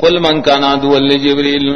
کل 0.00 0.18
من 0.24 0.42
کا 0.42 0.56
نادو 0.58 0.98
جبریل 1.22 1.66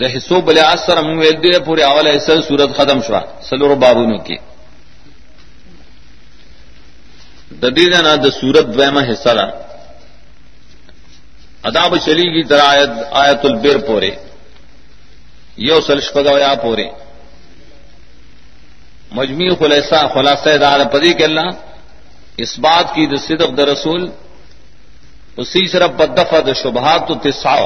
د 0.00 0.02
حصو 0.14 0.40
بل 0.46 0.58
اثر 0.58 1.02
من 1.02 1.18
ویل 1.18 1.36
دی 1.42 1.50
پورے 1.66 1.82
اول 1.82 2.06
ایسا 2.06 2.34
صورت 2.48 2.70
ختم 2.76 2.98
شوا. 3.06 3.20
سلور 3.48 3.74
بابونو 3.82 4.18
کی. 4.26 4.36
د 7.62 7.64
دې 7.76 7.86
نه 7.92 8.16
د 8.24 8.26
صورت 8.40 8.66
دویمه 8.74 9.02
حصہ 9.10 9.32
را 9.38 9.46
اداب 11.68 11.92
چلی 12.04 12.26
گی 12.34 12.42
تر 12.48 12.60
آیت 12.60 12.90
آیت 13.22 13.44
البر 13.44 13.78
پورے. 13.86 14.10
یو 15.68 15.80
سلش 15.86 16.12
پگا 16.12 16.38
یا 16.38 16.54
پورے. 16.62 16.86
مجمی 19.16 19.48
خلاصہ 19.58 20.00
خلاصہ 20.14 20.56
دار 20.60 20.80
پدی 20.92 21.12
کے 21.18 21.24
اللہ 21.24 21.48
اس 22.42 22.58
بات 22.58 22.86
کی 22.94 23.06
د 23.06 23.14
صدق 23.26 23.50
د 23.58 23.60
رسول 23.72 24.02
اسی 25.36 25.68
طرف 25.68 25.90
بدفع 25.90 26.40
د 26.40 26.52
شبہات 26.62 27.08
تو 27.08 27.14
تسا 27.14 27.56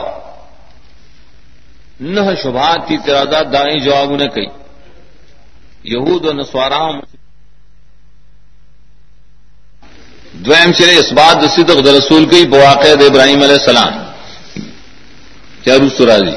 نہ 2.01 2.21
شبہات 2.43 2.89
کی 2.89 2.97
ترادہ 2.99 3.43
دائیں 3.53 3.79
جواب 3.79 4.11
نے 4.11 4.29
کہی۔ 4.29 4.47
یہود 5.85 6.25
و 6.25 6.33
نسوارام 6.33 7.01
دویم 10.33 10.73
چلے، 10.73 10.97
اس 10.97 11.13
بات 11.13 11.37
صدق 11.57 11.89
رسول 11.89 12.29
کی 12.29 12.47
بواقع 12.49 12.89
ابراہیم 12.89 13.43
علیہ 13.43 13.59
السلام۔ 13.61 13.93
چارو 15.65 15.89
سراجی 15.89 16.37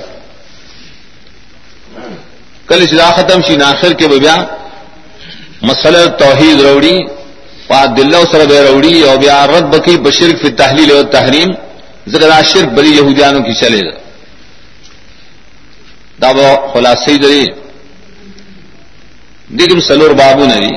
کل 2.68 2.82
اجلا 2.82 3.10
ختم 3.16 3.42
شی 3.42 3.56
ناخر 3.56 3.94
کے 3.94 4.08
ببیا 4.08 4.36
مسئلہ 5.62 6.08
توحید 6.18 6.62
روڑی۔ 6.62 7.00
پا 7.72 7.84
دلہ 7.98 8.18
سر 8.32 8.46
بے 8.46 8.60
روڑی 8.62 9.02
اور 9.02 9.18
بیا 9.18 9.36
رد 9.48 9.68
بکی 9.74 9.96
بشرک 9.98 10.42
فی 10.42 10.50
تحلیل 10.56 10.92
و 10.92 11.02
تحریم 11.12 11.52
ذرا 12.08 12.40
شرک 12.44 12.70
بری 12.70 12.90
یہودیانوں 12.90 13.42
کی 13.42 13.54
چلے 13.54 13.82
گا 13.82 13.96
داب 16.22 16.38
خلاصی 16.74 17.18
دری 17.18 17.46
دیکھم 19.50 19.80
سلور 19.80 20.12
بابو 20.16 20.46
نری 20.46 20.76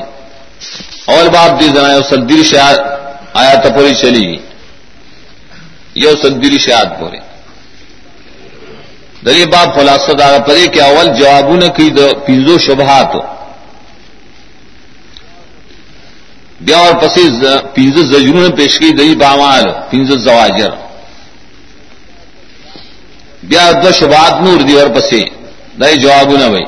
اور 1.07 1.27
باب 1.29 1.59
دی 1.59 1.67
جنا 1.69 1.99
سلدیر 2.09 2.43
شاید 2.43 2.79
آیا 3.33 3.53
تپوری 3.63 3.93
چلی 3.95 4.25
یو 5.95 6.15
سلدری 6.21 6.59
شاید 6.59 6.99
پورے 6.99 7.19
دری 9.25 9.45
باب 9.47 9.75
خلاصہ 9.75 10.11
دار 10.13 10.39
پرے 10.47 10.67
کہ 10.67 10.81
اول 10.81 11.13
جوابوں 11.13 11.57
نے 11.57 11.69
کی 11.77 11.89
پیزو 12.25 12.57
شبہات 12.65 13.15
بیا 16.59 16.77
اور 16.77 16.93
پسی 17.01 17.23
پینز 17.73 17.95
زجروں 18.11 18.41
نے 18.41 18.55
پیش 18.55 18.77
کی 18.79 18.89
دئی 18.97 19.15
بامال 19.15 19.65
پینز 19.89 20.11
زواجر. 20.23 20.71
بیا 23.43 23.71
دو 23.83 23.91
شبات 23.91 24.41
نور 24.41 24.59
دی 24.67 24.79
اور 24.79 24.89
پسی 24.95 25.23
دئی 25.81 25.95
جواب 25.99 26.31
نہ 26.31 26.49
بھائی 26.49 26.65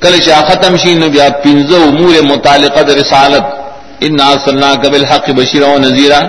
کل 0.00 0.20
شاہ 0.20 0.42
ختم 0.48 0.76
شین 0.76 1.00
بیا 1.12 1.28
پینز 1.42 1.72
امور 1.74 2.20
متعلقہ 2.24 2.80
رسالت. 2.92 3.44
ان 4.00 4.16
نا 4.16 4.28
صلاح 4.44 4.74
قبل 4.82 5.04
حق 5.04 5.30
بشیر 5.36 5.62
و 5.62 5.76
نذیرہ 5.78 6.20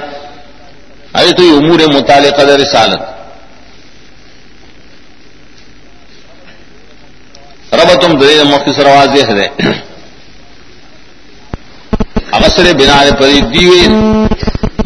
ارے 1.19 1.31
تو 1.38 1.43
امور 1.58 1.80
متعلقہ 1.93 2.41
رسالت 2.61 3.02
رب 7.73 7.89
تم 8.02 8.11
مختصر 8.49 8.86
واضح 8.88 9.31
ہے 9.31 9.47
اغسر 12.35 12.73
بنا 12.80 12.97
پری 13.19 13.41
دیوی 13.53 13.88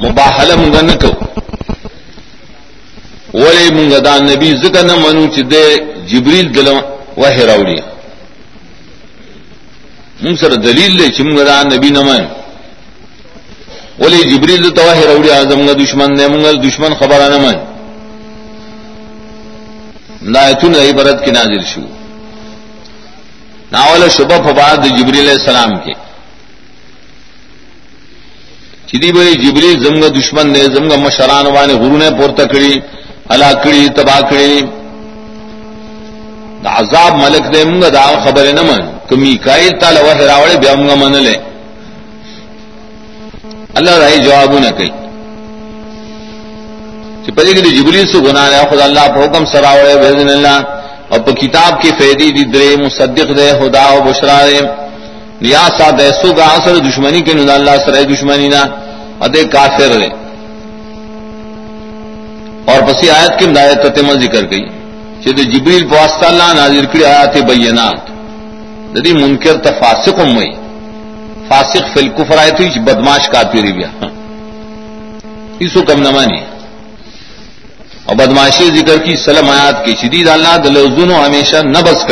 مباحل 0.03 0.49
منگا 0.55 0.81
نکو 0.81 1.11
ولی 3.33 3.69
منگا 3.77 4.00
دا 4.05 4.17
نبی 4.30 4.50
ذکر 4.63 4.83
نمانو 4.85 5.25
چی 5.35 5.41
دے 5.52 5.63
جبریل 6.09 6.47
دلو 6.56 6.75
وحی 7.17 7.44
راوڑی 7.50 7.79
منگ 10.22 10.35
سر 10.41 10.53
دلیل 10.67 10.91
لے 10.97 11.09
چی 11.16 11.23
منگا 11.23 11.44
دا 11.44 11.63
نبی 11.63 11.90
نمان 11.90 12.23
ولی 14.00 14.19
جبریل 14.31 14.63
دلو 14.63 14.88
وحی 14.90 15.03
راوڑی 15.09 15.29
آزم 15.31 15.59
منگا 15.59 15.73
دشمن 15.84 16.09
دے 16.17 16.28
منگا 16.28 16.51
دشمن 16.67 16.91
خبر 17.00 17.19
نمان 17.35 17.57
نایتون 20.34 20.75
عبرت 20.75 21.25
کی 21.25 21.31
نازل 21.31 21.63
شو۔ 21.73 21.81
ناول 23.72 24.09
شبہ 24.09 24.38
فباد 24.46 24.85
جبریل 24.97 25.19
علیہ 25.19 25.38
السلام 25.40 25.72
کے۔ 25.84 25.94
چدی 28.93 29.11
بھائی 29.11 29.35
جبری 29.35 29.69
زمگ 29.79 30.03
دشمن 30.15 30.51
نے 30.53 30.59
زمگ 30.73 30.91
مشران 31.03 31.45
وانے 31.53 31.73
گرو 31.75 31.97
نے 31.97 32.09
پور 32.17 32.29
تکڑی 32.37 32.73
اللہ 33.33 33.53
کڑی 33.63 33.87
تباہ 33.95 34.19
کڑی 34.29 34.61
دا 36.63 36.73
عذاب 36.79 37.15
ملک 37.15 37.53
دے 37.53 37.63
منگا 37.65 37.89
دا 37.93 38.03
خبر 38.25 38.51
نہ 38.53 38.61
من 38.63 38.81
کمی 39.09 39.35
کائی 39.45 39.69
تال 39.81 39.97
وہ 40.03 40.13
راوڑے 40.21 40.57
بیا 40.57 40.75
منگا 40.75 40.95
من 40.95 41.17
لے 41.23 41.33
اللہ 43.73 43.97
رائی 43.97 44.19
جواب 44.23 44.57
نہ 44.59 44.69
کئی 44.77 44.89
پدی 47.35 47.53
کہ 47.53 47.69
جبری 47.71 48.05
سے 48.07 48.19
گنا 48.21 48.49
رہا 48.49 48.69
خدا 48.69 48.83
اللہ 48.83 49.07
پہ 49.13 49.19
حکم 49.19 49.45
سره 49.45 49.51
سراوڑے 49.53 49.97
بھجن 49.99 50.29
اللہ 50.29 50.57
اور 51.09 51.19
پہ 51.19 51.31
کتاب 51.41 51.81
کی 51.81 51.91
فیدی 51.97 52.31
دی 52.31 52.43
درے 52.53 52.75
مصدق 52.77 53.37
دے 53.37 53.51
خدا 53.59 53.89
و 53.91 54.01
بشرا 54.01 54.39
ده 54.47 54.82
دے 55.43 55.49
ریاسا 55.49 55.89
دیسو 55.99 56.33
کا 56.33 56.45
اثر 56.45 56.77
دشمنی 56.77 57.21
کے 57.21 57.33
ندا 57.33 57.53
اللہ 57.53 57.71
سر 57.85 58.03
دشمنی 58.03 58.47
نہ 58.47 58.65
ادے 59.19 59.43
کافر 59.43 59.87
رہے۔ 59.87 60.09
اور 62.65 62.81
پسی 62.81 63.09
آیت 63.09 63.39
کی 63.39 63.45
ہدایت 63.45 63.81
تتم 63.81 64.11
ذکر 64.11 64.51
گئی۔ 64.51 64.65
چید 65.23 65.53
جبریل 65.53 65.87
پواسطہ 65.87 66.25
اللہ 66.25 66.53
نازر 66.53 66.85
کری 66.85 67.05
آیات 67.05 67.37
بینات۔ 67.37 68.09
ددی 68.95 69.13
منکر 69.13 69.57
تفاسق 69.57 70.19
ہوئی۔ 70.19 70.51
فاسق 71.47 71.93
فل 71.93 72.07
کفر 72.07 72.37
آئے 72.37 72.51
تو 72.51 72.63
بدماش 72.81 73.29
کا 73.29 73.43
پیری 73.51 73.73
بیا 73.73 73.87
اسو 75.59 75.81
کم 75.81 76.01
نہ 76.01 76.09
مانی۔ 76.09 76.39
اور 78.05 78.15
بدماشی 78.15 78.65
ذکر 78.75 78.97
کی 78.97 79.15
سلم 79.15 79.49
آیات 79.49 79.85
کی 79.85 79.95
شدید 80.01 80.27
اللہ 80.27 80.57
دلوزن 80.57 81.11
ہمیشہ 81.11 81.57
نہ 81.57 81.77
بس 81.77 82.05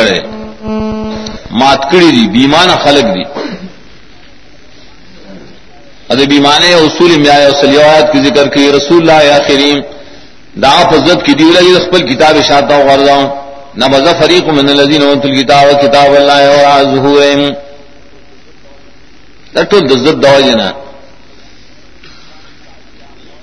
کرے 1.52 1.60
ماتکڑی 1.60 2.12
دی، 2.12 2.28
بیمان 2.30 2.70
خلق 2.84 3.06
دی. 3.16 3.24
ادبی 6.10 6.40
مانے 6.40 6.74
اصول 6.74 7.12
امیا 7.14 7.36
سلیات 7.62 8.12
کی 8.12 8.20
ذکر 8.22 8.48
کی 8.54 8.72
رسول 8.72 9.10
اللہ 9.10 9.24
یا 9.26 9.38
کریم، 9.48 9.80
دا 10.62 10.76
فضت 10.92 11.26
کی 11.26 11.34
دیولا 11.34 11.60
یہ 11.60 11.78
خپل 11.86 12.02
کتاب 12.08 12.42
شاتا 12.48 12.76
ہوں 12.76 12.90
غرضا 12.90 13.18
نہ 13.80 13.86
مزہ 13.92 14.14
فریق 14.20 14.46
من 14.58 14.70
الذین 14.70 15.04
اوتوا 15.04 15.32
الکتاب، 15.32 15.82
کتاب 15.82 16.10
اللہ 16.16 16.40
اور 16.68 16.84
ظہورهم 16.94 17.54
دٹو 19.56 19.80
دزت 19.80 20.16
دو 20.24 20.40
جنا 20.42 20.70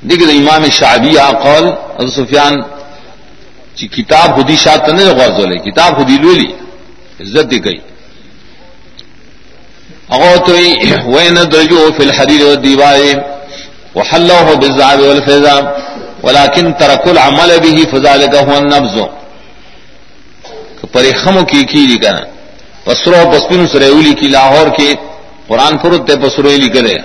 دیکھ 0.09 0.23
امام 0.23 0.63
شعبی 0.79 1.15
قول 1.45 1.67
ابو 1.99 2.11
سفیان 2.11 2.55
چی 3.77 3.87
کتاب 3.97 4.35
خودی 4.37 4.57
شاعت 4.65 4.89
نے 4.89 5.05
غرض 5.19 5.39
لے 5.51 5.59
کتاب 5.71 5.97
خودی 5.97 6.17
لولی 6.23 6.51
عزت 7.23 7.51
دی 7.51 7.65
گئی 7.65 7.79
اغوتوی 10.11 10.69
وین 11.15 11.35
درجو 11.53 11.91
فی 11.97 12.03
الحدیر 12.03 12.45
والدیوائی 12.47 13.15
وحلوه 13.95 14.55
بالزعب 14.55 15.01
والفضا 15.01 15.57
ولكن 16.23 16.75
ترکو 16.81 17.11
العمل 17.11 17.51
به 17.65 17.85
فذالک 17.93 18.35
هو 18.35 18.55
النبض. 18.57 18.97
پر 20.93 21.05
خمو 21.23 21.43
کی 21.45 21.65
کی 21.71 21.87
لکھا 21.87 22.17
پسرو 22.85 23.21
پسپن 23.33 23.67
سریولی 23.73 24.13
کی 24.21 24.29
لاہور 24.29 24.69
کے، 24.77 24.95
قرآن 25.49 25.79
فرد 25.83 26.07
تے 26.07 26.17
پسرولی 26.23 26.69
کرے. 26.69 26.97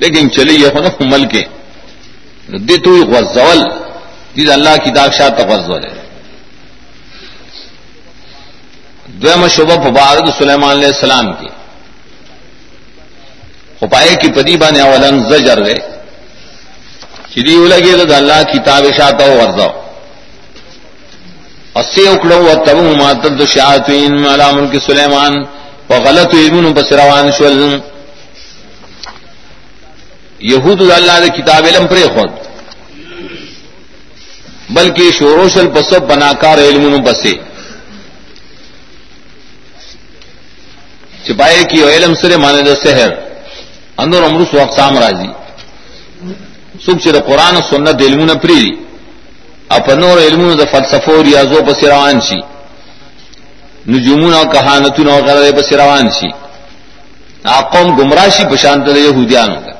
لیکن 0.00 0.30
چلی 0.30 0.54
یہ 0.62 0.68
خنف 0.74 1.00
مل 1.12 1.24
کے. 1.32 1.42
دیتو 2.68 2.94
غزول 3.12 3.60
دید 4.36 4.50
اللہ 4.50 4.74
کی 4.84 4.90
داکشا 4.90 5.28
تغزول 5.38 5.82
ہے. 5.84 5.96
دویم 9.22 9.48
شبہ 9.56 9.76
فبارد 9.84 10.28
سلیمان 10.38 10.70
علیہ 10.76 10.92
السلام 10.94 11.32
کی. 11.40 11.48
پائے 13.86 14.14
کی 14.20 14.28
پدی 14.34 14.56
بانے 14.56 14.80
اولن 14.80 15.18
زجر 15.28 15.62
دے 15.64 15.74
چری 17.34 17.54
لگے 17.68 17.92
تو 17.96 18.14
اللہ 18.14 18.42
کتاب 18.52 18.84
شاتا 18.96 19.24
ہو 19.26 19.36
ورزا 19.40 19.68
اسی 21.80 22.06
اکڑو 22.08 22.38
و 22.44 22.54
تب 22.64 22.78
ماتد 22.98 23.42
شاطین 23.48 24.20
مالا 24.22 24.50
ملک 24.50 24.74
سلیمان 24.86 25.34
و 25.90 25.94
غلط 26.06 26.34
علم 26.34 26.72
بسروان 26.72 27.30
شول. 27.38 27.78
یہود 30.50 30.80
اللہ 30.80 31.18
نے 31.20 31.28
کتاب 31.36 31.66
علم 31.66 31.86
پر 31.86 31.96
خود 32.14 32.30
بلکہ 34.76 35.10
شوروشل 35.18 35.68
پسب 35.74 36.02
بناکار 36.10 36.58
علم 36.58 37.02
بسے 37.04 37.32
چپائے 41.24 41.64
کی 41.70 41.82
علم 41.84 42.14
سرے 42.20 42.36
مانے 42.36 42.62
دا 42.62 42.74
سحر. 42.82 43.10
اندر 44.02 44.22
امروس 44.22 44.54
اقسام 44.54 44.98
راضی 44.98 45.30
سکھ 46.84 47.00
چر 47.04 47.18
قرآن 47.28 47.56
و 47.56 47.62
سنت 47.70 48.02
علم 48.06 48.24
نہ 48.24 48.34
پری 48.42 48.62
اپنور 49.78 50.18
علم 50.26 50.42
د 50.60 50.62
فلسفو 50.72 51.22
ریاضو 51.24 51.62
پس 51.66 51.84
روان 51.84 52.20
سی 52.28 52.40
نجومون 53.92 54.32
او 54.34 54.44
کہانتون 54.52 55.08
او 55.08 55.18
غیره 55.26 55.52
پس 55.58 55.72
روان 55.72 56.10
سی 56.18 56.30
قوم 57.72 57.88
گمراشی 57.98 58.44
پشانت 58.50 58.86
دے 58.94 59.00
یہودیانو 59.00 59.58
کا 59.64 59.72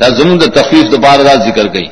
دا 0.00 0.08
زمون 0.16 0.36
دا 0.40 0.46
تخفیف 0.60 0.86
دا 0.92 0.98
بار 1.04 1.18
دا 1.26 1.34
ذکر 1.46 1.66
گئی 1.74 1.88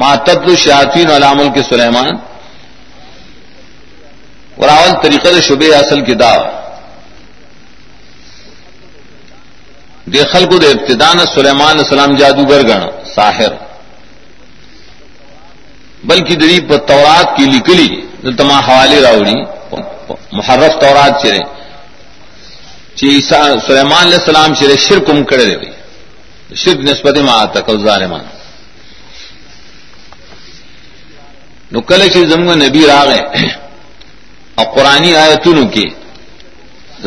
ما 0.00 0.14
تتلو 0.24 0.54
شیاطین 0.54 1.10
علام 1.10 1.38
کے 1.54 1.62
سلیمان. 1.68 2.16
وراول 4.58 4.92
طریقہ 5.02 5.28
دا 5.34 5.40
شبہ 5.48 5.74
اصل 5.76 6.00
کی 6.04 6.14
دعوی 6.22 6.48
دے 10.12 10.24
خلق 10.32 10.50
دے 10.62 10.68
ابتدان 10.70 11.18
سلیمان 11.34 11.78
السلام 11.78 12.16
جادوگر 12.16 12.62
گن 12.68 12.82
ساحر. 13.14 13.52
بلکہ 16.08 16.34
دری 16.40 16.58
پر 16.68 16.78
تورات 16.88 17.36
کی 17.36 17.44
لکلی 17.52 17.88
تما 18.38 18.58
حوالے 18.66 19.00
راوڑی، 19.02 19.38
محرف 20.32 20.72
تورات 20.80 21.22
چرے. 21.22 21.42
چیسا 22.98 23.38
سلیمان 23.66 24.04
علیہ 24.06 24.18
السلام 24.18 24.54
چرے 24.58 24.76
شرک 24.86 25.10
ام 25.10 25.22
کڑے 25.30 25.44
دے 25.44 26.54
شرک 26.62 26.78
نسبت 26.90 27.18
میں 27.18 27.32
آتا 27.32 27.60
کو 27.66 27.76
ظالمان. 27.84 28.24
نکل 31.72 32.08
چیز 32.14 32.28
زمگا 32.32 32.54
نبی 32.54 32.86
راغے 32.86 33.20
اور 34.56 34.66
قرآنی 34.74 35.14
آیتونو 35.16 35.64
کی۔ 35.70 35.88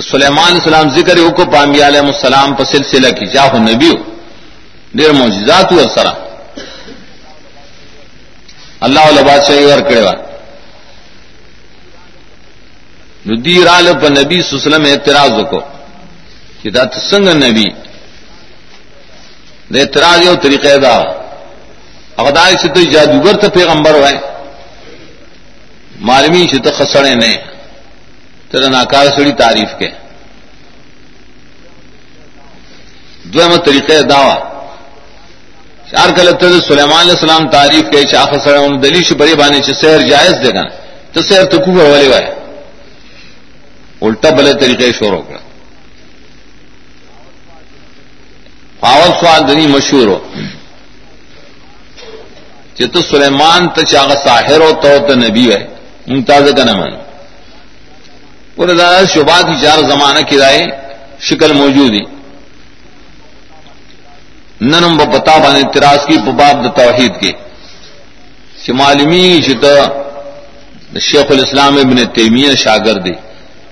سلیمان 0.02 0.52
السلام 0.54 0.90
ذکر 0.96 1.18
او 1.18 1.30
کو 1.32 1.44
پامبیا 1.52 1.88
علیہ 1.88 2.00
السلام 2.00 2.54
پر 2.56 2.66
سلسلہ 2.66 3.10
کی 3.18 3.26
چاہو 3.26 3.58
نبی 3.58 3.90
ہو 3.90 3.98
دیر 4.98 5.12
معجزات 5.12 5.72
ہوا 5.72 5.84
سرا 5.96 6.14
اللہ 8.86 9.04
علیہ 9.10 9.24
بادشاہی 9.24 9.66
ور 9.66 9.82
کرے 9.90 10.02
وا 10.02 10.14
ندی 13.26 13.56
رال 13.66 13.88
پر 14.02 14.10
نبی 14.10 14.42
سسلم 14.42 14.84
اعتراض 14.86 15.36
کو 15.50 15.60
کہ 16.62 16.70
دا 16.70 16.84
سنگ 17.10 17.28
نبی؟ 17.44 17.68
دے 19.74 19.80
اعتراض 19.82 20.20
یو 20.26 20.36
طریقہ 20.44 20.76
دا 20.78 20.96
اغدار 22.22 22.52
سے 22.62 22.68
تو 22.68 22.82
جادوگر 22.92 23.36
تو 23.42 23.50
پیغمبر 23.50 23.94
ہوئے 23.94 24.18
معلومی 26.00 26.48
سے 26.48 26.58
تو 26.58 26.72
خسڑے 26.78 27.14
نہیں 27.16 27.38
تر 28.52 28.70
ناکار 28.70 29.06
سڑی 29.16 29.32
تعریف 29.32 29.70
کے۔ 29.80 29.88
دو 33.24 33.42
احمد 33.42 33.66
طریقے 33.66 34.02
دعوی 34.02 34.38
چار 35.92 36.10
کلکٹر 36.16 36.60
سلیمان 36.68 37.00
علیہ 37.00 37.12
السلام 37.12 37.48
تعریف 37.50 37.92
کے 37.92 38.08
شاخ 38.08 38.34
سڑ 38.44 38.58
دلی 38.84 39.04
سے 39.04 39.16
بڑے 39.16 39.36
بانے 39.36 39.62
سے 39.62 39.74
سیر 39.74 40.00
جائز 40.00 40.36
دے 40.44 40.54
گا۔ 40.54 40.64
تو 41.14 41.22
سیر 41.22 41.44
تو 41.44 41.58
کو 41.60 41.72
والے 41.72 42.08
وائے 42.08 42.28
الٹا 44.02 44.30
بلے 44.30 44.54
طریقے 44.54 44.92
شور 44.92 45.14
ہو 45.14 45.30
گیا۔ 45.30 45.38
پاور 48.80 49.10
سوال 49.20 49.48
دنی 49.48 49.68
مشہور 49.68 50.08
ہو۔ 50.08 50.20
چت 52.76 52.98
سلیمان 53.12 53.70
تو 53.70 53.82
چاغ 53.82 54.10
ساحر 54.24 54.60
ہو 54.60 54.72
تو 54.82 55.16
نبی 55.16 55.52
ہے۔ 55.54 55.79
ممتاز 56.10 56.46
کا 56.58 56.64
نہ 56.64 56.74
مانو 56.74 56.98
شبات 59.06 59.44
کی 59.46 59.56
چار 59.62 59.80
زمانہ 59.90 60.22
کرائے 60.30 60.64
شکل 61.28 61.54
موجود 61.54 61.94
ہی 61.94 62.04
ننم 64.62 64.98
بتا 64.98 65.38
بانے 65.38 65.62
تراس 65.74 66.06
کی 66.08 66.18
بباب 66.26 66.56
د 66.64 66.76
توحید 66.78 67.14
کے 67.22 67.32
شمالمی 68.66 69.42
شتا 69.42 69.76
شیخ 71.00 71.32
الاسلام 71.32 71.78
ابن 71.78 71.98
تیمیہ 72.16 72.56
شاگرد 72.56 73.08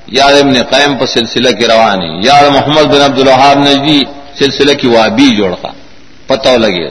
یار 0.09 0.33
ابن 0.35 0.61
قائم 0.71 0.97
پر 0.97 1.05
سلسلہ 1.07 1.51
کی 1.59 1.65
روانی 1.67 2.11
یار 2.27 2.49
محمد 2.49 2.85
بن 2.93 3.01
عبد 3.01 3.19
الحاب 3.19 3.57
نجی 3.59 3.99
سلسلہ 4.39 4.73
کی 4.79 4.87
وابی 4.87 5.29
جوڑا 5.37 5.71
پتہ 6.27 6.55
لگے 6.57 6.87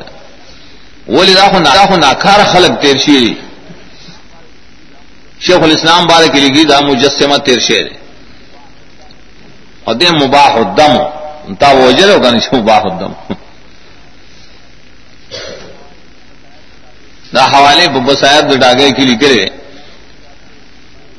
وہ 1.09 1.25
لدا 1.25 1.97
ناکار 1.99 2.45
خلق 2.53 2.81
تیر 2.83 2.97
شیری 2.99 3.35
شیخ 5.45 5.63
الاسلام 5.63 6.07
بارے 6.07 6.29
کے 6.33 6.41
لیے 6.41 6.65
دا 6.65 6.79
مجسمہ 6.87 7.37
تیر 7.45 7.59
شیر 7.69 7.87
اور 9.85 9.95
دے 9.95 10.09
مباح 10.21 10.53
الدم 10.57 10.95
تا 11.61 11.71
وجر 11.73 12.09
ہوگا 12.15 12.31
نہیں 12.31 12.55
مباح 12.55 12.83
الدم۔ 12.91 13.13
دا 17.35 17.45
حوالے 17.53 17.87
بسایت 18.07 18.45
ڈاگے 18.61 18.91
کے 18.97 19.03
لیے 19.07 19.17
کرے 19.23 19.45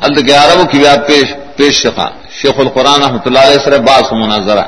الد 0.05 0.17
گیارہ 0.27 0.57
وہ 0.57 0.63
کی 0.71 0.77
بیا 0.79 0.95
پیش 1.07 1.27
پیش 1.57 1.73
شفا۔ 1.83 2.07
شیخ 2.39 2.55
القرآن 2.59 3.01
رحمۃ 3.01 3.25
اللہ 3.25 3.43
علیہ 3.47 3.63
سر 3.63 3.77
باس 3.89 4.11
مناظرہ۔ 4.13 4.65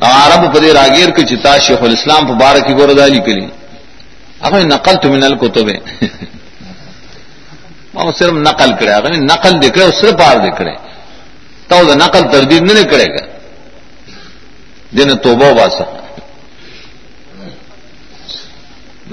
دا 0.00 0.08
عرب 0.24 0.42
پدے 0.54 0.72
راگیر 0.74 1.08
کے 1.16 1.22
چتا 1.30 1.56
شیخ 1.66 1.80
الاسلام 1.82 2.22
پبارک 2.26 2.66
کی 2.66 2.74
گوردالی 2.78 3.20
کے 3.26 3.32
لیے۔ 3.38 3.50
اب 4.40 4.52
نقل 4.72 4.94
تو 5.02 5.08
منل 5.12 5.34
کو 5.40 5.48
تو 8.02 8.12
صرف 8.12 8.32
نقل 8.32 8.70
کرے، 8.80 8.92
اگر 8.92 9.12
نقل 9.14 9.52
دکھے 9.62 9.82
اس 9.84 10.00
سے 10.00 10.12
پار 10.16 10.36
دکھے 10.36 10.74
تو 11.68 11.94
نقل 11.94 12.22
تردید 12.32 12.62
نہیں 12.62 12.84
کرے 12.84 13.06
گا۔ 13.14 13.24
جن 14.92 15.16
تو 15.18 15.36
بو 15.36 15.54
باسا 15.54 15.84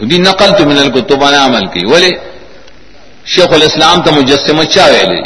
دی 0.10 0.18
نقل 0.18 0.50
تو 0.58 0.66
منل 0.66 0.92
کو 0.92 1.02
تو 1.02 1.16
بنا 1.16 1.46
عمل 1.46 1.66
کی۔ 1.66 1.86
بولے 1.86 2.10
شیخ 3.26 3.54
الاسلام 3.54 4.02
تو 4.02 4.12
مجسمہ 4.12 4.64
چاہ 4.64 4.90
ویلے 4.92 5.22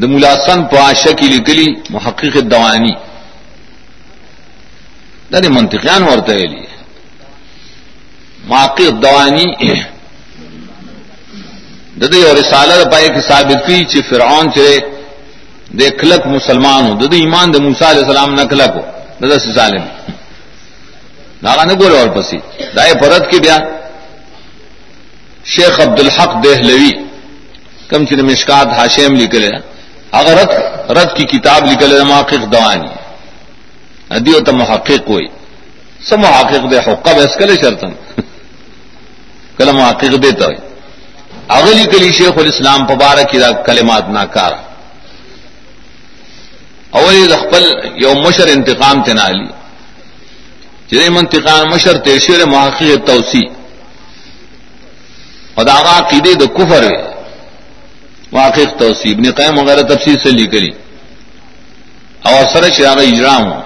د 0.00 0.04
مولا 0.04 0.34
ملاسن 0.34 0.64
پاشا 0.64 1.12
کی 1.18 1.26
لکلی 1.26 1.68
محقق 1.90 2.34
دوانی۔ 2.50 2.92
دا 5.32 5.38
منطقیان 5.48 6.02
ورته 6.02 6.32
ویلي 6.34 6.66
محقق 8.44 9.02
دوانی 9.02 9.46
ددی 12.00 12.22
اور 12.26 12.36
رسالہ 12.36 12.74
پائے 12.92 13.08
کہ 13.14 13.20
ثابت 13.28 13.66
کی 13.66 13.84
چ 13.90 13.92
فرعون 14.08 14.50
چرے 14.54 14.76
دے 15.78 15.88
کلک 16.00 16.26
مسلمان 16.26 16.86
ہو 16.86 16.94
ددی 17.00 17.18
ایمان 17.20 17.52
دے 17.54 17.58
موسی 17.64 17.84
علیہ 17.90 18.04
السلام 18.04 18.34
نہ 18.34 18.44
کلک 18.50 18.76
ہو 18.76 18.82
ددا 19.20 19.38
سے 19.38 19.50
ظالم. 19.58 19.84
ناغا 21.42 21.64
نے 21.64 21.74
گول 21.80 21.94
اور 21.96 22.08
پسی 22.14 22.38
دائے 22.76 22.94
پرت 23.02 23.30
کی 23.30 23.38
بیا 23.44 23.56
شیخ 25.52 25.80
عبد 25.80 26.00
الحق 26.00 26.32
دہلوی 26.44 26.90
کم 27.90 28.04
چن 28.06 28.20
مشکات 28.26 28.68
ہاشم 28.78 29.14
لکھ 29.20 29.36
اگر 30.18 30.34
رت 30.40 30.52
رت 30.96 31.16
کی 31.16 31.24
کتاب 31.32 31.66
لکھ 31.70 31.82
لے 31.82 32.02
محقق 32.04 32.42
دوانی. 32.52 32.88
ادی 34.16 34.32
تو 34.46 34.52
محقق 34.52 35.06
کوئی 35.06 35.26
سب 36.08 36.18
محقق 36.18 36.70
دے 36.70 36.78
حقہ 36.86 37.10
بحث 37.16 37.36
کرے 37.40 37.54
شرطن 37.62 37.92
کل 39.56 39.72
محقق 39.72 40.12
دیتا 40.22 40.44
ہوئی 40.46 40.69
اغلی 41.58 41.84
کلی 41.92 42.12
شیخ 42.12 42.38
الاسلام 42.38 42.86
پبارک 42.86 43.36
دا 43.42 43.52
کلمات 43.66 44.08
ناکار 44.16 44.52
اولی 46.98 47.26
دخپل 47.26 47.64
یو 48.04 48.14
مشر 48.24 48.48
انتقام 48.56 49.02
تنالی 49.02 49.48
جدے 50.88 51.08
منتقام 51.08 51.68
مشر 51.70 51.96
تیشیر 52.06 52.44
محقق 52.44 53.06
توسی 53.06 53.44
اور 55.54 55.64
داغا 55.66 55.98
عقیدے 55.98 56.34
دا 56.40 56.46
کفر 56.56 56.82
وے 56.84 56.98
محقق 58.32 58.78
توسی 58.78 59.12
ابن 59.12 59.30
قیم 59.38 59.58
وغیرہ 59.58 59.82
تفسیر 59.92 60.16
سے 60.22 60.30
لی 60.30 60.46
کری 60.52 60.70
اور 62.28 62.42
سرش 62.52 62.80
آگا 62.92 63.02
اجرام 63.02 63.44
ہو 63.50 63.58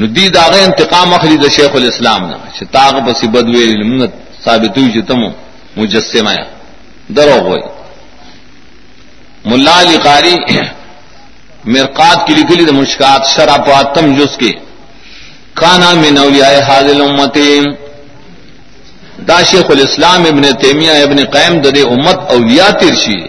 ندی 0.00 0.28
داغ 0.36 0.52
انتقام 0.58 1.14
اخلی 1.14 1.36
دا 1.36 1.48
شیخ 1.56 1.74
الاسلام 1.74 2.22
نا 2.30 2.36
شتاغ 2.58 2.94
بسی 3.06 3.26
بدویلی 3.34 3.88
منت 3.88 4.12
ثابتوی 4.44 4.92
چتمو 4.92 5.30
مجسمہ 5.76 6.30
درو 7.08 7.38
ہوئی۔ 7.40 7.62
ملا 9.44 9.80
علی 9.80 9.96
قاری 10.02 10.34
مرقات 11.64 12.26
کی 12.26 12.34
لکھی 12.34 12.72
مشکات 12.72 13.26
شراباتم 13.26 14.14
جس 14.14 14.36
کے 14.36 14.52
کانا 15.54 15.92
میں 15.92 16.10
نولیاء 16.10 16.60
حاضل 16.68 17.00
امت 17.02 17.38
دا 19.28 19.42
شیخ 19.42 19.70
الاسلام 19.70 20.24
ابن 20.24 20.42
تیمیہ، 20.60 20.90
ابن 20.90 21.24
قیم 21.24 21.60
دد 21.60 21.78
امت 21.90 22.18
اولیاء 22.30 22.70
ترشی 22.70 23.20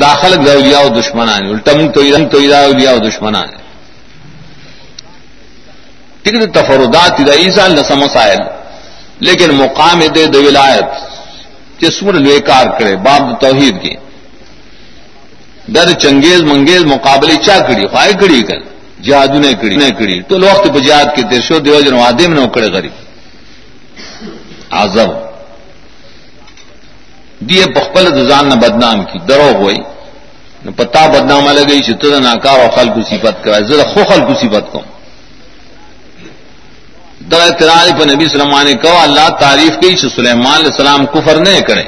داخل 0.00 0.48
اولیاء 0.48 0.80
و 0.80 0.88
دشمنان۔ 0.88 1.42
الٹم 1.46 1.88
تو 1.90 2.00
ادم 2.00 2.28
تو 2.28 2.38
ادا 2.38 2.60
اولیاء 2.64 2.92
و 2.92 2.98
دشمنان۔ 2.98 3.48
ٹکٹ 6.22 6.54
تفردات 6.54 7.12
ادا 7.20 7.32
عیسا 7.32 7.68
نسم 7.68 7.98
مسائل 7.98 8.38
لیکن 9.20 9.54
مقام 9.54 10.00
دے 10.14 10.26
دو 10.26 10.42
ولایت 10.42 10.88
جس 11.80 12.02
لے 12.02 12.38
کار 12.40 12.66
کرے، 12.78 12.96
باب 12.96 13.22
توحید 13.40 13.82
کی۔ 13.82 13.94
در 15.74 15.92
چنگیز 15.92 16.42
منگیز 16.42 16.84
مقابلے 16.84 17.34
چا 17.46 17.58
کڑی 17.66 17.86
خواہ 17.86 18.10
کڑی 18.20 18.42
کر 18.42 18.58
جہادو 19.02 19.38
نے 19.38 19.52
کڑی 19.60 19.76
نے 19.76 19.90
کڑی 19.98 20.20
تو 20.28 20.34
وقت 20.40 20.66
بجاد 20.66 21.06
کے 21.14 21.22
تیرشو 21.30 21.58
دیو 21.58 21.80
جن 21.80 21.94
وادے 21.94 22.26
میں 22.28 22.36
نوکڑے 22.38 22.68
غریب۔ 22.74 22.94
آزم 24.82 25.10
دیے 27.48 27.66
پخپل 27.74 28.04
دزان 28.16 28.48
نہ 28.48 28.54
بدنام 28.54 29.04
کی 29.04 29.18
درو 29.28 29.50
ہوئی 29.60 29.80
نہ 30.64 30.70
پتا 30.76 31.06
بدنام 31.06 31.48
لگئی 31.48 31.80
چتر 31.80 32.20
ناکار 32.20 32.58
اور 32.60 32.70
خل 32.76 32.88
کو 32.94 33.00
صفت 33.10 33.44
کرا 33.44 33.58
ذرا 33.68 33.84
خو 33.92 34.00
خل 34.08 34.20
کو 34.26 34.34
صفت 34.34 34.72
کو 34.72 34.80
در 37.30 37.40
اعتراض 37.40 37.90
پر 38.00 38.14
نبی 38.14 38.28
سلم 38.28 38.62
نے 38.62 38.74
کہا، 38.74 39.02
اللہ 39.02 39.28
تعریف 39.40 39.72
کی 39.80 40.08
سلیمان 40.08 40.54
علیہ 40.54 40.66
السلام 40.66 41.06
کفر 41.06 41.36
نہیں 41.36 41.60
کرے۔ 41.60 41.82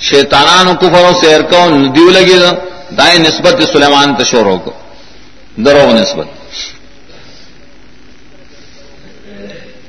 شیطانان 0.00 0.76
کفر 0.76 1.04
و 1.04 1.10
سیر 1.20 1.42
کو 1.42 1.70
ندیو 1.70 2.10
لگے 2.10 2.40
گا، 2.40 2.52
دائیں 2.98 3.18
نسبت 3.18 3.62
سلیمان 3.72 4.14
تشوروں 4.14 4.58
کو۔ 4.58 4.72
درو 5.56 5.92
نسبت۔ 5.94 6.26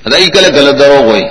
ادائی 0.06 0.28
کل 0.28 0.56
غلط 0.56 0.80
درو 0.80 0.98
ہوئی۔ 0.98 1.24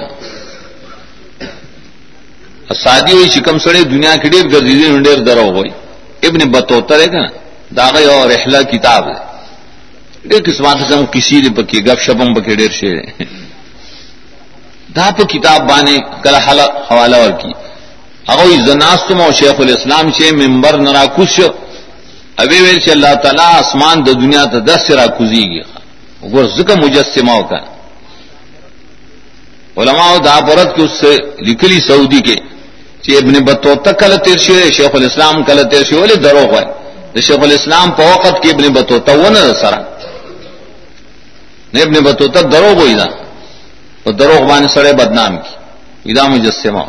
سادی 2.82 3.12
ہوئی 3.12 3.30
شکم 3.30 3.58
سڑے 3.58 3.84
دنیا 3.84 4.16
کی 4.16 4.28
ڈیر 4.28 4.48
گردیدی 4.48 4.98
ڈیر 4.98 5.18
درو 5.18 5.50
ہوئی۔ 5.50 5.70
ابن 6.28 6.50
بتوتر 6.50 7.00
ہے 7.00 7.08
کہ 7.08 7.16
نا 7.16 7.26
داغ 7.76 8.08
اور 8.08 8.30
احلا 8.30 8.62
کتاب 8.62 9.08
ہے۔ 9.08 9.37
ڈیر 10.28 10.40
کس 10.46 10.60
بات 10.60 10.78
کسی 11.12 11.40
نے 11.40 11.50
پکی 11.56 11.78
گپ 11.86 12.00
شپم 12.00 12.34
پکے 12.34 12.54
ڈیر 12.54 12.72
شیر 12.80 12.96
دا 14.96 15.08
پہ 15.16 15.22
کتاب 15.22 15.60
بانے 15.68 15.96
کل 16.22 16.34
حوالہ 16.90 17.16
اور 17.16 17.30
کی۔ 17.40 17.52
اگر 18.32 18.46
زناستم 18.66 19.20
اور 19.20 19.32
شیخ 19.32 19.60
الاسلام 19.60 20.10
سے 20.18 20.30
ممبر 20.36 20.78
نرا 20.78 21.04
کش 21.16 21.40
ابھی 22.42 22.58
ویل 22.60 22.80
سے 22.80 22.90
اللہ 22.90 23.14
تعالیٰ 23.22 23.48
آسمان 23.54 23.96
دو 24.06 24.12
دنیا 24.12 24.44
تو 24.44 24.58
دس 24.60 24.80
سے 24.86 24.96
راکوزی 24.96 25.44
گیا 25.52 25.66
ذکر 26.56 26.76
مجسمہ 26.76 27.40
کا 27.50 27.60
علماء 29.80 30.16
دا 30.24 30.38
پرت 30.46 30.76
کے 30.76 30.82
اس 30.82 30.94
سے 31.00 31.16
لکھلی 31.46 31.80
سعودی 31.86 32.20
کے۔ 32.20 32.36
ابن 33.18 33.34
بتو 33.44 33.74
تک 33.74 33.98
کل 33.98 34.16
تیرشی 34.24 34.52
شیخ 34.72 34.94
الاسلام 34.94 35.42
کل 35.42 35.58
تیرشی 35.70 35.96
والے 35.96 36.14
درو 36.14 36.44
ہے۔ 36.54 37.20
شیخ 37.20 37.40
الاسلام 37.42 37.90
پہ 37.90 38.02
وقت 38.02 38.42
کے 38.42 38.48
ابن 38.50 38.64
بتو 38.72 38.94
وہ 39.22 39.30
نہ 39.30 39.38
سرا 41.72 41.90
نہیں 41.90 42.00
بتو 42.00 42.26
تک 42.28 42.52
درو 42.52 42.74
گئی 42.80 42.94
نا 42.94 43.06
تو 44.02 44.12
درو 44.12 44.46
بان 44.48 44.68
سڑے 44.68 44.92
بدنام 44.92 45.36
کی. 45.36 45.54
ادا 46.10 46.26
مجسمہ. 46.28 46.84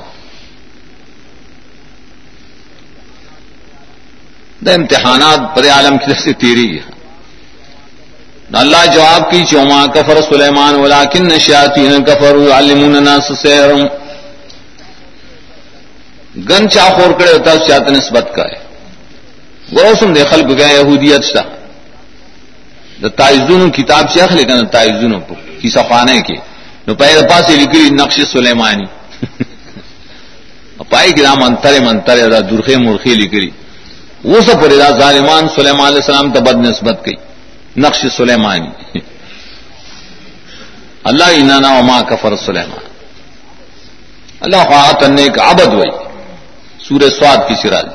دا 4.65 4.71
امتحانات 4.73 5.55
پر 5.55 5.67
عالم 5.69 5.97
کی 5.97 6.05
طرف 6.05 6.19
سے 6.19 6.33
تیری 6.33 6.77
ہے. 6.77 6.83
اللہ 8.53 8.85
جواب 8.93 9.31
کی 9.31 9.45
چوما 9.45 9.85
کفر 9.85 10.21
سلیمان 10.21 10.75
ولاکن 10.75 11.27
نشیاتی 11.27 11.87
کفر 12.07 12.35
علمون 12.57 12.95
الناس 12.95 13.31
سحرم 13.41 13.85
گن 16.49 16.69
چا 16.69 16.89
خور 16.95 17.11
کرے 17.19 17.31
ہوتا 17.31 17.51
اس 17.51 17.67
چاہتے 17.67 17.91
نسبت 17.91 18.35
کا 18.35 18.43
ہے 18.43 18.57
وہ 19.71 19.93
سن 19.99 20.15
دے 20.15 20.23
خلق 20.23 20.57
گئے 20.57 20.73
یہودیت 20.73 21.23
شاہ 21.23 21.58
دا 23.01 23.07
تائزون 23.21 23.71
کتاب 23.71 24.09
سے 24.13 24.21
اخلے 24.21 24.43
کنا 24.43 24.63
تائزون 24.71 25.13
کی 25.61 25.69
صفانے 25.69 26.19
کے 26.27 26.35
نو 26.87 26.95
پہلے 27.01 27.21
پاس 27.29 27.49
لکھی 27.49 27.89
نقش 28.01 28.19
سلیمانی 28.31 28.85
پائی 30.89 31.11
کی 31.13 31.21
نام 31.21 31.43
انتر 31.43 31.79
منتر 31.85 32.17
درخے 32.49 32.75
مرخی 32.77 33.13
لکھی 33.15 33.49
وہ 34.23 34.39
سب 34.47 34.61
پر 34.61 34.71
ظالمان 34.99 35.47
سلیمان 35.55 35.87
علیہ 35.87 36.01
السلام 36.03 36.31
تو 36.33 36.41
بد 36.41 36.57
نسبت 36.65 37.03
کی 37.05 37.15
نقش 37.83 38.05
سلیمانی 38.17 38.99
اللہ 41.09 41.29
انانا 41.39 41.69
وما 41.77 42.01
کفر 42.09 42.35
سلیمان. 42.45 42.85
اللہ 44.41 44.63
خواہ 44.67 44.91
تن 44.99 45.17
ایک 45.17 45.39
آبد 45.39 45.73
وئی 45.73 45.91
سورہ 46.87 47.09
سواد 47.09 47.47
کی 47.47 47.55
سراج. 47.61 47.87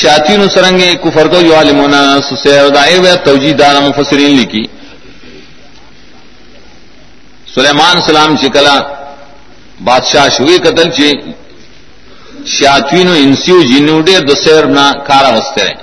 شاطین 0.00 0.48
سرنگے 0.48 0.94
کفر 1.02 1.26
کو 1.32 1.40
جو 1.40 1.56
عالمونا 1.56 2.00
سیردائے 2.42 2.96
ہوئے 2.96 3.16
توجی 3.24 3.52
دار 3.52 3.74
مفسرین 3.82 4.32
لکھی۔ 4.38 4.64
سلیمان 7.54 8.00
سلام 8.06 8.36
چکلا 8.36 8.76
بادشاہ 9.84 10.28
شوی 10.36 10.58
قتل 10.58 10.90
چی 10.96 11.12
شاطوین 12.46 13.08
انسیو 13.08 13.62
جنو 13.70 14.00
ډیر 14.00 14.20
د 14.28 14.30
سیر 14.44 14.64
نه 14.76 14.86
کار 15.08 15.24
واستره 15.34 15.74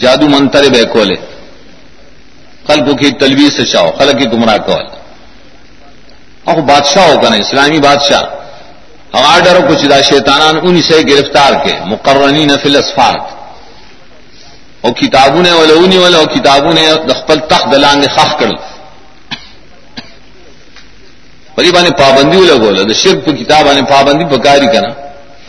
جادو 0.00 0.26
منتر 0.28 0.64
به 0.74 0.82
کوله 0.94 1.20
خلقو 2.66 2.92
کی 3.00 3.10
تلویز 3.20 3.56
سے 3.56 3.64
چاہو 3.72 3.90
خلق 3.98 4.16
کی 4.18 4.26
گمراہ 4.32 4.56
کول۔ 4.66 4.84
او 6.48 6.62
بادشاہ 6.62 7.04
ہو 7.08 7.20
کنا 7.20 7.36
اسلامی 7.36 7.78
بادشاہ۔ 7.88 8.39
آرڈر 9.12 9.56
کچھ 9.68 9.84
دا 9.90 10.00
شیطانان 10.00 10.58
انہی 10.62 10.82
سے 10.82 11.00
گرفتار 11.08 11.52
کے، 11.64 11.74
مقرنین 11.92 12.50
فی 12.62 12.68
الاسفات 12.68 13.20
او 14.82 14.92
کتابوں 15.00 15.42
نے 15.42 15.52
ولا 15.52 15.74
اونی 15.74 15.98
ولا 15.98 16.18
او 16.18 16.26
کتابوں 16.34 16.72
نے 16.72 16.84
خپل 17.20 17.38
تخت 17.48 17.72
دلان 17.72 18.02
خخ 18.16 18.30
کړل۔ 18.40 18.54
پری 21.54 21.70
باندې 21.70 21.92
پابندی 22.02 22.36
ولا 22.36 22.54
ولګول، 22.54 22.88
د 22.90 22.92
شرک 23.02 23.24
په 23.24 23.32
کتاب 23.32 23.66
باندې 23.66 23.90
پابندی 23.90 24.24
پکاري 24.24 24.66
کنا 24.72 24.90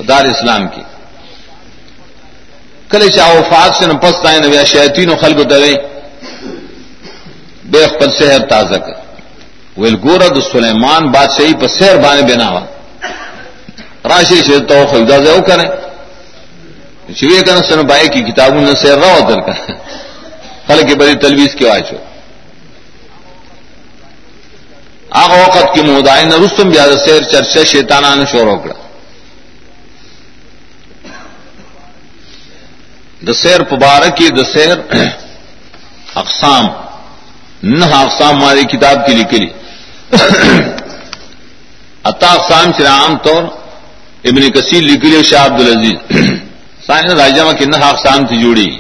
دار 0.08 0.26
اسلام 0.26 0.68
کی 0.74 0.82
کل 2.90 3.10
چاہ 3.16 3.30
وفات 3.36 3.76
سے 3.76 3.86
نپس 3.88 4.26
آئے 4.26 4.40
نبی 4.40 4.58
شیطین 4.66 5.10
و 5.10 5.16
خلق 5.22 5.40
دوے 5.50 5.74
بے 7.72 7.86
خپل 7.92 8.10
سحر 8.18 8.42
تازہ 8.50 8.78
کر 8.86 8.96
ویل 9.82 9.96
گورا 10.04 10.28
دو 10.36 10.42
سلیمان 10.52 11.12
بادشاہی 11.12 11.54
پر 11.60 11.68
سحر 11.78 11.98
بانے 12.04 12.22
بنا 12.30 12.50
راشی 14.12 14.42
سے 14.44 14.60
تو 14.70 14.86
خلدا 14.92 15.18
سے 15.24 15.32
وہ 15.32 15.42
کریں 15.48 15.70
چوئے 17.10 17.62
سن 17.64 17.82
بھائی 17.88 18.08
کی 18.10 18.22
کتابوں 18.24 18.62
نے 18.62 18.72
سیر 18.82 18.98
رہا 18.98 19.14
ادھر 19.16 19.40
کا 19.40 19.54
خلق 20.68 20.88
کی 20.88 20.96
بڑی 20.96 21.16
تلویز 21.22 21.56
کی 21.56 21.68
آج 21.70 21.92
ہو 21.92 21.98
آگ 25.14 25.30
وقت 25.32 25.74
کی 25.74 25.82
مودائن 25.82 26.32
رستم 26.34 26.72
زیادہ 26.74 26.98
سیر 26.98 27.24
چرچا 27.32 27.64
شیطانہ 27.72 28.16
نے 28.16 28.26
شور 28.32 28.48
ہوکڑا 28.48 28.74
دسیر 33.22 33.64
پبارک 33.64 34.16
کی 34.18 34.30
دسیر 34.36 34.78
اقسام 36.16 36.68
نہ 37.64 37.86
اقسام 37.86 38.36
ہماری 38.36 38.64
کتاب 38.68 39.06
کی 39.08 39.14
لکھی 39.14 39.48
عطا 42.06 42.28
اقسام 42.30 42.72
سے 42.78 42.86
عام 42.88 43.18
طور 43.24 43.44
ابن 44.24 44.50
کثیر 44.50 44.82
لکھ 44.82 45.06
لی 45.06 45.24
شاہ 45.24 45.46
عبد 45.46 45.62
العزیز 45.62 46.16
سائن 46.88 47.10
راجامہ 47.10 47.52
کی 47.52 47.66
نہ 47.66 47.76
اقسام 47.76 48.28
سے 48.28 48.36
جوڑی۔ 48.36 48.80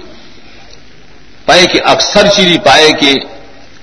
پائے 1.45 1.65
کہ 1.65 1.79
اکثر 1.85 2.27
چیری 2.27 2.57
پائے 2.57 2.91
کہ 2.91 3.13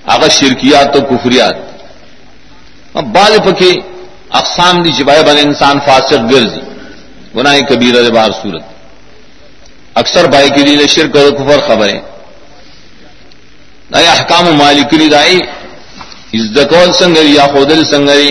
اگر 0.06 0.28
شرکیات 0.28 0.94
تو 0.94 1.00
کفریات۔ 1.00 1.54
اب 2.94 3.04
بال 3.04 3.38
پکے 3.44 3.72
اقسام 4.30 4.82
دی 4.82 4.90
چپائے 4.92 5.22
بنے 5.22 5.40
انسان 5.40 5.78
فاسق 5.86 6.32
گرزی 6.32 6.60
گناہ 7.36 7.60
کبیرہ 7.60 8.10
بار 8.10 8.30
صورت۔ 8.42 8.62
اکثر 9.94 10.28
بھائی 10.28 10.50
کے 10.50 10.62
لیے 10.62 10.86
شرک 10.86 11.16
اور 11.16 11.30
کفر 11.30 11.68
خبریں۔ 11.68 12.00
نئے 13.90 14.06
احکام 14.06 14.44
مالک 14.54 14.94
لی 14.94 15.08
دائی 15.08 15.38
سنگری 16.98 17.34
یا 17.34 17.46
خودل 17.46 17.84
سنگری۔ 17.84 18.30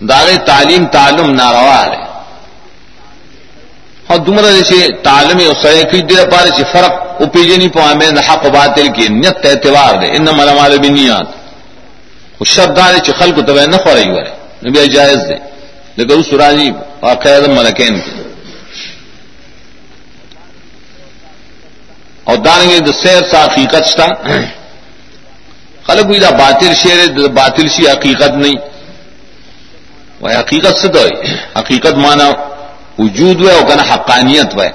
دار 0.00 0.34
تعلیم 0.46 0.84
تعلم 0.86 1.30
ناروا 1.32 1.80
ہے 1.82 2.02
اور 4.06 4.18
دمر 4.18 4.50
جیسے 4.52 4.88
تعلیم 5.02 5.38
اسے 5.40 5.82
کی 5.90 6.00
دیر 6.02 6.28
پارے 6.30 6.50
سے 6.56 6.64
فرق 6.72 7.22
اپیجے 7.22 7.56
نہیں 7.56 7.68
پوا 7.68 7.92
میں 7.92 8.10
حق 8.28 8.46
باطل 8.54 8.88
کی 8.88 9.06
نیت 9.10 9.46
اعتبار 9.46 9.94
دے 10.00 10.06
ان 10.16 10.24
ملا 10.36 10.54
مال 10.54 10.78
بھی 10.78 10.88
نیات 10.88 11.28
وہ 12.40 12.44
شبدار 12.46 12.98
چخل 12.98 13.32
کو 13.32 13.42
تو 13.42 13.54
نہ 13.66 13.76
خورئی 13.76 14.08
ہوئے 14.08 14.24
نبی 14.64 14.86
جائز 14.88 15.18
دے 15.28 15.36
لیکن 15.96 16.18
اس 16.18 16.32
راجی 16.32 16.70
واقع 17.02 17.28
ملکین. 17.48 18.00
کی 18.00 18.22
اور 22.24 22.36
دان 22.36 22.68
گے 22.68 22.92
سیر 22.92 23.22
سا 23.30 23.44
حقیقت 23.44 23.96
تھا 23.96 24.06
خلق 25.86 26.10
دا 26.20 26.30
باطل 26.30 26.72
شیر 26.74 27.28
باطل 27.30 27.68
سی 27.68 27.86
حقیقت 27.88 28.36
نہیں 28.36 28.56
وہ 30.24 30.30
حقیقت 30.38 30.78
سے 30.80 30.88
تو 30.88 31.00
حقیقت 31.58 31.94
مانا 32.04 32.28
وجود 32.98 33.40
ہوئے 33.40 33.52
اور 33.54 33.62
کہنا 33.68 33.82
حقانیت 33.94 34.54
وہ 34.58 34.68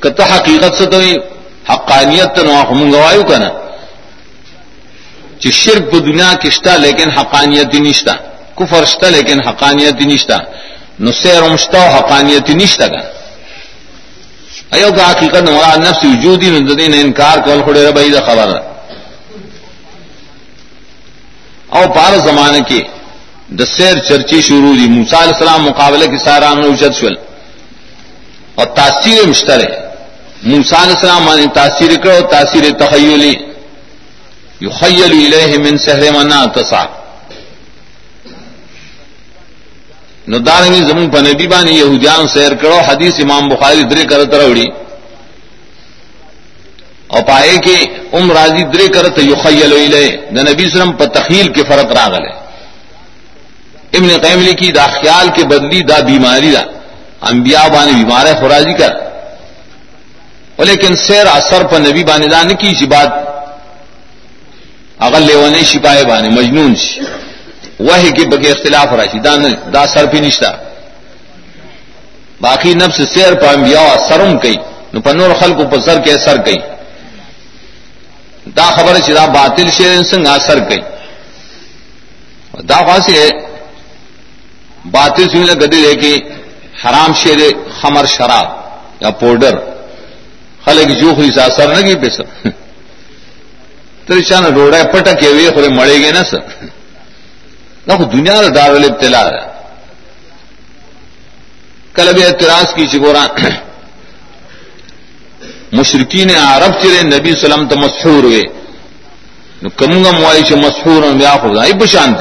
کتا 0.00 0.24
حقیقت 0.36 0.76
سے 0.78 0.86
تو 0.92 1.00
حقانیت 1.72 2.36
تو 2.36 2.42
نو 2.44 2.54
منگوایو 2.78 3.22
کا 3.28 3.38
نا 3.38 3.50
چې 5.40 5.50
شرک 5.62 5.90
په 5.92 5.98
دنیا 6.08 6.30
کې 6.40 6.50
شته 6.56 6.76
لیکن 6.86 7.10
حقانیت 7.18 7.74
نشته. 7.74 8.14
کفر 8.58 8.84
شته 8.84 9.08
لیکن 9.16 9.40
حقانیت 9.48 10.02
نشته. 10.12 10.36
نو 11.00 11.12
سیر 11.12 11.42
مشتا 11.42 11.82
حقانیت 11.96 12.50
نشته 12.50 12.86
کا 12.88 13.00
ایو 14.76 14.90
کا 14.96 15.10
حقیقت 15.10 15.42
مراد 15.50 15.78
نفس 15.86 16.04
وجودی 16.04 16.50
نو 16.50 16.74
دین 16.74 16.94
انکار 16.94 17.38
کول 17.44 17.60
خړې 17.62 17.82
ربې 17.88 18.10
دا 18.12 18.20
خبره 18.20 18.73
او 21.76 21.84
پار 21.94 22.18
زمانه 22.18 22.60
کې 22.68 22.82
د 23.58 23.60
سیر 23.76 23.98
چرچی 24.08 24.40
شروع 24.42 24.74
دی. 24.78 24.86
موسی 24.88 25.16
علیہ 25.16 25.34
السلام 25.36 25.64
مقابله 25.64 26.06
کې 26.06 26.18
سارا 26.24 26.54
نو 26.54 26.66
اوچت 26.66 26.94
شول. 27.00 27.16
اور 28.58 28.66
تاثیر 28.66 29.26
مشترک. 29.28 29.72
موسی 30.50 30.74
علیہ 30.82 30.96
السلام 30.96 31.26
باندې 31.26 31.54
تاثیر 31.54 31.90
کړو 32.02 32.30
تاثیر 32.30 32.64
تخیلی. 32.84 33.34
یخیل 34.60 35.12
الیہ 35.12 35.58
من 35.58 35.76
سحر 35.84 36.02
منا 36.14 36.44
تسع 36.54 36.84
نو 40.28 40.38
دارنگی 40.38 40.82
زمون 40.88 41.10
په 41.10 41.20
نبی 41.20 41.46
باندې 41.46 41.70
يهوديان 41.70 42.28
سیر 42.34 42.52
کړو 42.60 42.78
حدیث 42.88 43.20
امام 43.20 43.48
بخاری 43.48 43.82
درې 43.82 44.04
کړه 44.10 44.26
تروړي 44.32 44.66
او 47.12 47.22
پائے 47.22 47.56
کې 47.64 47.78
ام 48.16 48.32
راضی 48.32 48.64
درې 48.74 48.88
کړه 48.94 49.18
یخیل 49.32 49.72
الیہ 49.72 50.10
د 50.34 50.38
نبی 50.48 50.64
سلام 50.70 50.92
په 50.92 51.06
تخیل 51.06 51.52
کې 51.52 51.62
فرق 51.68 51.92
راغله 51.92 52.32
ابن 53.96 54.08
قیم 54.24 54.40
لکی 54.40 54.70
دا 54.72 54.86
خیال 54.86 55.28
کے 55.34 55.42
بدلی 55.50 55.80
دا 55.90 55.98
بیماری 56.06 56.50
دا 56.50 56.62
انبیاء 57.30 57.66
بانے 57.74 57.92
بیمار 57.92 58.26
ہے 58.26 58.34
خوراجی 58.40 58.74
کر۔ 58.78 58.92
لیکن 60.68 60.96
سیر 60.96 61.26
اثر 61.26 61.62
پر 61.70 61.80
نبی 61.80 62.04
بانے 62.04 62.26
دا 62.26 62.42
کی 62.60 62.74
سی 62.78 62.86
بات 62.86 63.10
اگر 65.06 65.20
لیونے 65.20 65.62
شپائے 65.70 66.04
بانے 66.10 66.28
مجنون 66.38 66.74
سی 66.82 67.00
وہ 67.86 67.96
کہ 68.16 68.24
بگے 68.32 68.50
اختلاف 68.50 68.92
راشی 68.98 69.18
دا, 69.18 69.36
دا 69.74 69.86
سر 69.94 70.06
پہ 70.12 70.18
نشتا۔ 70.24 70.50
باقی 72.40 72.74
نفس 72.74 73.00
سیر 73.14 73.34
پر 73.40 73.48
انبیاء 73.56 73.88
سرم 74.08 74.38
کئی 74.42 74.56
نو 74.92 75.00
پر 75.00 75.14
نور 75.14 75.30
خلق 75.40 75.58
پر 75.70 75.80
سر 75.86 76.00
کے 76.04 76.14
سر 76.24 76.36
کئی۔ 76.46 76.58
دا 78.46 78.70
خبر 78.70 78.98
چدا 79.00 79.26
باطل 79.28 79.70
شیر 79.70 80.02
سنگ 80.02 80.26
اثر 80.26 80.58
کئی 80.68 80.80
دا 82.62 82.78
خاصی 82.86 83.18
ہے 83.18 83.28
باطل 84.90 85.28
سوئی 85.28 85.44
نے 85.44 85.54
گدی 85.60 85.80
دے 85.82 85.94
کہ 85.94 86.12
حرام 86.84 87.12
شیر 87.14 87.38
خمر، 87.80 88.06
شراب 88.06 88.46
یا 89.00 89.10
پاؤڈر 89.10 89.54
خلق 90.64 90.90
جو 91.00 91.14
خری 91.14 91.30
سا 91.32 91.48
سر 91.56 91.68
نہ 91.68 91.80
کی 91.86 91.94
پہ 92.02 92.08
سر 92.16 92.50
تو 94.06 94.20
چانا 94.20 94.48
روڑا 94.54 94.82
پٹک 94.92 95.20
کے 95.20 95.26
ہوئے 95.26 95.50
خورے 95.54 95.68
مڑے 95.68 95.98
گے 96.00 96.10
نا 96.12 96.22
سر 96.30 96.40
نہ 97.86 97.92
دنیا 98.12 98.34
کا 98.42 98.48
دار 98.54 98.70
ابتلا 98.82 99.22
ہے 99.26 99.42
کل 101.94 102.08
ابھی 102.08 102.24
اعتراض 102.24 102.74
کی 102.74 102.86
چکورا 102.86 103.26
مشرقین 105.78 106.30
عرب 106.36 106.72
چرے 106.82 107.02
نبی 107.02 107.32
سلم 107.40 107.62
تو 107.68 107.76
مشہور 107.84 108.24
وي 108.24 108.44
نو 109.62 109.68
کومه 109.78 110.10
موای 110.10 110.42
چې 110.44 110.54
مسحور 110.66 111.02
بیا 111.20 111.34
خو 111.40 111.48
ځای 111.56 111.72
په 111.80 111.86
شانت 111.86 112.18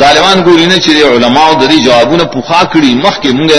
ظالمان 0.00 0.44
ګوري 0.44 0.66
نه 0.66 0.78
چې 0.78 0.90
علماء 1.14 1.52
د 1.54 1.68
دې 1.70 1.78
جوابونه 1.84 2.24
پوښا 2.24 2.60
کړی 2.72 2.90
مخکې 3.04 3.28
مونږه 3.28 3.54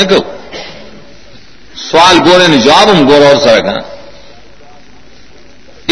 نه 0.00 0.04
کو 0.04 0.24
سوال 1.90 2.16
ګوره 2.26 2.46
نه، 2.48 2.56
جواب 2.66 2.88
هم 2.88 3.06
ګوره 3.08 3.26
اور 3.26 3.40
سره 3.44 3.60
کنه 3.60 3.82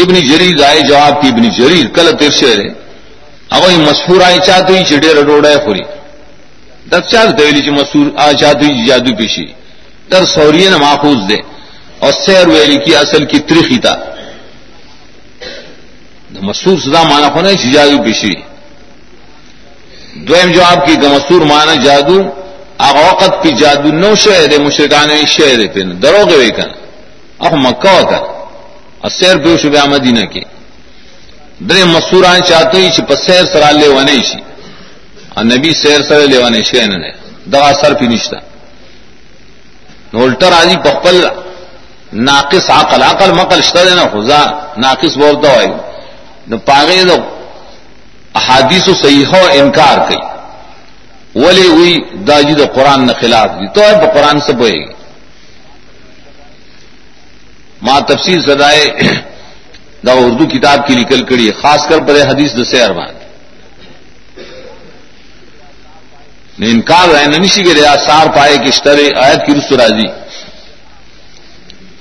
ابن 0.03 0.15
جریر 0.29 0.63
آئے 0.65 0.81
جواب 0.87 1.21
کی 1.21 1.27
ابن 1.27 1.49
جریر 1.57 1.87
کل 1.95 2.11
تیر 2.19 2.31
شعر 2.39 2.59
اوی 3.55 3.75
مسحور 3.77 4.21
آئے 4.21 4.37
چاہتوئی 4.45 4.83
چڑے 4.89 5.13
رڈوڑے 5.19 5.55
خوری 5.65 5.83
دس 6.91 7.03
چاہ 7.11 7.31
دویلی 7.37 7.61
چی 7.65 7.71
مسحور 7.79 8.07
آ 8.23 8.31
چاہتوئی 8.41 8.85
جادو 8.87 9.15
پیشی 9.17 9.45
در 10.09 10.25
سوریه 10.25 10.69
نه 10.69 10.77
ماخوذ 10.77 11.27
ده 11.27 11.43
او 12.01 12.11
سیر 12.11 12.47
ویلی 12.49 12.77
کی 12.77 12.95
اصل 12.95 13.25
کی 13.25 13.39
تریخی 13.39 13.77
تا۔ 13.77 13.93
د 16.33 16.37
مشهور 16.41 16.77
صدا 16.79 17.03
معنی 17.03 17.29
خو 17.33 17.41
نه 17.41 17.55
چې 17.55 17.73
جادو 17.73 17.97
پیشي 18.03 18.35
دویم 20.27 20.51
جواب 20.51 20.85
کی 20.85 20.95
گمسور 21.01 21.41
مانا 21.41 21.75
جادو 21.75 22.19
اغا 22.79 23.01
وقت 23.11 23.43
پی 23.43 23.51
جادو 23.51 23.91
نو 23.91 24.15
شہر 24.15 24.59
مشرکان 24.59 25.09
شہر 25.27 25.67
پہ 25.73 25.79
درو 26.03 26.23
گئے 26.29 26.49
کن۔ 26.57 26.69
اخ 27.39 27.53
مکہ 27.65 28.01
کا 28.09 28.19
سیر 29.19 29.37
پہ 29.43 29.57
شبہ 29.61 29.85
مدینہ 29.93 30.25
کی 30.33 30.43
در 31.67 31.83
مسوران 31.85 32.39
چاہتے 32.49 32.77
ہی 32.77 32.89
چپ 32.95 33.13
سیر 33.25 33.43
سرا 33.53 33.71
لے 33.71 33.87
ونے 33.87 34.17
شی 34.27 34.39
نبی 35.51 35.71
سیر 35.81 36.01
سر 36.07 36.19
لے 36.31 36.37
ونے 36.43 36.61
شی 36.69 36.85
نے 36.85 37.11
دوا 37.51 37.71
سر 37.81 37.93
پی 37.99 38.07
نشتا۔ 38.07 38.37
الٹر 40.23 40.51
آجی 40.53 40.75
پپل 40.83 41.25
ناقص 42.13 42.69
عقل 42.69 43.03
عقل 43.03 43.31
مقل 43.31 43.61
شتا 43.61 43.83
دینا 43.83 44.05
خدا 44.11 44.41
ناقص 44.77 45.17
بولتا 45.17 45.53
ہوئے 45.53 45.67
نو 46.47 46.57
پاگے 46.65 47.03
دو 47.03 47.17
احادیث 48.39 48.87
و 48.87 48.93
صحیح 48.93 49.25
و 49.31 49.45
انکار 49.51 49.97
کی 50.09 50.19
ولی 51.35 51.67
ہوئی 51.67 51.95
داجی 52.27 52.53
دا 52.53 52.65
قرآن 52.73 53.05
نہ 53.07 53.11
خلاف 53.21 53.49
دی۔ 53.59 53.67
تو 53.73 53.81
ہے 53.81 53.93
قرآن 54.13 54.39
سے 54.39 54.53
بوئے 54.59 54.71
گی 54.71 54.93
ماں 57.81 57.99
تفصیل 58.07 58.41
سدائے 58.41 58.83
دا 60.05 60.11
اردو 60.11 60.45
کتاب 60.47 60.87
کی 60.87 60.95
نکل 60.95 61.23
کڑی 61.29 61.51
خاص 61.61 61.87
کر 61.89 61.99
پر 62.07 62.15
حدیث 62.29 62.53
دسے 62.57 62.83
ارمان 62.83 63.13
نے 66.59 66.67
انکار 66.71 67.07
رہے 67.13 67.25
ننشی 67.27 67.63
کے 67.63 67.73
ریا 67.73 67.95
سار 68.05 68.27
پائے 68.35 68.57
کہ 68.57 68.67
اشترے 68.73 69.05
آیت 69.25 69.45
کی 69.45 69.51
رس 69.57 69.71
راضی۔ 69.79 70.07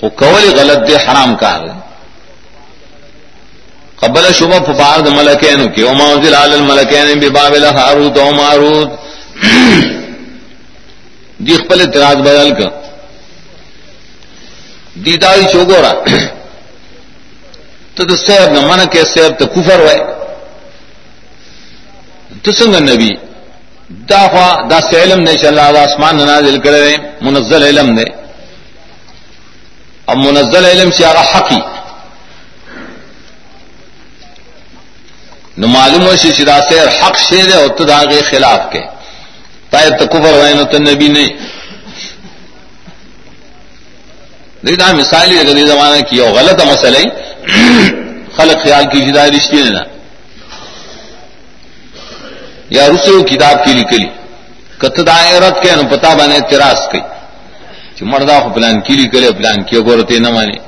وہ 0.03 0.09
قول 0.21 0.45
غلط 0.59 0.81
دے، 0.89 0.95
حرام 1.05 1.31
کہا 1.41 1.57
رہے 1.63 1.83
قبل 4.01 4.25
شبہ 4.39 4.59
فبار 4.67 4.99
د 5.07 5.09
ملکین 5.17 5.61
کی 5.75 5.83
او 5.83 5.93
منزل 5.95 6.35
علی 6.35 6.55
الملکین 6.55 7.09
ببابل 7.21 7.65
هاروت 7.65 8.19
او 8.19 8.31
ماروت 8.41 8.91
دی 11.47 11.55
خپل 11.63 11.81
اعتراض 11.81 12.17
بدل 12.27 12.51
کا 12.59 12.69
دی 15.05 15.17
دای 15.23 15.45
چوغورا 15.53 15.93
ته 17.97 18.03
د 18.05 18.13
سیب 18.27 18.49
نه 18.53 18.61
منه 18.69 18.85
کې 18.93 19.03
سیب 19.15 19.33
ته 19.39 19.45
کفر 19.55 19.81
وای 19.87 20.01
ته 22.43 22.53
څنګه 22.53 22.81
نبی۔ 22.91 23.11
دا 23.91 24.29
خوا 24.29 24.69
دا 24.71 24.79
علم 24.93 25.21
نه 25.21 25.35
چې 25.37 25.47
الله 25.47 25.73
د 25.73 25.77
اسمان 25.77 26.17
نه 26.17 26.25
نازل 26.25 26.61
کړی 26.61 26.99
منزل 27.23 27.63
علم 27.65 27.91
نه 27.99 28.05
اب 30.07 30.17
منزل 30.17 30.65
علم 30.65 30.91
چې 30.91 31.03
هغه 31.03 31.23
حقي 31.33 31.61
نو 35.59 35.67
معلوم 35.67 36.03
ہو 36.07 36.17
شرا 36.17 36.59
سے 36.69 36.79
حق 37.01 37.19
شیر 37.19 37.53
ہے 37.53 37.69
تو 37.79 37.85
داغے 37.85 38.21
خلاف 38.31 38.61
کے۔ 38.73 38.81
تائے 39.71 39.91
تو 39.99 40.07
کفر 40.07 40.33
ہوئے، 40.33 40.55
نو 40.55 40.65
تو 40.65 40.79
نبی 40.79 41.09
نہیں 41.09 41.29
دیکھا 44.67 44.93
مثال 44.93 45.31
ہی 45.31 45.39
اگر 45.39 45.57
یہ 45.57 45.67
زمانہ 45.67 46.01
کی 46.09 46.21
ہو 46.21 46.33
غلط 46.35 46.65
مسئلہ 46.65 46.99
خلق 48.37 48.63
خیال 48.65 48.85
کی 48.93 49.01
جی 49.01 49.11
جدا 49.11 49.27
رشتے 49.27 49.63
نے 49.63 49.94
یا 52.71 52.87
رسے 52.89 53.23
کتاب 53.29 53.65
کی 53.65 53.73
لکلی 53.73 54.09
کت 54.79 55.01
دائیں 55.07 55.41
رت 55.41 55.63
کے 55.63 55.75
نو 55.77 55.83
پتا 55.91 56.15
بنے 56.15 56.39
تراس 56.51 56.87
کی 56.93 57.01
مردہ 58.03 58.39
کو 58.45 58.49
پلان 58.55 58.81
کی 58.81 58.95
لی 58.97 59.09
کرے 59.09 59.31
پلان 59.31 59.63
کیا 59.63 59.81
گورتے 59.81 60.19
نہ 60.19 60.31
مانے 60.31 60.59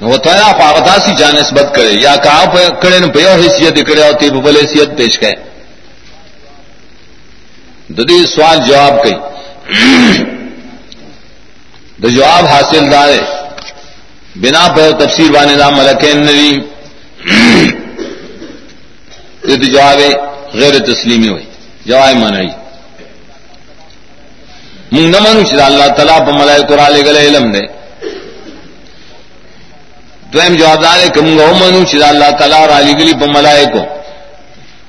پاغتا 0.00 0.98
سی 0.98 1.12
جان 1.16 1.34
نسبت 1.36 1.74
کرے 1.74 1.92
یا 1.92 2.14
کا 2.16 2.44
کہا 2.44 2.68
کرے 2.82 2.98
ن 2.98 3.10
پہ 3.10 3.26
حیثیت 3.34 3.86
کرے 3.86 4.02
اور 4.02 4.12
تیب 4.12 4.36
بل 4.44 4.56
حیثیت 4.56 4.96
پیش 4.98 5.18
کرے 5.18 5.34
ددی 7.90 8.24
سوال 8.26 8.58
جواب 8.68 9.02
کئی 9.02 9.14
دا 12.02 12.08
جواب 12.08 12.46
حاصل 12.46 12.90
دارے 12.92 13.20
بنا 14.36 14.66
پہ 14.76 14.90
تفسیر 14.98 15.32
بانے 15.32 15.56
دا 15.56 15.68
ملکین 15.70 16.24
نری 16.26 16.50
یہ 19.50 19.56
جواب 19.56 20.00
غیر 20.60 20.78
تسلیمی 20.86 21.28
ہوئی 21.28 21.44
جواب 21.86 22.16
منائی 22.22 22.48
منگ 24.92 25.08
نہ 25.14 25.18
منو 25.24 25.42
چلا 25.50 25.66
اللہ 25.66 25.88
تعالیٰ 25.96 26.18
پہ 26.26 26.32
ملائے 26.38 26.62
قرآن 26.68 26.94
گلے 27.06 27.26
علم 27.26 27.52
دے۔ 27.52 27.62
دویم 30.32 30.54
جواب 30.56 30.82
دار 30.82 30.98
کہ 31.14 31.20
منگا 31.20 31.46
منو 31.60 31.80
چې 31.90 31.96
الله 32.12 32.30
تعالی 32.38 32.60
را 32.72 32.78
لګلی 32.88 33.14
په 33.20 33.26
ملائکو 33.36 33.82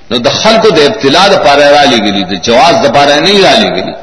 نو 0.10 0.17
د 0.26 0.30
خلکو 0.41 0.69
د 0.78 0.80
ابتلا 0.89 1.24
د 1.34 1.36
پاره 1.45 1.67
را 1.76 1.84
لګلی 1.93 2.24
د 2.32 2.34
جواز 2.47 2.76
د 2.86 2.88
پاره 2.95 3.15
نه 3.26 3.34
را 3.45 3.54
لګلی 3.63 3.95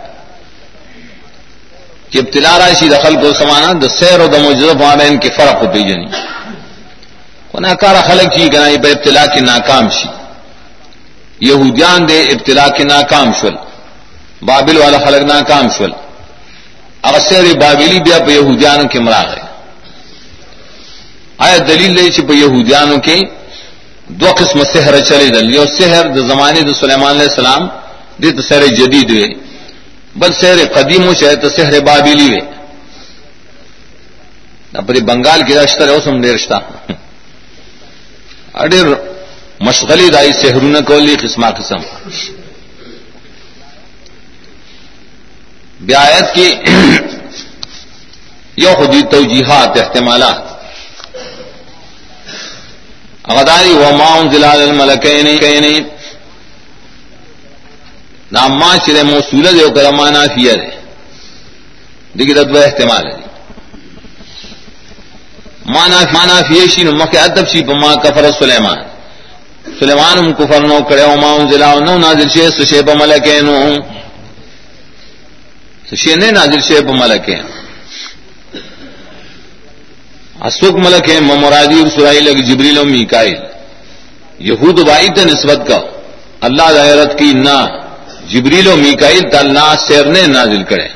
کہ 2.10 2.18
ابتلا 2.18 2.52
راشی 2.58 2.88
دخل 2.88 3.14
کو 3.20 3.32
سمانا، 3.40 3.72
دا 3.82 3.88
سیر 3.98 4.20
و 4.20 4.26
دا 4.32 4.38
مجرب 4.38 4.82
ان 4.82 5.18
کے 5.22 5.28
فرق 5.36 5.62
ہوتی 5.62 5.82
جنی 5.88 6.08
کار 7.80 7.96
خلق 8.08 8.34
چی 8.34 8.48
گنا 8.52 8.68
یہ 8.68 8.78
ابتلا 8.78 9.26
کی 9.32 9.40
ناکام 9.40 9.88
شی۔ 9.96 10.08
یہودیان 11.40 12.08
دے 12.08 12.22
ابتلا 12.22 12.68
کی 12.76 12.84
ناکام 12.84 13.32
شل 13.40 13.54
بابل 14.42 14.76
والا 14.76 14.98
خلق 14.98 15.32
ناکام 15.32 15.68
شل 15.78 15.90
اگر 17.02 17.18
سیر 17.18 17.44
بابلی 17.60 18.00
بیا 18.00 18.18
پہ 18.26 18.32
یہودیانوں 18.32 18.88
کے 18.88 19.00
مرا 19.00 19.22
گئے 19.22 19.42
آیا 21.38 21.56
دلیل 21.68 21.94
لے 21.94 22.10
چی 22.10 22.22
پہ 22.22 22.32
یہودیانوں 22.32 22.98
کے 22.98 23.16
دو 24.20 24.26
قسم 24.38 24.62
سحر 24.72 25.00
چلے 25.00 25.28
دل 25.28 25.54
یہ 25.54 25.64
سحر 25.78 26.06
دا 26.14 26.26
زمانے 26.26 26.60
دا 26.60 26.74
سلیمان 26.74 27.10
علیہ 27.10 27.28
السلام 27.28 27.68
دے 28.22 28.32
تو 28.32 28.42
سحر 28.42 28.66
جدید 28.66 29.10
ہوئے، 29.10 29.26
بل 30.16 30.32
سحر 30.32 30.56
قدیم 30.74 31.06
ہو 31.06 31.14
چاہے 31.14 31.36
تو 31.36 31.48
سحر 31.48 31.80
بابلی 31.80 32.28
ہوئے۔ 32.28 32.40
اپنی 34.72 35.00
بنگال 35.00 35.42
کی 35.46 35.54
رشتہ 35.54 35.82
رہو، 35.82 36.00
سم 36.04 36.20
دے 36.20 36.34
رشتہ 36.34 36.54
اڈر 38.62 38.94
مشغلی 39.60 40.08
دائی 40.08 40.32
سحرون 40.32 40.84
کولی 40.84 41.16
قسمہ 41.16 41.46
قسم۔ 41.46 41.80
بیایت 45.80 46.34
کی 46.34 46.48
یو 48.56 48.74
خودی 48.76 49.02
توجیحات، 49.02 49.78
احتمالات۔ 49.78 50.38
اغداری 53.24 53.72
و 53.72 53.96
ماؤن 53.96 54.30
زلال 54.30 54.60
الملکین 54.62 55.26
نام 58.32 58.52
ماں 58.58 58.76
چرے 58.86 59.02
موصول 59.02 59.44
دے 59.44 59.66
کر 59.74 59.92
مانا 59.92 60.22
فیا 60.34 60.54
دے۔ 60.54 60.70
دیکھی 62.18 62.34
تب 62.34 62.56
احتمال 62.56 63.06
ہے 63.06 63.16
مانا 65.66 65.98
مانا 66.12 66.40
فیشی 66.48 66.82
نو 66.82 66.92
مکہ 66.92 67.18
ادب 67.18 67.46
شی 67.48 67.62
پما 67.62 67.94
کفر 67.94 68.24
سلیمان۔ 68.38 68.87
سلیمان 69.78 70.32
کفر 70.32 70.60
نو 70.60 70.78
کرے 70.88 71.02
و 71.02 71.16
ماؤن 71.16 71.48
زلال 71.50 71.78
نو 71.84 71.98
نازل 71.98 72.28
شے 72.34 72.48
سشے 72.50 72.82
پا 72.82 72.92
ملکین 72.94 73.48
سشے 75.90 76.14
نے 76.16 76.30
نازل 76.30 76.60
شے 76.68 76.80
پا 76.86 76.92
ملکین 76.92 77.44
اسوک 80.46 80.74
ملک 80.84 81.08
ہے 81.10 81.20
مرادی 81.20 81.82
سرائی 81.94 82.20
لگ، 82.20 82.38
جبریل 82.48 82.78
و 82.78 82.84
میکائل 82.84 83.34
یہود 84.38 84.78
بائی 84.88 85.08
تو 85.14 85.24
نسبت 85.24 85.60
کا۔ 85.68 85.78
اللہ 86.46 86.68
دائرت 86.74 87.18
کی 87.18 87.32
نہ 87.32 87.58
جبریل 88.30 88.66
و 88.68 88.76
میکائل 88.76 89.20
تا 89.32 89.74
سیر 89.86 90.04
نے 90.04 90.26
نازل 90.26 90.62
کرے۔ 90.62 90.88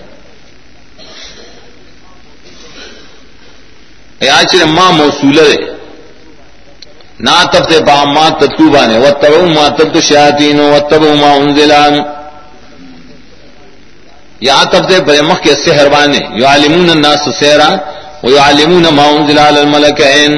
اے 4.21 4.29
آچر 4.29 4.65
ماں 4.67 4.93
موصول 4.93 5.39
ہے 5.39 5.72
نہ 7.27 7.37
تب 7.53 7.63
سے 7.71 7.79
با 7.87 7.97
ماں 8.15 8.31
تتوبا 8.41 8.83
نے 8.87 8.97
و 8.99 9.11
تب 9.21 9.35
ماں 9.57 9.69
تب 9.77 9.89
تو 9.95 10.01
شاطین 10.01 10.61
و 10.61 10.79
تب 10.91 11.03
ماں 11.21 11.35
انزلان 11.43 11.95
یا 14.49 14.63
تب 14.71 14.83
سے 14.91 15.01
بے 15.07 15.21
مخ 15.29 15.39
کے 15.45 15.55
سہروانے 15.65 16.21
یو 16.39 16.47
عالمون 16.47 16.89
الناس 16.91 17.29
سہرا 17.41 17.71
ويعلمون 18.25 18.85
ما 18.97 19.07
انزل 19.15 19.39
على 19.39 19.61
الملكين 19.61 20.33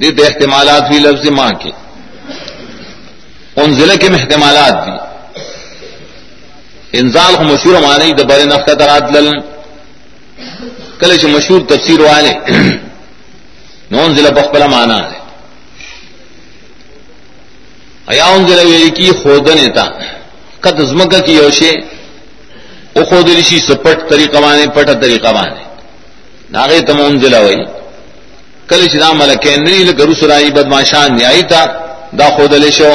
دي 0.00 0.10
دي 0.10 0.22
احتمالات 0.26 0.82
في 0.90 0.98
لفظ 0.98 1.24
ما 1.38 1.48
کے۔ 1.60 1.70
انزل 3.62 3.90
کے 4.00 4.06
احتمالات 4.18 4.74
دی 4.86 4.96
انزال 6.98 7.32
کو 7.36 7.42
مشہور 7.44 7.74
معنی 7.82 8.12
د 8.18 8.20
بر 8.28 8.40
نفقہ 8.52 8.74
ترات 8.80 9.10
لل 9.14 9.28
کله 11.00 11.16
چې 11.20 11.26
مشهور 11.26 11.60
تفسیر 11.68 12.00
والے۔ 12.00 12.32
نو 13.90 14.00
انزل 14.02 14.30
بخبل 14.30 14.62
معنی 14.66 15.00
ہے۔ 15.00 15.18
ایا 18.10 18.24
انزل 18.24 18.58
ویل 18.66 18.88
کی 18.88 19.10
خودن 19.22 19.72
تا۔ 19.72 19.86
قد 20.60 20.80
زمکہ 20.90 21.20
کی 21.20 21.32
یوشے 21.32 21.70
او 22.94 23.04
خود 23.04 23.28
رشی 23.38 23.58
سپٹ 23.58 23.98
طریقہ 24.08 24.38
بانے 24.38 24.66
پٹا 24.74 24.92
طریقہ 24.92 25.28
بانے 25.28 25.62
ناغے 26.50 26.80
تمون 26.80 27.22
دلا 27.22 27.40
وئی۔ 27.40 27.62
کل 28.68 28.86
چدا 28.88 29.12
ملکین 29.12 29.64
نہیں 29.64 29.84
لگرو 29.84 30.14
سرائی 30.14 30.50
بدماشان 30.50 31.16
نہیں 31.16 31.26
آئی 31.26 31.42
تا۔ 31.42 31.64
دا 32.18 32.28
خود 32.36 32.52
لشو 32.52 32.94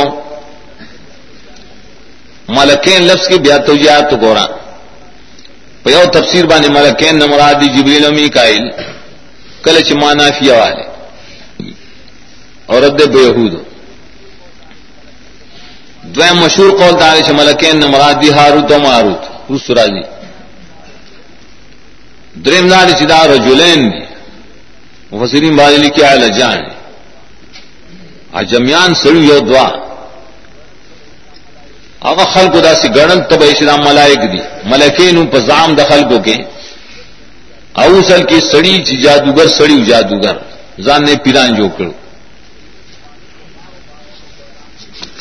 ملکین 2.47 3.01
لفظ 3.03 3.27
کی 3.27 3.37
بیا 3.45 3.57
تو 3.57 3.75
جا 3.75 3.99
تو 4.09 4.15
گورا 4.21 4.45
پیو 5.83 6.05
تفسیر 6.13 6.45
بانے 6.45 6.67
ملکین 6.67 7.15
نمرادی 7.19 7.67
جبریل 7.75 8.05
و 8.05 8.11
میکائل 8.11 8.65
کل 9.65 9.81
چ 9.87 9.91
مانا 10.01 10.27
فی 10.39 10.49
والے 10.49 10.83
اور 12.65 12.81
رد 12.81 13.01
بیہود 13.13 13.53
دویم 16.15 16.37
مشہور 16.43 16.69
قول 16.79 16.99
دار 16.99 17.21
چ 17.27 17.29
ملکین 17.39 17.77
مراد 17.77 17.85
نمرادی 17.85 18.29
ہاروت 18.37 18.71
و 18.71 18.79
ماروت. 18.79 19.23
روس 19.49 19.69
راجی 19.77 20.03
دریم 22.45 22.65
ناری 22.67 22.93
چدا 22.99 23.19
رجلین 23.27 23.81
دی. 23.91 24.03
مفسرین 25.11 25.55
باجلی 25.55 25.89
کیا 25.95 26.09
ہے 26.11 26.17
لجان 26.17 26.59
اجمیان 28.39 28.93
سڑی 29.01 29.21
یو 29.27 29.39
دعا 29.39 29.69
آقا 32.09 32.25
خلق 32.33 32.55
دا 32.63 32.73
سی 32.81 32.87
گڑن 32.95 33.19
تب 33.29 33.41
اسلام 33.43 33.79
ملائک 33.85 34.21
دی 34.31 34.41
ملکین 34.71 35.15
په 35.15 35.31
پزام 35.33 35.73
دا 35.77 35.83
خلقو 35.89 36.19
کے 36.25 36.35
او 37.75 38.01
سل 38.01 38.23
کی 38.23 38.39
سڑی 38.51 38.83
چی 38.83 38.97
جادوگر، 38.97 39.47
سڑی 39.47 39.85
جادوگر۔ 39.85 40.37
زان 40.79 41.05
نے 41.05 41.15
پیران 41.15 41.55
جو 41.55 41.69
کرو۔ 41.69 41.91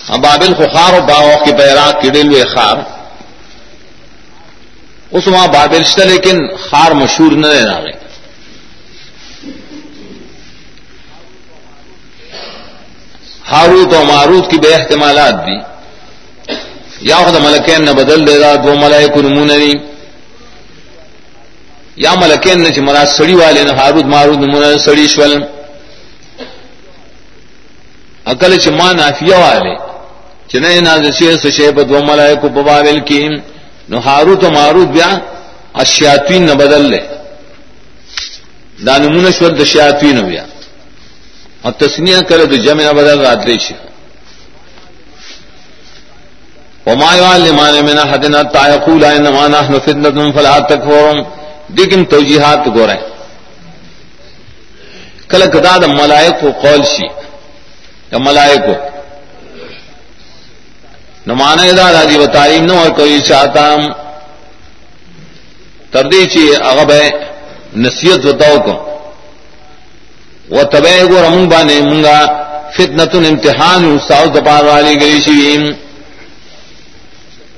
ہاں، 0.08 0.16
اب 0.16 0.26
آبل 0.26 0.54
کو 0.54 0.62
و 0.92 1.00
باغ 1.00 1.44
کے 1.44 1.52
پیراک 1.52 2.02
کے 2.02 2.10
ڈیلوے 2.10 2.42
خار۔ 2.44 2.76
اس 5.10 5.28
وہاں 5.28 5.46
بابلشتہ 5.46 6.02
لیکن 6.02 6.56
خار 6.56 6.90
مشہور 6.90 7.32
نہ 7.32 7.46
رہنا 7.46 7.80
گئے 7.80 7.92
ہاروت 13.50 13.94
و 13.94 14.04
ماروت 14.04 14.50
کی 14.50 14.58
بے 14.58 14.74
احتمالات 14.74 15.46
دی۔ 15.46 15.74
یا 17.00 17.16
خود 17.16 17.34
ملکین 17.34 17.84
نہ 17.84 17.90
بدل 17.90 18.26
دے 18.26 18.40
گا 18.40 18.54
دو 18.54 18.74
ملائک 18.74 19.16
نمونری 19.16 19.72
یا 21.96 22.12
ملکین 22.20 22.60
نے 22.60 22.80
مرا 22.86 23.04
سڑی 23.16 23.34
والے 23.34 23.62
نہ 23.64 23.72
ہاروت 23.80 24.04
مارود 24.14 24.38
نمونر 24.44 24.78
سڑی 24.86 25.06
شول. 25.14 25.32
اکل 28.30 28.56
چما 28.64 28.92
نافیہ 28.92 29.36
والے 29.44 29.74
چې 30.48 30.56
نه 30.62 30.80
نازل 30.80 31.12
شي 31.18 31.36
سو 31.36 31.48
چنئی 31.48 31.50
نازشی 31.50 31.74
سشے 31.76 31.84
دو 31.90 31.98
ملائک 32.08 32.44
بابل 32.54 32.98
کی 33.08 33.20
نو 33.88 33.98
ہاروت 34.06 34.44
و 34.44 34.50
ماروت 34.50 34.88
بیا 34.96 35.08
اشیاتوین 35.82 36.42
نہ 36.46 36.54
بدل 36.60 36.82
لے 36.90 37.00
دانمون 38.86 39.26
شور 39.38 39.50
دشیاتوین 39.60 40.18
بیا. 40.28 40.44
اور 41.62 41.72
تسنیا 41.80 42.20
کرے 42.28 42.46
تو 42.50 42.56
جمع 42.64 42.82
نہ 42.82 42.92
بدل 42.98 43.18
رات 43.26 43.46
ریش 43.46 43.72
وما 46.86 47.36
لمان 47.36 47.74
من 47.84 47.98
احد 47.98 48.12
حدنا 48.14 48.42
تايقول 48.42 49.04
انما 49.04 49.48
نحن 49.48 49.78
فتنه 49.78 50.32
فلا 50.32 50.58
تكفرون 50.58 51.24
لیکن 51.78 52.04
توجیحات 52.04 52.66
گو 52.66 52.86
رہے 52.86 53.00
کل 55.28 55.50
کدا 55.50 55.76
د 55.76 55.84
ملائک 55.84 56.40
کو 56.40 56.50
قول 56.60 56.84
شی۔ 56.84 57.06
یا 58.12 58.18
ملائک 58.18 58.60
کو 58.66 58.74
نمانا 61.26 61.62
دا 61.76 61.92
دادی 61.92 62.18
و 62.18 62.26
تعلیم 62.26 62.64
نو 62.64 62.78
اور 62.78 62.90
کوئی 62.90 63.20
چاہتا 63.20 63.74
ہم۔ 63.74 63.80
تردی 65.92 66.26
چی 66.26 66.50
اغب 66.64 66.92
ہے 66.92 67.10
نصیحت 67.76 68.18
بتاؤ 68.18 68.56
کو۔ 68.58 68.74
وہ 70.48 70.62
تب 70.62 70.86
گو 71.10 71.22
رمون 71.22 71.48
بانے 71.48 71.80
منگا 71.80 72.18
فتنت 72.74 73.14
امتحان 73.14 73.84
استاؤ 73.84 74.26
دپار 74.26 74.64
والی 74.64 75.00
گئی 75.00 75.20
شی۔ 75.20 75.56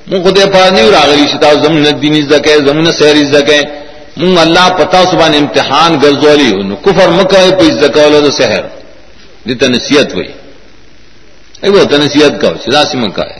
من 0.07 0.23
خود 0.23 0.39
پار 0.53 0.71
نہیں 0.71 0.91
راغلی 0.91 1.27
شتا 1.27 1.53
زمن 1.53 2.01
دینی 2.01 2.21
زکے 2.21 2.57
زمن 2.57 2.91
سہری 2.91 3.25
زکے 3.25 3.61
من 4.19 4.37
اللہ 4.37 4.67
پتا 4.77 5.01
سبان 5.11 5.33
امتحان 5.35 5.91
گرزولی 6.01 6.51
کفر 6.85 7.09
مکہ 7.17 7.49
پہ 7.59 7.65
زکولو 7.81 8.31
سحر. 8.39 8.63
دی 9.47 9.55
تنسیت 9.55 10.13
ہوئی 10.15 10.31
اے 11.63 11.69
وہ 11.69 11.83
تنسیت 11.91 12.33
کا 12.41 12.49
سدا 12.65 12.81
سی 12.89 12.97
مکہ 12.97 13.25
ہے 13.31 13.39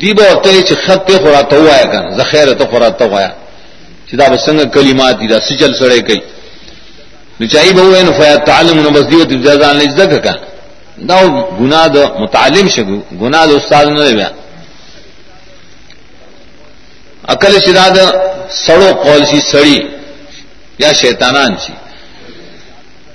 دیب 0.00 0.20
اور 0.20 0.36
تے 0.42 0.74
خط 0.84 1.10
خورا 1.22 1.40
تو 1.50 1.58
آیا 1.72 1.86
کن 1.92 2.04
ذخیر 2.18 2.52
تو 2.58 2.64
خورا 2.70 2.88
تو 2.98 3.06
آیا 3.16 3.32
چدا 4.08 4.26
بسنگ 4.32 4.60
کلمات 4.74 5.14
دي، 5.20 5.26
دا 5.28 5.38
سچل 5.48 5.72
سڑے 5.78 6.00
کئی 6.08 6.20
نچائی 7.40 7.72
بہو 7.76 7.94
ہے 7.94 8.02
نفیا 8.02 8.36
تعلم 8.46 8.78
نو 8.82 8.90
بس 8.96 9.04
دیوت 9.10 9.30
جزان 9.44 9.76
لج 9.76 9.92
دک 9.98 10.12
کا 10.24 10.34
دا 11.08 11.16
گناہ 11.60 11.86
دو 11.94 12.02
متعلم 12.22 12.66
شگو 12.76 12.96
گناہ 13.22 13.44
دو 13.48 13.56
استاد 13.56 13.86
نہ 13.86 14.10
بیا. 14.18 14.28
عقل 17.26 17.60
شداد 17.60 17.96
سڑو 18.50 19.02
قول 19.02 19.24
سی 19.24 19.40
سڑی 19.40 19.78
یا 20.78 20.92
شیطانان 20.92 21.56
سی 21.56 21.72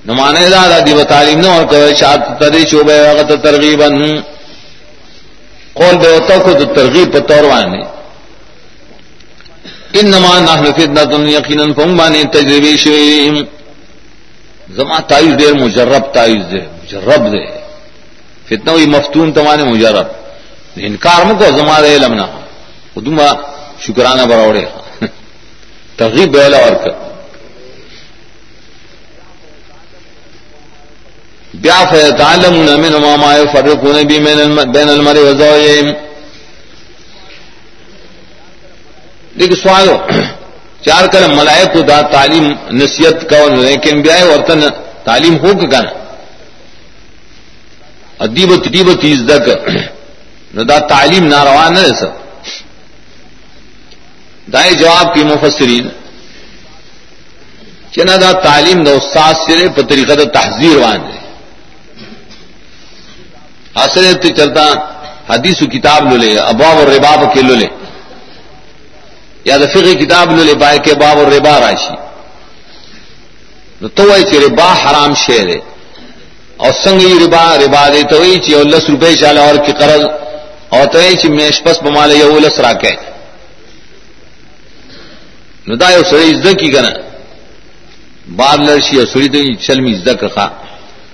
نمانے 0.05 0.49
دادا 0.49 0.79
دیو 0.85 1.03
تعلیم 1.03 1.39
نہ 1.39 1.47
اور 1.47 1.65
کہ 1.65 1.95
شاد 1.95 2.17
تدی 2.39 2.67
شعبہ 2.67 2.93
وقت 3.09 3.43
ترغیبا 3.43 3.87
قول 5.73 5.97
بے 5.97 6.07
ہوتا 6.07 6.37
کو 6.37 6.53
تو 6.53 6.65
ترغیب 6.65 7.13
پر 7.13 7.19
طور 7.19 7.43
وانے۔ 7.43 7.81
ان 9.93 10.11
نحن 10.11 10.45
فتنہ 10.45 11.29
یقینا 11.29 11.63
فهم 11.63 11.99
تجربی 12.31 12.77
شویم 12.77 13.43
زما 14.75 14.99
تائز 14.99 15.39
دیر 15.39 15.53
مجرب 15.53 16.13
تائز 16.13 16.51
دے، 16.51 16.57
مجرب 16.57 17.33
دے۔ 17.33 17.43
فتنہ 18.45 18.71
ہوئی 18.71 18.85
مفتون 18.85 19.31
تمانے 19.31 19.63
مجرب۔ 19.63 20.07
انکار 20.75 21.25
مکو 21.25 21.57
زما 21.57 21.81
دے 21.81 21.95
علم 21.95 22.13
نہ۔ 22.13 22.25
خودما 22.93 23.27
شکرانہ 23.85 24.25
بروڑے 24.29 24.65
ترغیب 25.97 26.31
بیلا 26.33 26.57
اور 26.65 26.73
کر۔ 26.83 26.93
بیا 31.63 31.79
فیتعلمون 31.91 32.69
من 32.81 32.93
ما 33.01 33.15
ما 33.21 33.31
يفرقون 33.35 33.97
بی 34.07 34.19
بین 34.19 34.89
المرء 34.89 35.21
وزوجهم 35.27 35.87
لیکن 39.35 39.55
سوالو، 39.55 39.97
چار 40.85 41.07
کل 41.11 41.23
ملائک 41.35 41.73
کو 41.73 41.81
دا 41.89 41.99
تعلیم 42.11 42.45
نصیحت 42.81 43.29
کا 43.29 43.39
لیکن 43.55 44.01
بیا 44.01 44.15
ورتن 44.25 44.59
تعلیم 45.03 45.35
ہو 45.43 45.49
کہ 45.59 45.67
کنا؟ 45.67 45.91
ادیب 48.25 48.49
تدیب 48.63 48.87
تیز 49.01 49.19
دک 49.29 49.45
نہ 50.53 50.61
دا 50.69 50.77
تعلیم 50.93 51.27
ناروا 51.27 51.67
نہ 51.69 51.79
ہے 51.79 51.93
سب 51.99 52.11
دائیں 54.53 54.73
جواب 54.73 55.13
کی 55.13 55.23
مفسرین 55.23 55.87
چنا 57.91 58.15
دا 58.21 58.31
تعلیم 58.43 58.83
دا 58.83 58.91
استاد 58.91 59.33
سے 59.45 59.67
پتریقہ 59.75 60.13
دا 60.13 60.23
تحذیر 60.33 60.77
وان 60.77 61.01
ہے 61.11 61.19
حاصل 63.75 64.05
چلتا 64.37 64.65
حدیث 65.27 65.61
و 65.61 65.65
کتاب 65.75 66.11
لو 66.11 66.17
لے 66.17 66.31
اباب 66.39 66.77
اور 66.79 66.87
رباب 66.87 67.33
کے 67.33 67.41
لو 67.41 67.55
لے 67.55 67.67
یا 69.45 69.57
دا 69.57 69.67
فقہ 69.73 69.93
کتاب 70.03 70.35
لو 70.35 70.43
لے 70.43 70.53
بائے 70.63 70.77
کے 70.85 70.93
باب 71.03 71.17
اور 71.19 71.31
ربا 71.31 71.59
راشی۔ 71.59 71.95
نو 73.81 73.87
تو 73.95 74.03
وہی 74.03 74.39
ربا 74.39 74.69
حرام 74.83 75.13
شیر 75.25 75.47
ہے 75.49 75.59
اور 76.57 76.71
سنگ 76.83 77.01
ربا 77.23 77.45
ربا 77.57 77.87
دے 77.93 78.01
تو 78.09 78.19
وہی 78.19 78.37
چی 78.43 78.53
اور 78.53 78.65
روپے 78.89 79.13
چال 79.21 79.37
اور 79.37 79.55
کی 79.65 79.71
قرض، 79.79 80.03
اور 80.69 80.85
تو 80.91 80.99
چی 81.21 81.27
میش 81.29 81.61
پس 81.63 81.81
بمالے 81.81 82.15
یا 82.17 82.25
وہ 82.25 82.39
لس 85.67 85.81
راکے 85.81 85.93
ندا 85.93 86.09
سڑی 86.09 86.29
عزت 86.31 86.59
کی 86.59 86.69
کنا 86.71 86.89
بار 88.35 88.57
لڑشی 88.57 88.97
اور 88.97 89.05
سڑی 89.13 89.27
تو 89.29 89.39
چلمی 89.65 89.91
عزت 89.95 90.21
کا 90.21 90.47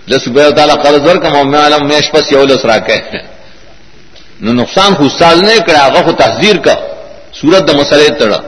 لس 0.07 0.27
روپے 0.27 0.51
تعالیٰ 0.55 0.75
قرض 0.83 1.07
ور 1.07 1.15
کم 1.23 1.51
میں 1.51 1.59
عالم 1.59 1.87
میش 1.87 2.11
پس 2.11 2.31
یا 2.31 2.39
وہ 2.39 2.45
لس 2.45 2.65
راکے 2.65 2.97
نو 4.41 4.53
نقصان 4.53 4.95
خود 4.95 5.11
ساز 5.19 5.41
نے 5.41 5.57
کرا 5.67 5.79
آغا 5.85 6.01
خود 6.05 6.17
تحذیر 6.17 6.57
کا 6.65 6.75
سورت 7.39 7.67
دا 7.67 7.73
مسئلے 7.77 8.07
تڑا 8.19 8.39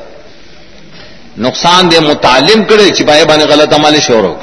نقصان 1.46 1.92
دے 1.92 2.00
متعلم 2.00 2.64
کرے 2.70 2.90
چپائے 2.98 3.26
بانے 3.30 3.44
غلط 3.52 3.74
عمل 3.74 4.00
شور 4.08 4.24
ہو 4.24 4.36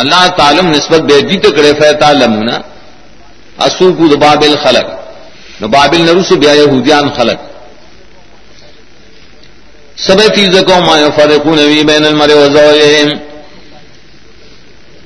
اللہ 0.00 0.26
تعلم 0.36 0.66
نسبت 0.70 1.00
بے 1.08 1.20
دی 1.28 1.38
تو 1.38 1.50
کرے 1.56 1.72
فی 1.80 1.92
تعلم 2.00 2.32
اصو 3.66 3.92
کو 3.92 4.16
بابل 4.16 4.54
خلق. 4.62 4.86
نو 5.60 5.68
بابل 5.68 6.00
نروس 6.06 6.30
بیا 6.42 6.52
یہودیان 6.52 7.08
خلق. 7.16 7.40
سب 9.96 10.34
چیز 10.34 10.48
کو 10.66 10.80
ما 10.80 11.10
فرقون 11.16 11.58
وی 11.58 11.84
بین 11.84 12.04
المر 12.04 12.28
و 12.28 12.46
زوجہم۔ 12.46 13.08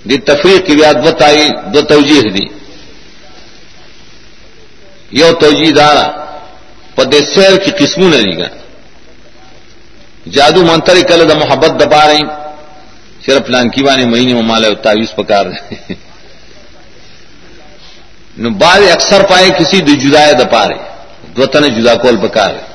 دی 0.08 0.16
تفریق 0.16 0.66
کی 0.66 0.76
بیاد 0.76 0.94
بتائی، 0.94 1.48
دو 1.74 1.82
توجیح 1.82 2.20
دی۔ 2.20 2.58
یو 5.10 5.32
توجیح 5.32 5.70
دارا 5.76 6.24
پدے 6.94 7.20
سیر 7.34 7.56
کی 7.56 7.70
قسموں 7.70 8.08
نے 8.08 8.38
گا۔ 8.38 8.48
جادو 10.32 10.64
منتر 10.64 10.96
کل 11.08 11.28
دا 11.28 11.34
محبت 11.34 11.70
دبا 11.80 12.06
رہی۔ 12.06 12.22
صرف 13.26 13.50
لانکی 13.50 13.82
بانے 13.82 14.06
مہینے 14.06 14.34
میں 14.34 14.42
مالا 14.42 14.68
تعویز 14.82 15.14
پکار 15.16 15.46
رہے۔ 15.46 15.94
نو 18.38 18.50
بعد 18.50 18.80
اکثر 18.92 19.24
پائے 19.30 19.50
کسی 19.58 19.80
دو 19.80 19.94
جدائے 19.94 20.32
دپا 20.32 20.68
رہے۔ 20.68 21.04
دو 21.36 21.46
تن 21.46 21.68
جدا 21.74 21.94
کول 21.94 22.28
پکار 22.28 22.50
رہے۔ 22.50 22.67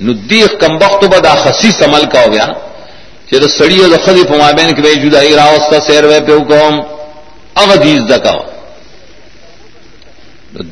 نو 0.00 0.12
دیخ 0.30 0.50
کم 0.60 0.76
وقت 0.82 1.04
بدا 1.14 1.34
خصیص 1.44 1.82
عمل 1.82 2.04
کا 2.12 2.20
ہو 2.24 2.32
گیا 2.32 2.46
کہ 3.26 3.38
تو 3.40 3.48
سڑی 3.48 3.78
ہو 3.80 3.86
تو 3.90 3.98
خدی 4.04 4.22
پما 4.28 4.50
بین 4.56 4.74
کہ 4.74 4.82
بھائی 4.82 4.96
جدائی 5.02 5.34
راوستا 5.36 5.80
سیر 5.86 6.04
وے 6.04 6.20
پہ 6.26 6.32
حکم 6.32 6.80
اغدیز 7.62 8.00
دکا 8.10 8.32
ہو 8.32 8.42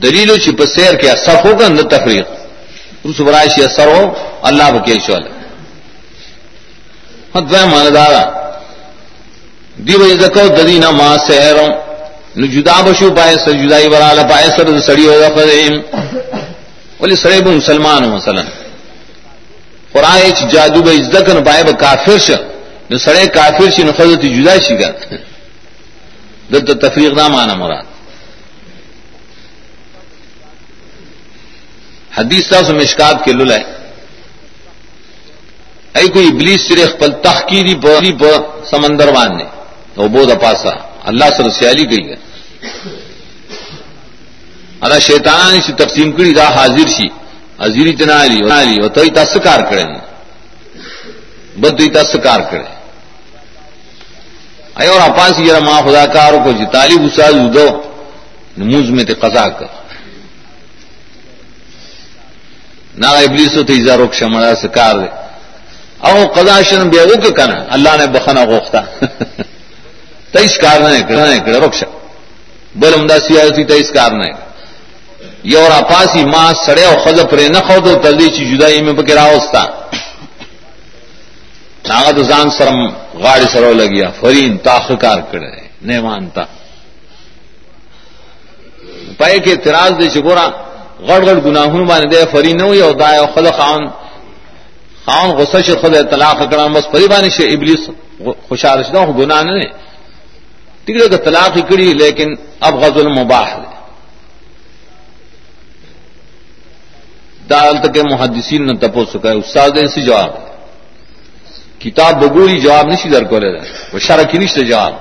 دلیل 0.03 0.37
چپ 0.45 0.63
سیر 0.75 0.95
کے 1.01 1.11
اثر 1.11 1.37
ہوگا 1.45 1.69
نہ 1.69 1.83
تفریق. 1.91 2.27
اس 3.05 3.21
برائشی 3.21 3.63
اثر 3.65 3.87
ہو 3.89 4.03
اللہ 4.49 4.71
بکیش 4.73 5.09
والے. 5.11 5.31
ہاں 7.35 7.41
حد 7.41 7.53
ماندارا 7.73 8.23
دی 9.87 9.97
بھائی 9.97 10.19
زکو 10.21 10.47
دلی 10.57 10.79
نہ 10.79 10.91
ماں 10.91 11.17
سہروں 11.27 11.69
نو 12.37 12.47
جدا 12.47 12.81
بشو 12.87 13.09
پائے 13.17 13.37
سر 13.45 13.53
جدائی 13.63 13.89
برا 13.89 14.23
پائے 14.31 14.49
سر 14.57 14.79
سڑی 14.87 15.07
ہو 15.09 15.15
فیم 15.37 15.75
بولے 17.01 17.17
سڑے 17.17 17.41
بو 17.45 17.51
مسلمان 17.51 18.05
ہو 18.05 18.15
مثلا. 18.17 18.43
قرآن 19.93 20.49
جادو 20.53 20.83
بھائی 20.83 21.01
عزت 21.01 21.29
نو 21.29 21.43
پائے 21.45 21.63
با 21.65 21.73
کافر 21.73 22.19
ش 22.19 22.31
نو 22.91 22.99
سڑے 22.99 23.27
کافر 23.27 23.71
شی 23.71 23.83
نو 23.83 23.93
خزت 23.93 24.23
جدا 24.23 24.55
شی 24.59 24.75
گا۔ 24.81 24.91
دت 26.53 26.71
تفریق 26.81 27.13
نہ 27.13 27.29
مانا 27.29 27.55
مراد۔ 27.55 27.87
حدیث 32.19 32.49
صاحب 32.49 32.67
سے 32.67 32.73
مشکات 32.73 33.25
کے 33.25 33.33
لل 33.33 33.51
ہے۔ 33.51 33.63
ای 35.95 36.09
کوئی 36.09 36.29
ابلیس 36.29 36.69
صرف 36.69 36.99
پل 36.99 37.13
تخکیری 37.13 37.75
پر 37.75 38.65
سمندر 38.71 39.09
وان 39.09 39.37
نے 39.37 39.45
تو 39.95 40.09
بودھ 40.09 40.31
اپاسا 40.31 40.71
اللہ 41.05 41.25
سر 41.37 41.51
سیالی 41.51 41.91
گئی 41.91 42.09
ہے 42.11 42.17
اللہ 44.81 44.99
شیطان 44.99 45.55
نے 45.55 45.73
تقسیم 45.85 46.13
کری 46.13 46.33
دا 46.33 46.49
حاضر 46.49 46.89
سی 46.89 47.09
حاضری 47.61 47.93
تنا 47.97 48.25
لی 48.25 48.41
لی 48.65 48.77
و 48.85 48.89
تو 48.89 49.03
تسکار 49.15 49.61
کرے 49.71 49.85
بد 51.61 51.81
تسکار 51.95 52.41
کرے 52.51 52.69
اے 54.81 54.87
اور 54.87 55.01
اپاس 55.01 55.33
یہ 55.39 55.53
ماں 55.67 55.81
خدا 55.83 56.05
کارو 56.07 56.39
کو 56.45 56.51
جی 56.53 56.67
طالب 56.73 57.01
اساز 57.05 57.35
دو، 57.55 57.67
نموز 58.59 58.91
میں 58.91 59.05
تے 59.05 59.15
قضا 59.15 59.49
کر۔ 59.49 59.67
نہ 63.01 63.07
ابلیس 63.07 63.53
تو 63.67 63.73
ایزا 63.73 63.97
روک 63.97 64.13
شمڑا 64.15 64.55
سے 64.63 64.69
کار 64.69 64.95
دے۔ 65.01 65.09
او 66.07 66.17
قضا 66.35 66.63
شن 66.63 66.89
بے 66.89 67.01
او 67.01 67.13
کہ 67.23 67.31
کنا، 67.31 67.59
اللہ 67.75 67.93
نے 67.99 68.07
بخنا 68.07 68.43
غوختا۔ 68.45 68.81
تیس 70.33 70.59
کار 70.59 70.81
نہ 70.81 70.89
کرنا 71.09 71.27
ہے 71.33 71.39
کہ 71.45 71.51
روک 71.51 71.75
بل 72.75 72.95
عمدہ 72.95 73.17
سیاسی 73.27 73.65
تیس 73.65 73.91
کار 73.91 74.11
نہ 74.11 74.50
یہ 75.43 75.59
اور 75.59 75.71
اپاسی 75.73 76.25
ماں 76.25 76.53
سڑے 76.65 76.85
او 76.85 76.95
خذ 77.05 77.21
پرے 77.31 77.47
نہ 77.49 77.59
خود 77.67 77.85
تو 77.85 77.95
تلدی 78.03 78.29
چی 78.29 78.45
جدائی 78.47 78.83
میں 78.83 78.93
بکرا 78.93 79.25
ہوستا 79.25 79.63
ناغت 81.89 82.19
زان 82.25 82.51
سرم 82.51 82.81
غاڑی 83.23 83.47
سرو 83.53 83.73
لگیا. 83.73 84.09
فرین 84.21 84.57
تاخ 84.59 84.91
کار 85.01 85.21
کرے 85.31 85.51
نہیں 85.81 86.01
مانتا 86.01 86.45
پائے 89.19 89.39
کہ 89.39 89.51
اعتراض 89.51 89.93
دے 90.01 90.09
چکورا 90.09 90.47
غڑ 91.09 91.21
غڑ 91.27 91.39
گناہوں 91.47 91.85
بانے 91.87 92.07
دے 92.13 92.25
فری 92.33 92.53
نو 92.53 92.75
یا 92.75 92.91
دا 93.01 93.11
خد 93.35 93.47
خان 93.57 93.87
خان 95.05 95.31
غصہ 95.39 95.61
شے 95.67 95.75
خود 95.81 95.95
طلاق 96.11 96.39
کرام 96.51 96.73
بس 96.73 96.87
فری 96.93 97.07
بانے 97.09 97.31
شے 97.37 97.45
ابلیس 97.55 97.89
خوشحال 98.49 98.83
شدا 98.83 99.01
ہو 99.07 99.13
گناہ 99.19 99.43
نے 99.43 99.65
ٹکڑے 100.85 101.09
کا 101.09 101.17
طلاق 101.25 101.57
ہی 101.57 101.63
کری 101.71 101.93
لیکن 101.95 102.35
اب 102.61 102.75
غزل 102.83 103.09
مباح 103.19 103.47
ہے 103.47 103.70
دال 107.51 107.77
تک 107.85 107.97
محدثین 108.11 108.67
نے 108.67 108.75
تپو 108.83 109.05
سکا 109.13 109.31
استاد 109.33 109.71
نے 109.75 109.83
اسی 109.85 110.03
جواب۔ 110.03 110.31
کتاب 111.83 112.13
بگوری 112.23 112.61
جواب 112.61 112.87
نہیں 112.87 113.11
در 113.13 113.25
کو 113.25 113.39
لے 113.39 113.51
رہے 113.53 113.69
وہ 113.93 113.99
شرح 113.99 114.23
کی 114.23 114.39
نہیں 114.39 114.65
جواب۔ 114.71 114.93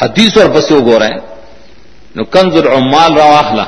حدیث 0.00 0.32
اور 0.38 0.48
بسو 0.54 0.80
گو 0.80 0.98
رہے 0.98 1.16
نو 2.16 2.24
کنز 2.24 2.54
العمال 2.56 3.12
رواخلا 3.20 3.66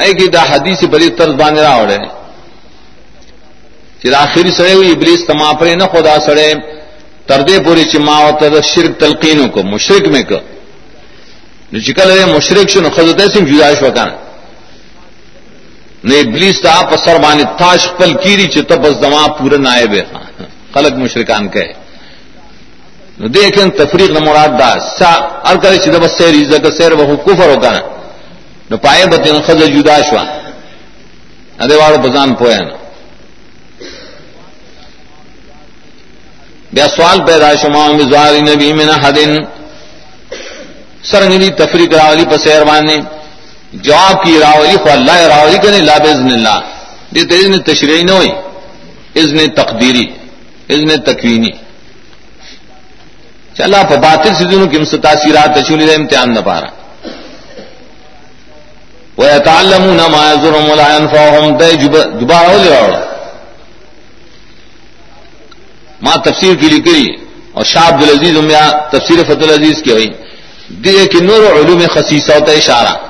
اے 0.00 0.12
کہ 0.12 0.26
دا 0.26 0.42
حدیث 0.42 0.80
بلی 0.84 1.08
طرز 1.18 1.34
بانے 1.40 1.60
را 1.62 1.74
اڑے 1.74 1.98
چر 4.02 4.12
آخری 4.14 4.50
سڑے 4.50 4.72
ہوئی 4.72 4.90
ابلیس 4.90 5.20
تما 5.26 5.52
پرے 5.58 5.74
نہ 5.74 5.86
خدا 5.92 6.16
سڑے۔ 6.26 6.54
تردے 7.28 7.58
پوری 7.64 7.84
چما 7.92 8.16
و 8.18 8.60
شرک 8.62 9.00
تلقینوں 9.00 9.48
کو 9.48 9.62
مشرق 9.62 10.04
میں 10.08 10.22
کو۔ 10.22 10.38
نو 11.72 11.78
چکل 11.78 12.08
ہے 12.10 12.24
مشرق 12.36 12.68
شنو، 12.70 12.88
خود 12.94 13.20
سم 13.34 13.44
جدائش 13.44 13.82
وکانا 13.82 14.27
نے 16.08 16.20
ابلیس 16.20 16.60
تا 16.60 16.82
په 16.90 16.96
سر 17.04 17.16
باندې 17.24 17.44
تاج 17.58 17.80
خپل 17.90 18.10
کیری 18.22 18.46
چې 18.46 18.60
ته 18.68 18.76
بس 18.76 18.94
دما 19.02 19.22
پورا 19.38 19.56
نائب 19.56 19.92
ہے۔ 19.92 20.04
خلق 20.74 20.92
مشرکان 20.92 21.48
کہے۔ 21.48 21.72
نو 23.18 23.28
دیکھیں 23.28 23.66
تفریق 23.70 24.10
نہ 24.10 24.18
مراد 24.18 24.52
دا۔ 24.58 24.70
سا 24.98 25.10
ار 25.48 25.56
کرے 25.62 25.76
چې 25.76 25.88
د 25.94 25.96
بس 26.04 26.12
سیر 26.18 26.34
عزت 26.42 26.66
سیر 26.78 26.92
به 26.94 27.16
کفر 27.26 27.48
وکړه 27.48 27.80
نو 28.70 28.76
پائے 28.76 29.06
بتن 29.06 29.36
خذ 29.46 29.60
جدا 29.76 29.96
شوا۔ 30.10 30.24
اده 31.62 31.74
واړو 31.78 31.98
بزان 31.98 32.34
پویا 32.34 32.58
نه 32.58 32.76
بیا 36.72 36.86
سوال 36.96 37.18
پیدا 37.26 37.54
شما 37.62 37.86
مزار 37.92 38.32
نبی 38.48 38.72
من 38.72 38.90
حدن 39.02 39.32
سرنگلی 41.10 41.50
تفریق 41.50 41.94
راولی 41.94 42.24
پر 42.24 42.38
سیر 42.44 42.64
باندې 42.64 42.96
جواب 43.72 44.24
کی 44.24 44.38
راولی 44.40 44.76
خو 44.76 44.90
اللہ 44.90 45.12
راولی 45.12 45.58
کرنے 45.58 45.78
لا 45.78 45.98
بزن 45.98 46.32
اللہ۔ 46.32 46.60
دیتے 47.14 47.34
اذن 47.34 47.62
تشریعی 47.62 48.02
نہ 48.02 48.10
ہوئی، 48.10 48.28
اذن 49.16 49.50
تقدیری، 49.50 50.04
اذن 50.68 51.00
تکوینی۔ 51.00 51.50
چلا 53.54 53.82
پا 53.82 53.94
باطل 53.94 54.34
سے 54.34 54.44
دنوں 54.44 54.66
کی 54.66 54.96
تاثیرات 54.96 55.58
تشولی 55.58 55.86
دے 55.86 55.94
امتحان 55.94 56.34
نہ 56.34 56.40
پارا۔ 56.44 56.66
وَيَتَعَلَّمُونَ 59.18 60.00
مَا 60.10 60.34
يَزُرُهُمْ 60.38 60.70
وَلَا 60.70 60.94
يَنْفَعُهُمْ۔ 60.94 61.60
دے 61.60 61.72
دوبارہ 62.20 62.46
ہو 62.46 62.58
لے 62.62 62.70
راوڑا 62.70 63.00
ماں 66.02 66.16
تفسیر 66.16 66.54
کی 66.54 66.66
لکھی 66.66 67.16
اور 67.52 67.64
شاہ 67.64 67.88
عبد 67.88 68.02
العزیز 68.02 68.38
امیا 68.38 68.70
تفسیر 68.92 69.24
فتح 69.24 69.52
العزیز 69.52 69.82
کی 69.82 69.92
ہوئی۔ 69.92 70.10
دیے 70.68 71.06
کہ 71.06 71.20
نور 71.20 71.42
علوم 71.42 71.82
خصیصہ 71.94 72.32
ہوتا 72.32 72.52
ہے 72.52 72.56
اشارہ۔ 72.56 73.07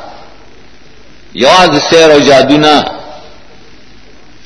یواز 1.40 1.76
سیر 1.90 2.10
اور 2.10 2.20
جادو 2.20 2.56
نہ 2.56 2.74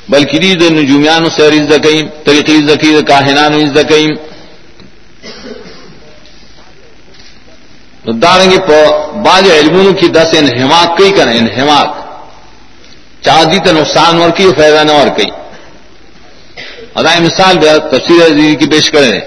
بلکہ 0.09 0.39
دید 0.39 0.63
نجومیان 0.73 1.29
سیر 1.37 1.53
از 1.53 1.61
عزد 1.61 1.83
کئیم 1.85 2.07
طریقی 2.25 2.57
عزد 2.57 2.81
کی 2.81 2.91
کاہنان 3.09 3.55
عزد 3.55 3.79
کئیم 3.89 4.11
داریں 8.23 8.51
گے 8.51 8.59
بعض 9.25 9.51
علموں 9.51 9.93
کی 10.01 10.09
دس 10.09 10.35
انہماق 10.39 10.99
کئی 10.99 11.11
کریں 11.11 11.37
انہماق 11.39 11.89
چاندی 13.25 13.59
تو 13.65 13.73
نقصان 13.73 14.21
اور 14.23 14.31
کی 14.37 14.51
فائدہ 14.59 14.83
نہ 14.85 14.93
اور 14.93 15.09
کئی 15.17 15.31
ادا 16.95 17.19
مثال 17.21 17.59
تفصیل 17.91 18.23
عزیزی 18.23 18.55
کی 18.57 18.67
پیش 18.71 18.91
کریں 18.91 19.21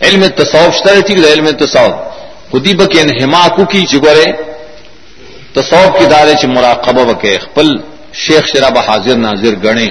علم 0.00 0.26
تصوف 0.36 0.74
شتر 0.76 1.00
ٹھیک 1.06 1.18
ہے 1.18 1.32
علم 1.32 1.50
تصوف. 1.58 1.94
خودی 2.50 2.74
بک 2.74 2.96
انہماق 3.00 3.56
کی 3.70 3.86
چگورے 3.86 4.26
تصوف 5.54 5.98
کی 5.98 6.06
دارے 6.06 6.34
چ 6.40 6.44
مراقبہ 6.44 7.04
بکے، 7.10 7.38
خپل 7.44 7.68
شیخ 8.22 8.42
شراب 8.50 8.78
حاضر، 8.86 9.16
ناظر 9.26 9.54
گنے 9.64 9.88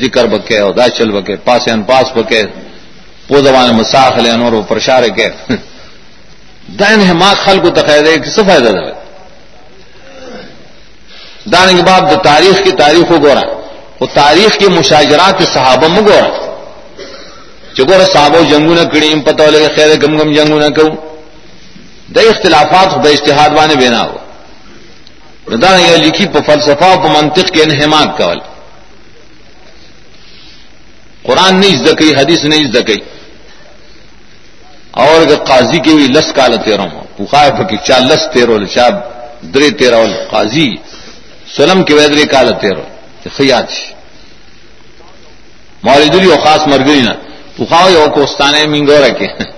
ذکر 0.00 0.24
بکے 0.32 0.58
ادا 0.58 0.88
چل 0.96 1.10
بکے، 1.10 1.34
پاس 1.44 1.62
ان 1.72 1.82
پاس 1.90 2.06
بکے 2.16 2.42
پو 3.26 3.40
زبان 3.46 3.68
مساخ 3.78 4.18
لے، 4.22 4.30
انور 4.30 4.52
و 4.52 4.62
پرشار 4.68 5.02
کے۔ 5.16 5.28
دین 6.80 7.00
ہے 7.08 7.12
ماں 7.12 7.34
خل 7.44 7.58
کو 7.62 7.70
تقید 7.70 8.06
ہے 8.06 8.16
کس 8.24 8.36
فائدہ 8.46 8.70
دے 8.76 8.92
دان 11.52 11.68
کے 11.76 11.82
بعد 11.82 12.02
تاریخ 12.24 12.56
کی 12.64 12.72
تاریخ 12.82 13.08
کو 13.08 13.16
گورا۔ 13.22 13.44
وہ 14.00 14.06
تاریخ 14.14 14.50
کے 14.58 14.68
مشاجرات 14.68 15.38
کے 15.38 15.44
صحابہ 15.54 15.88
میں 15.88 16.02
گورا۔ 16.08 16.30
چکور 17.76 18.00
صحابہ 18.12 18.40
جنگو 18.50 18.74
نہ 18.74 18.84
کڑی 18.92 19.08
پتہ 19.26 19.42
لگے 19.42 19.68
خیر 19.76 19.90
گم 20.02 20.12
گم 20.18 20.30
جنگو 20.34 20.58
نہ 20.58 20.68
کروں 20.76 20.94
دے 22.14 22.20
اختلافات 22.20 22.98
بے 23.02 23.10
اشتہاد 23.10 23.50
بانے 23.50 23.74
بینا 23.74 24.02
ہو۔ 24.04 24.16
دان 25.56 25.80
یہ 25.80 25.96
لکھی 25.96 26.26
پہ 26.26 26.38
فلسفہ 26.46 26.94
پہ 27.02 27.08
منطق 27.08 27.50
کے 27.54 27.62
انہمات 27.62 28.16
کول. 28.18 28.38
قرآن 31.22 31.60
نہیں 31.60 31.74
ازدکی 31.74 32.10
حدیث 32.14 32.44
نہیں 32.44 32.64
ازدکی 32.64 33.00
اور 34.90 35.34
قاضی 35.46 35.78
کی 35.78 35.90
ہوئی 35.90 36.06
لس 36.06 36.32
کال 36.32 36.56
تیرہ 36.64 36.86
پخائے 37.16 37.50
پکی 37.50 37.76
چا 37.86 37.98
لس 37.98 38.22
تیرو 38.32 38.56
چا 38.64 38.88
درے 39.54 39.70
تیرہ 39.70 40.02
قاضی 40.30 40.68
سلم 41.56 41.82
کے 41.84 41.94
ویدرے 41.94 42.24
کال 42.24 42.52
تیرو 42.60 42.84
خیات 43.36 43.70
مولد 45.82 46.12
دلی 46.12 46.26
و 46.26 46.36
خاص 46.44 46.66
مرگری 46.66 47.00
نا. 47.00 47.12
پخاؤ 47.56 47.94
او 47.96 48.08
کوستانے 48.10 48.64
منگو 48.66 48.98
رکھے 49.06 49.26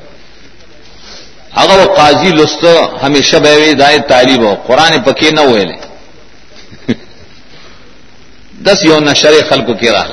اگر 1.53 1.79
وہ 1.79 1.95
قاضی 1.97 2.31
لست 2.33 2.65
ہمیشہ 3.03 3.37
بے 3.37 3.73
دائے 3.75 3.99
تعلیب 4.09 4.43
ہو 4.43 4.55
قرآن 4.67 5.03
پکے 5.05 5.31
نہ 5.31 5.41
ہوئے 5.41 5.65
دس 8.67 8.85
یو 8.85 8.99
نشر 9.01 9.35
خلق 9.51 9.69
کے 9.81 9.91
رہا 9.91 10.09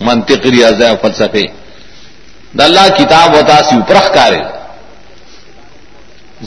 منطق 0.00 0.46
ریاض 0.46 0.82
فلسفے 1.02 1.46
د 2.54 2.60
اللہ 2.60 2.88
کتاب 2.98 3.36
ہوتا 3.36 3.56
سی 3.68 3.76
پرخ 3.88 4.12
کارے 4.14 4.40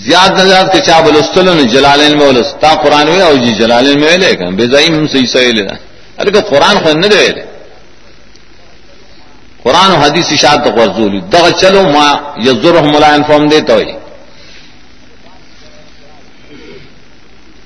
زیاد 0.05 0.39
نہ 0.39 0.61
کے 0.73 0.79
چا 0.81 0.99
بلستل 0.99 1.55
نے 1.55 1.63
جلالین 1.71 2.17
میں 2.17 2.27
بلستا 2.27 2.73
قرآن 2.83 3.09
میں 3.09 3.21
او 3.21 3.35
جی 3.35 3.53
جلالین 3.53 3.99
میں 4.01 4.17
لے 4.17 4.31
گا 4.39 4.49
بے 4.57 4.65
زائم 4.67 4.93
ہم 4.95 5.07
صحیح 5.07 5.25
صحیح 5.33 5.51
لینا 5.53 5.73
ارے 6.19 6.31
کہ 6.31 6.41
قرآن 6.49 6.83
خود 6.83 6.95
نہ 6.95 7.07
دے 7.07 7.27
لے 7.27 7.43
قرآن 9.63 9.91
و 9.91 9.95
حدیث 9.95 10.31
اشاعت 10.31 10.63
تو 10.63 10.71
غرضولی. 10.71 11.21
دغ 11.31 11.51
چلو 11.51 11.91
ما 11.91 12.19
یزرهم 12.37 12.91
لا 12.91 13.15
انفهم 13.15 13.47
دیتا 13.47 13.73
ہوئی 13.73 13.95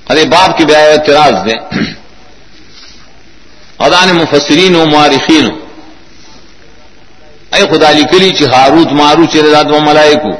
ارے 0.09 0.23
باپ 0.33 0.57
کی 0.57 0.65
بیا 0.65 0.79
اعتراض 0.79 1.45
دے 1.45 1.55
ادان 3.85 4.09
مفسرین 4.15 4.75
و 4.75 4.85
معارخین 4.85 5.45
ہوں 5.45 5.57
اے 7.53 7.63
خدا 7.71 7.89
علی 7.89 8.03
کلی 8.11 8.29
چی 8.37 8.45
ہاروت 8.53 8.91
مارو 8.99 9.25
چیرے 9.31 9.49
داد 9.51 9.71
و 9.71 9.79
ملائکو. 9.89 10.33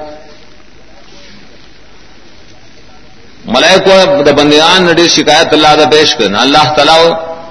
ملائکو 3.54 4.24
دا 4.26 4.32
بندیان 4.40 4.86
نڈے 4.86 5.08
شکایت 5.18 5.54
اللہ 5.54 5.76
دا 5.80 5.86
پیش 5.92 6.16
کرنا 6.20 6.42
اللہ 6.42 6.66
تعالیٰ 6.76 6.98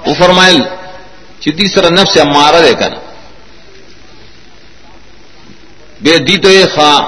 او 0.05 0.13
فرمائل 0.19 0.59
چی 1.41 1.51
تیسرا 1.57 1.89
نفس 1.89 2.17
امارا 2.21 2.59
دے 2.65 2.73
کرنا 2.79 3.06
بے 6.01 6.17
دی 6.17 6.37
تو 6.37 6.49
یہ 6.49 6.65
خواہ، 6.75 6.99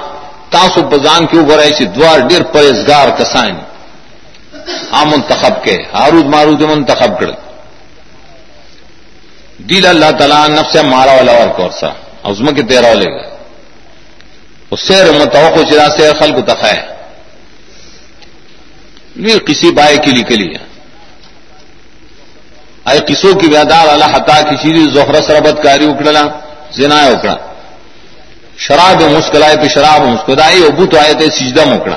تاسو 0.50 0.82
بزان 0.82 1.26
کیوں 1.26 1.48
گرائے 1.48 1.70
چی 1.70 1.84
دوار 1.96 2.18
دیر 2.30 2.42
پریزگار 2.42 3.08
کسائن 3.18 3.56
آ 3.56 4.92
ہاں 4.92 5.04
منتخب 5.04 5.62
کے 5.64 5.76
ہارود 5.94 6.26
مارود 6.26 6.62
منتخب 6.62 7.18
کر 7.20 7.30
دیل 9.68 9.86
اللہ 9.86 10.10
تعالیٰ 10.18 10.48
نفس 10.48 10.74
مارا 10.84 11.12
والا 11.12 11.32
اور 11.32 11.48
کورسا 11.56 11.90
ازم 12.28 12.46
کے 12.54 12.62
تیرہ 12.62 12.92
لے 12.94 13.08
گا۔ 13.14 13.22
اس 14.70 14.80
سے 14.80 14.94
متوقع 15.18 15.62
چرا 15.70 15.86
سے 15.96 16.10
خل 16.18 16.32
کو 16.32 16.42
تخائے 16.46 16.80
نہیں 19.16 19.38
کسی 19.38 19.70
بائے 19.70 19.96
کے 20.04 20.10
لیے 20.10 20.24
کے 20.24 20.36
لیے 20.36 20.58
آئے 22.84 23.00
کسوں 23.06 23.32
کی 23.40 23.46
بیادار 23.46 23.88
اللہ 23.88 24.16
حتا 24.16 24.40
کی 24.42 24.56
چیز 24.62 24.92
زہر 24.94 25.20
سربت 25.26 25.62
کاری 25.62 25.86
اکڑلا 25.90 26.22
زنا 26.76 27.00
اکڑا۔ 27.04 27.36
شراب 28.60 29.02
مسکلائے 29.10 29.56
پہ 29.56 29.68
شراب 29.74 30.02
مسکرائی 30.02 30.64
ابو 30.64 30.86
تو 30.86 30.98
آئے 30.98 31.12
تھے 31.18 31.28
سجدہ 31.30 31.64
مکڑا 31.66 31.96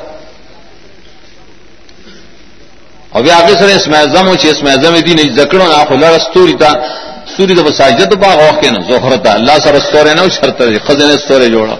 ابھی 3.11 3.31
آگے 3.31 3.53
سر 3.59 3.69
اس 3.69 3.87
میزم 3.87 4.27
ہو 4.27 4.35
چی 4.35 4.49
اس 4.49 4.61
میزم 4.63 4.95
دی 5.05 5.13
نہیں 5.13 5.33
زکڑوں 5.35 5.65
آپ 5.71 5.91
لڑستوری 5.93 6.53
تھا 6.61 6.71
سوری 7.27 7.55
تو 7.55 7.71
ساجد 7.71 8.13
باغ 8.15 8.37
واق 8.37 8.61
کے 8.61 8.69
نا 8.69 8.79
زہرتا 8.89 9.33
اللہ 9.33 9.57
سر 9.63 9.75
استورے 9.75 10.13
نا 10.13 10.23
شرط 10.31 10.61
خزن 10.87 11.09
استورے 11.09 11.49
جوڑا 11.49 11.75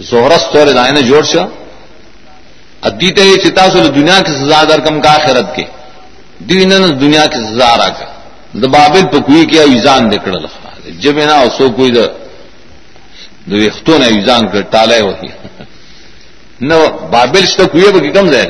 زہر 0.00 0.30
استورے 0.30 0.72
دا 0.72 0.88
نے 0.90 1.02
جوڑ 1.02 1.22
شا 1.24 1.44
ادیتے 2.82 3.22
یہ 3.22 3.36
چتا 3.44 3.68
سو 3.72 3.86
دنیا 3.90 4.18
کی 4.26 4.32
سزا 4.32 4.62
در 4.68 4.80
کم 4.86 5.00
کا 5.00 5.12
آخرت 5.12 5.54
کے 5.56 5.64
دین 6.40 6.70
دنیا 7.00 7.24
کی 7.26 7.38
سزا 7.40 7.70
را 7.76 7.88
کا 7.90 8.06
دبابل 8.56 9.06
پکوئی 9.12 9.44
کیا 9.46 9.62
ایزان 9.70 10.10
دکڑ 10.12 10.32
لکھا 10.34 10.68
جب 11.00 11.18
نا 11.20 11.42
سو 11.56 11.70
کوئی 11.70 11.90
دا 13.46 13.56
دوختوں 13.60 13.98
نے 13.98 14.06
ایزان 14.06 14.46
کر 14.52 14.60
ٹالے 14.72 15.00
وہی 15.02 15.28
نہ 16.68 16.74
بابل 17.10 17.44
تو 17.56 17.66
کوئی 17.72 17.90
بکی 17.92 18.10
کم 18.12 18.30
دے 18.30 18.44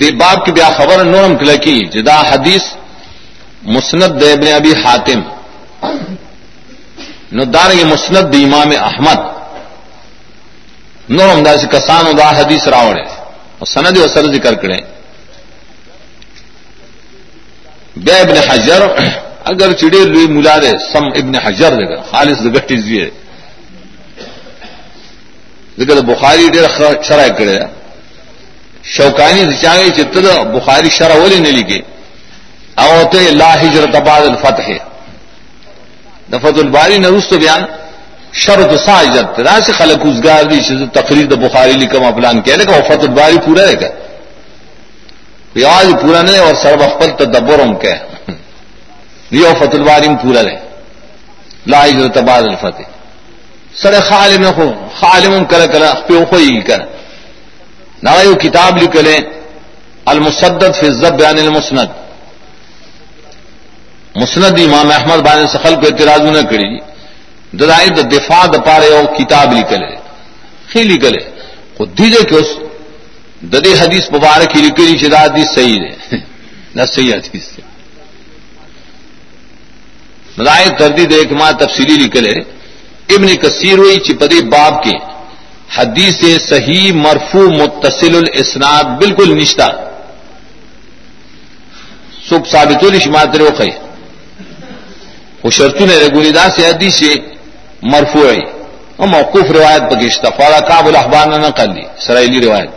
دی. 0.00 0.10
باب 0.22 0.44
کی 0.44 0.52
بیا 0.52 0.68
خبر 0.76 1.04
نورم 1.04 1.36
کلکی 1.38 1.78
جدا 1.94 2.20
حدیث 2.30 2.64
مسند 3.74 4.20
دے 4.20 4.32
ابن 4.32 4.46
ابی 4.54 4.72
حاتم. 4.84 5.20
نو 7.32 7.44
دار 7.54 7.70
یہ 7.74 7.84
مسند 7.84 8.32
دی 8.32 8.44
امام 8.44 8.70
احمد. 8.90 9.20
نورم 11.08 11.42
دا 11.42 11.52
کسان 11.72 12.04
دا 12.18 12.28
حدیث 12.38 12.66
راوڑے 12.68 13.04
اور 13.58 13.66
سند 13.66 13.96
و 13.98 14.06
سر 14.14 14.26
ذکر 14.32 14.54
کرے 14.62 14.78
بے 18.04 18.18
ابن 18.20 18.36
حجر 18.48 18.82
اگر 19.50 19.72
چڑے 19.72 20.00
لوئی 20.12 20.26
ملا 20.36 20.56
دے، 20.62 20.70
سم 20.92 21.04
ابن 21.20 21.34
حجر 21.44 21.72
دے 21.80 21.86
گا، 21.90 22.02
خالص 22.10 22.38
گٹی 22.56 22.76
زیے 22.86 23.10
لیکن 25.78 25.98
بخاری 26.10 26.48
ڈیر 26.52 26.66
شرح 27.02 27.28
کرے۔ 27.38 27.58
شوقانی 28.84 29.42
چاہے 29.62 29.88
چتر 29.96 30.24
بخاری 30.54 30.90
شرح 30.90 31.16
ولی 31.22 31.38
نے 31.40 31.50
لکھے۔ 31.50 31.80
اوتے 32.74 33.30
لا 33.30 33.50
ہجرت 33.62 33.94
بعد 34.08 34.20
الفتح۔ 34.20 34.68
دفت 36.32 36.58
الباری 36.64 36.98
نروس 36.98 37.28
تو 37.28 37.38
بیان، 37.38 37.62
شرط 38.32 38.70
سا 38.84 39.00
ہجرت۔ 39.02 39.40
را 39.40 39.58
سے 39.66 39.72
خلق 39.72 40.06
ازگار 40.06 40.44
دی 40.50 40.58
چیز 40.62 40.80
تقریر 40.92 41.26
دا 41.26 41.36
بخاری 41.36 41.72
لکھم 41.72 42.04
اپلان 42.04 42.42
کہہ 42.42 42.56
لے 42.58 42.64
وفت 42.68 43.02
الباری 43.08 43.38
پورا 43.44 43.66
رہے 43.66 43.80
گا 43.80 43.90
آج 45.78 45.86
پورا 46.02 46.22
نہیں 46.22 46.38
اور 46.38 46.54
سرب 46.54 46.82
اخبل 46.82 47.10
تو 47.18 47.24
دبورم 47.24 47.74
کہ 47.74 47.92
یہ 49.30 49.46
وفت 49.46 49.74
الباری 49.74 50.08
پورا 50.22 50.42
رہے 50.42 50.58
لا 51.66 51.86
ہجرت 51.86 52.18
بعد 52.18 52.42
الفتح۔ 52.42 52.86
سر 53.74 54.00
خالم 54.00 54.44
خو 54.56 54.72
خالم 55.00 55.44
کر 55.44 55.66
کر 55.66 55.82
پہ 56.06 56.24
خوئی 56.30 56.60
کر 56.60 56.80
نہ 58.02 58.10
یو 58.24 58.34
کتاب 58.34 58.76
لکھ 58.82 58.96
لیں 58.96 59.18
المسدد 60.04 60.74
فی 60.80 60.86
الزب 60.86 61.14
بیان 61.18 61.38
المسند۔ 61.38 61.90
مسند 64.14 64.60
امام 64.64 64.90
احمد 64.90 65.20
بان 65.26 65.46
سخل 65.46 65.74
کو 65.74 65.86
اعتراض 65.86 66.20
نہ 66.20 66.42
کری۔ 66.50 66.78
ددائی 67.52 67.88
دا 67.88 68.02
دفاع 68.12 68.46
د 68.46 68.56
پارے 68.64 68.88
او 68.88 69.02
کتاب 69.18 69.52
لکھ 69.52 69.72
لے۔ 69.72 69.96
خی 70.70 70.82
لکھ 70.82 71.04
لے۔ 71.04 71.22
خود 71.76 71.98
دیجے 71.98 72.22
کہ 72.24 72.34
اس 72.34 72.48
ددے 73.40 73.72
حدیث 73.80 74.10
مبارک 74.10 74.56
ہی 74.56 74.60
لکھ 74.62 74.80
لی 74.80 75.16
حدیث 75.16 75.48
صحیح 75.54 75.80
ہے 75.80 76.16
نہ 76.74 76.82
صحیح 76.84 77.14
حدیث 77.14 77.44
سے 77.44 77.62
ددائی 80.38 80.68
تردید 80.78 81.12
ایک 81.12 81.32
ماں 81.32 81.52
تفصیلی 81.52 81.96
لکھ 82.04 82.16
لے 82.16 82.32
ابن 83.14 83.28
کثیر 83.36 83.78
ہوئی 83.78 83.96
چپدی 83.96 84.40
باب 84.42 84.82
کے۔ 84.82 84.96
حدیث 85.76 86.24
صحیح 86.48 86.92
مرفو 86.92 87.42
متصل 87.50 88.16
الاسناد 88.16 88.84
بالکل 88.84 89.28
نشتہ۔ 89.38 89.68
سب 92.28 92.48
ثابت 92.50 92.84
الشمات 92.84 93.36
روخے 93.36 93.70
وہ 95.42 95.50
شرطوں 95.50 95.86
نے 95.86 95.96
رگولیدا 95.96 96.48
سے 96.50 96.66
حدیث 96.66 97.02
مرفو 97.82 98.28
ہے۔ 98.28 98.58
موقف 98.98 99.50
روایت 99.50 99.82
بگیشتہ 99.82 100.28
فولا 100.36 100.60
کاب 100.60 100.86
الحبان 100.86 101.30
نہ 101.40 101.50
کر 101.56 101.68
لی 101.74 101.84
سرائیلی 102.06 102.40
روایت۔ 102.46 102.70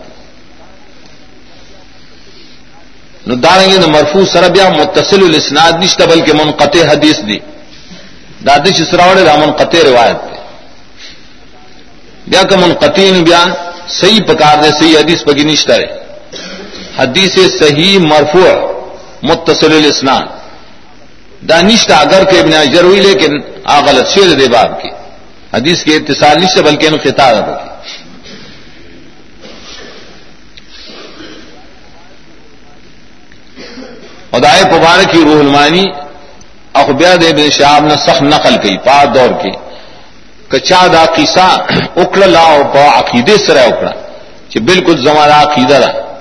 نو 3.28 3.36
داریں 3.36 3.70
گے 3.72 3.78
مرفو 3.88 4.26
سربیا 4.26 4.70
متصل 4.70 5.22
الاسناد 5.24 5.72
نشتہ، 5.84 6.03
بلکہ 6.03 6.34
منقطع 6.34 6.84
حدیث 6.91 7.18
دی۔ 7.28 7.38
دادی 8.48 8.72
چسراوڑے 8.74 9.24
رامن 9.24 9.52
قطع 9.58 9.84
روایت 9.86 10.22
پہ 10.22 10.39
بیا 12.28 12.44
کا 12.50 12.56
منقطع 12.56 13.10
بیا 13.26 13.44
صحیح 13.92 14.20
پکار 14.28 14.62
دے 14.64 14.70
صحیح 14.72 14.98
حدیث 14.98 15.24
پکی 15.24 15.44
نشتا 15.44 15.76
ہے 15.76 15.88
حدیث 16.98 17.38
صحیح 17.52 17.98
مرفوع، 18.02 18.50
متصل 19.24 19.74
الاسنان 19.74 20.26
دا 21.50 21.62
نشتا 21.62 21.98
اگر 21.98 22.24
کہ 22.24 22.39
ابن 22.39 22.54
اجر 22.56 22.84
ہوئی 22.84 23.00
لیکن 23.00 23.38
آ 23.66 23.80
غلط 23.86 24.08
شیر 24.10 24.34
دے 24.39 24.48
باب 24.48 24.82
کی 24.82 24.89
حدیث 25.54 25.84
کے 25.84 25.96
اتصال 25.96 26.42
نشتا 26.42 26.62
بلکہ 26.62 26.88
ان 26.88 26.98
خطاب 27.04 27.36
ہے 27.38 27.60
خدائے 34.32 34.64
پبارک 34.72 35.12
کی 35.12 35.24
روح 35.24 35.39
المانی 35.39 35.86
اخبیا 36.92 37.16
دے 37.22 37.34
بن 37.34 37.50
شہاب 37.50 37.84
نے 37.86 37.96
سخت 37.96 38.22
نقل 38.22 38.56
کی 38.58 38.78
پا 38.78 39.04
دور 39.16 39.32
کی 39.42 39.52
کچا 40.48 40.88
دا 40.94 41.06
قصہ 41.16 41.48
اکڑ 41.96 42.22
لاؤ، 42.28 42.62
پا 42.74 43.00
عقیدے 43.00 43.38
سرے 43.38 43.60
اکڑا۔ 43.60 43.92
کہ 44.50 44.60
بالکل 44.60 44.96
زمانہ 45.06 45.34
عقیدہ 45.34 45.76
رہا 45.76 46.18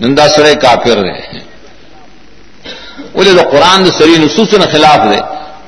نندا 0.00 0.28
سرے 0.28 0.54
کافر 0.54 0.96
رہے 0.96 1.38
بولے 3.12 3.32
تو 3.36 3.48
قرآن 3.50 3.90
سری 3.98 4.14
نصوص 4.18 4.52
نے 4.52 4.66
خلاف 4.72 5.00
دے۔ 5.10 5.20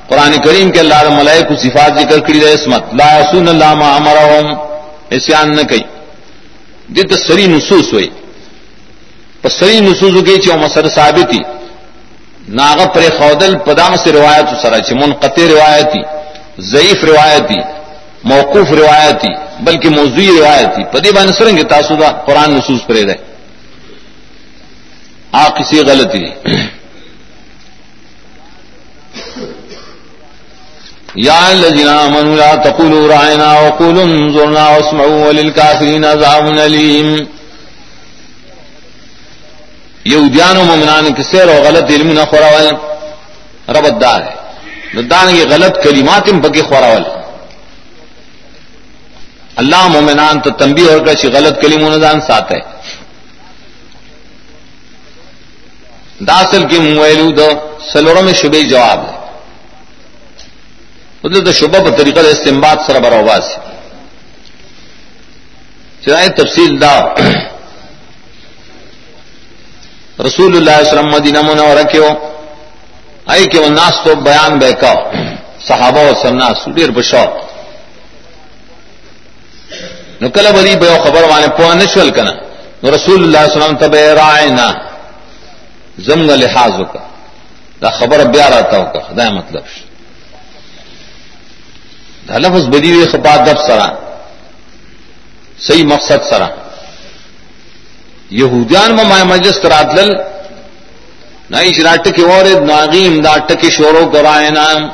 قرآن 0.07 0.31
کریم 0.45 0.71
کے 0.71 0.79
اللہ 0.79 1.09
ملائے 1.09 1.41
کو 1.41 1.55
صفات 1.55 1.91
ذکر 1.99 2.19
کری 2.19 2.39
رہے 2.43 2.53
اسمت۔ 2.53 2.83
لا 2.93 3.21
سن 3.31 3.47
اللہ 3.47 3.65
ہمارا 3.65 4.25
احسان 5.11 5.55
نہ 5.55 5.61
کہی 5.61 5.83
یہ 6.97 7.03
تو 7.03 7.15
سری 7.15 7.45
نصوص 7.45 7.93
وایي 7.93 8.09
ہوئی 8.09 9.49
سری 9.59 9.79
نصوص 9.79 10.13
گئی 10.27 10.37
چی 10.37 10.51
مسر 10.57 10.89
ثابت 10.89 11.33
ہی 11.33 11.39
ناغ 12.47 12.85
پر 12.93 13.01
خودل 13.19 13.55
پدام 13.65 13.95
سے 14.03 14.11
روایت 14.11 14.47
سرا 14.61 14.79
چھ 14.79 14.93
منقطع 14.93 15.45
روایتی 15.47 16.01
ضعیف 16.71 17.03
روایتی 17.03 17.59
موقوف 18.23 18.71
روایتی 18.71 19.33
بلکہ 19.65 19.89
موضوعی 19.89 20.31
روایتی 20.39 20.83
پدی 20.91 21.11
بان 21.11 21.33
سرنگ 21.33 21.61
تاسودا 21.69 22.11
قرآن 22.25 22.49
نصوص 22.53 22.85
پرے 22.87 23.03
رہے 23.05 23.17
آ 25.31 25.49
کسی 25.49 25.81
غلطی 25.87 26.25
یا 31.15 31.47
الذین 31.47 31.87
آمنوا 31.87 32.35
لا 32.35 32.55
تقولوا 32.55 33.07
رعنا 33.07 33.59
وقولوا 33.59 34.03
انظرنا 34.03 34.69
واسمعوا 34.69 35.27
وللكافرین 35.27 36.05
عذاب 36.05 36.47
علیم. 36.59 37.27
یہودیان 40.05 40.57
و 40.57 40.63
مومنان 40.63 41.13
کے 41.13 41.23
سیر 41.23 41.47
و 41.47 41.63
غلط 41.63 41.91
علم 41.91 42.11
نہ 42.11 42.21
خوراول 42.29 42.67
ربت 43.75 44.01
دار 44.01 44.21
ہے۔ 44.21 44.43
دان 45.01 45.35
کی 45.35 45.43
غلط 45.49 45.83
کلمات 45.83 46.29
بگے 46.29 46.61
خوراول۔ 46.61 47.03
اللہ 49.55 49.87
مومنان 49.87 50.39
تو 50.39 50.49
تنبی 50.49 50.85
اور 50.87 50.99
کچھ 50.99 51.25
غلط 51.25 51.61
کلیم 51.61 52.01
دان 52.01 52.21
ساتھ 52.21 52.53
ہے۔ 52.53 52.59
داسل 56.19 56.67
کی 56.67 56.79
مویلو 56.79 57.31
دو 57.31 57.49
سلوروں 57.93 58.21
میں 58.21 58.33
شبہ 58.33 58.63
جواب 58.69 58.99
ہے۔ 58.99 59.23
ادھر 61.23 61.45
تو 61.45 61.53
شبہ 61.53 61.79
پر 61.83 61.97
طریقہ 61.97 62.19
استمباد 62.19 62.75
سر 62.87 62.99
برآباد 62.99 63.39
سے 63.39 63.55
چاہے 66.05 66.29
تفصیل 66.29 66.81
دا 66.81 66.93
رسول 70.19 70.55
اللہ 70.55 70.71
علیہ 70.71 70.87
وسلم 70.87 71.09
مدینہ 71.09 71.41
منور 71.41 71.75
رکھو 71.75 72.07
آئی 73.25 73.45
کہ 73.45 73.59
وہ 73.59 73.69
ناس 73.69 73.95
تو 74.03 74.15
بیان 74.21 74.57
بے 74.59 74.71
کا 74.81 74.93
صحابہ 75.59 76.01
و 76.01 76.13
سناس 76.21 76.65
ڈیر 76.75 76.91
بشو 76.91 77.25
نکل 80.21 80.51
بری 80.55 80.75
بے 80.75 80.89
خبر 81.03 81.23
وانے 81.29 81.47
پوا 81.57 81.73
نشول 81.75 82.09
کنا 82.11 82.31
نو 82.83 82.91
رسول 82.91 83.23
اللہ 83.23 83.37
علیہ 83.37 83.57
وسلم 83.57 83.75
تب 83.77 83.95
رائے 84.15 84.49
نہ 84.49 84.67
لحاظ 86.35 86.79
کا 86.93 86.99
دا 87.81 87.89
خبر 87.91 88.23
بیا 88.25 88.49
رہتا 88.49 88.77
ہو 88.77 88.85
کا 88.93 88.99
خدا 88.99 89.29
مطلب 89.29 89.63
دا 92.29 92.37
لفظ 92.37 92.67
بدی 92.67 92.91
ہوئی 92.91 93.07
خبا 93.07 93.35
دب 93.45 93.57
سرا 93.67 93.87
صحیح 95.59 95.85
مقصد 95.85 96.29
سرا 96.29 96.47
یہودیان 98.31 98.95
میں 98.95 99.03
مائے 99.03 99.23
مجلس 99.23 99.57
کرات 99.59 99.93
لل 99.93 100.13
نہ 101.49 101.57
اس 101.59 101.79
اور 102.19 102.45
ناغیم 102.61 103.21
داٹ 103.21 103.51
کے 103.61 103.69
شوروں 103.69 104.05
کرائے 104.11 104.49
نام 104.49 104.89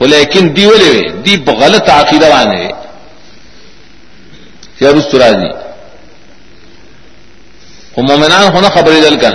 لیکن 0.00 0.56
دی 0.56 0.64
ولے 0.66 0.92
دی 1.24 1.36
غلط 1.60 1.88
عقیدہ 1.90 2.28
وانے 2.28 2.66
فیروز 4.78 5.04
سرا 5.12 5.30
جی 5.30 5.48
وہ 7.96 8.02
مومنان 8.02 8.42
ہونا 8.54 8.68
خبر 8.68 8.92
دل 9.02 9.16
کر 9.16 9.34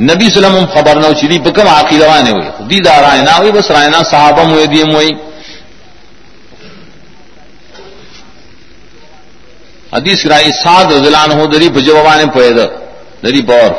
نبی 0.00 0.30
سلم 0.30 0.56
خبر 0.74 0.96
نہ 0.96 1.12
چلی 1.20 1.38
بکم 1.38 1.68
عقیدہ 1.68 2.06
وانے 2.06 2.30
ہوئے 2.30 2.50
دی 2.70 2.80
دا 2.80 3.00
رائنا 3.00 3.36
ہوئی 3.36 3.52
بس 3.52 3.70
رائنا 3.70 4.02
صحابہ 4.10 4.42
موئے 4.42 4.66
دیم 4.66 4.94
ہوئی 4.94 5.10
حدیث 9.94 10.26
رائی 10.26 10.52
سات 10.52 10.86
رضلان 10.92 11.32
ہو 11.32 11.46
دری 11.46 11.68
بجوان 11.68 12.28
پوید 12.28 12.58
دری 13.22 13.42
بور 13.42 13.70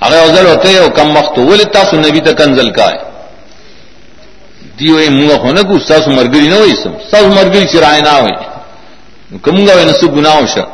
اگر 0.00 0.18
ازل 0.18 0.46
ہوتے 0.46 0.78
ہو 0.78 0.88
کم 0.90 1.16
وقت 1.16 1.38
وہ 1.38 1.56
لتا 1.56 1.84
سو 1.90 1.96
نبی 1.96 2.20
تک 2.20 2.40
انزل 2.40 2.70
کا 2.70 2.86
ہے 2.86 3.08
دی 4.80 4.90
ہوئے 4.90 5.08
منگا 5.08 5.34
ہونا 5.34 5.62
کو 5.62 5.78
ساس 5.78 6.08
مرگری 6.08 6.48
نہ 6.48 6.54
ہوئی 6.54 6.76
سم۔ 6.82 6.92
ساس 7.10 7.22
مرگری 7.22 7.66
چرائے 7.66 8.00
نہ 8.00 8.08
ہوئی۔ 8.08 8.36
کمگا 9.42 9.72
ہوئے 9.72 9.84
نسو 9.84 10.06
گناہ 10.08 10.40
شا۔ 10.54 10.64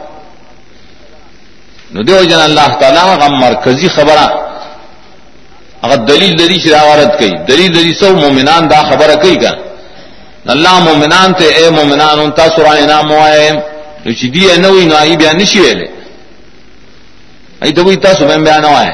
نو 1.91 2.03
دیو 2.03 2.23
جن 2.23 2.41
اللہ 2.41 2.69
تعالیٰ 2.81 3.19
غم 3.21 3.35
مرکزی 3.41 3.89
خبرہ۔ 3.89 4.27
اگر 5.83 5.97
دلیل 5.97 6.39
دلی 6.39 6.59
شراوارت 6.61 7.19
کئی، 7.19 7.31
دلیل 7.49 7.75
دلی 7.75 7.95
سو 7.95 8.17
مومنان 8.17 8.71
دا 8.71 8.81
خبر 8.91 9.15
کئی 9.23 9.37
کا۔ 9.37 9.51
اللہ 10.47 10.79
مومنان 10.79 11.33
تے 11.33 11.47
اے 11.55 11.71
مومنان 11.71 12.21
انتا 12.21 12.47
سرائے 12.57 12.87
نام 12.87 13.11
ہوئے 13.13 13.74
نو 14.05 14.13
چې 14.13 14.27
دی 14.35 14.43
نه 14.65 14.69
وي 14.69 14.85
نو 14.87 14.97
ای 14.97 15.17
بیا 15.17 15.33
نشي 15.33 15.61
ویلې 15.61 15.89
ای 17.63 17.73
ته 17.73 17.83
وي 17.83 17.97
تاسو 17.97 18.27
به 18.27 18.37
بیان 18.37 18.65
وای 18.65 18.93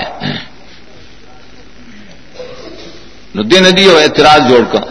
نو 3.34 3.42
دین 3.42 3.64
دی 3.76 3.84
او 3.90 3.96
اعتراض 3.96 4.40
جوړ 4.50 4.64
کړ 4.72 4.82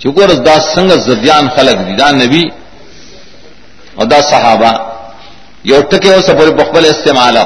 چکور 0.00 0.28
دا 0.46 0.56
سنگ 0.74 0.90
زدیان 1.08 1.48
خلق 1.56 1.78
دی 1.86 1.94
دا 1.96 2.10
نبی 2.22 2.44
اور 3.96 4.06
دا 4.06 4.20
صحابہ 4.30 4.72
یہ 5.68 5.76
اٹھ 5.76 5.94
کے 6.02 6.14
اسے 6.14 6.32
پورے 6.38 6.50
بخبل 6.60 6.84
استعمال 6.88 7.36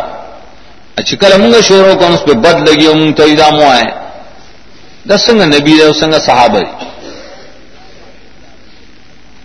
چکل 1.09 1.33
منگا 1.41 1.61
شوروں 1.68 1.95
کو 1.99 2.07
اس 2.14 2.24
پہ 2.26 2.33
بد 2.45 2.57
لگی 2.68 2.87
امنگ 2.87 3.12
تو 3.18 3.22
ادا 3.33 3.49
مو 3.57 3.68
آئے 3.70 3.89
دا 5.09 5.16
سنگ 5.26 5.41
نبی 5.55 5.76
دے 5.78 5.93
سنگ 6.01 6.14
صحابہ 6.26 6.59
دی 6.59 6.89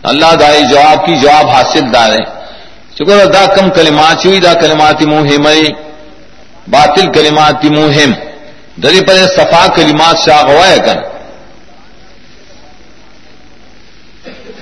اللہ 0.09 0.33
دائی 0.39 0.63
جواب 0.71 1.05
کی 1.05 1.15
جواب 1.21 1.49
حاصل 1.49 1.93
دارے۔ 1.93 2.23
چکر 2.95 3.25
دا 3.33 3.45
کم 3.55 3.69
کلمات 3.69 4.21
چوئی 4.23 4.39
دا 4.39 4.53
کلماتی 4.53 5.05
مہم 5.05 5.45
باطل 6.71 7.05
کلماتی 7.11 7.69
مہم 7.69 8.11
دری 8.83 9.01
پر 9.07 9.15
صفا 9.35 9.65
کلمات 9.75 10.15
شاہ 10.25 10.41
غوائے 10.47 10.79
کر 10.85 10.97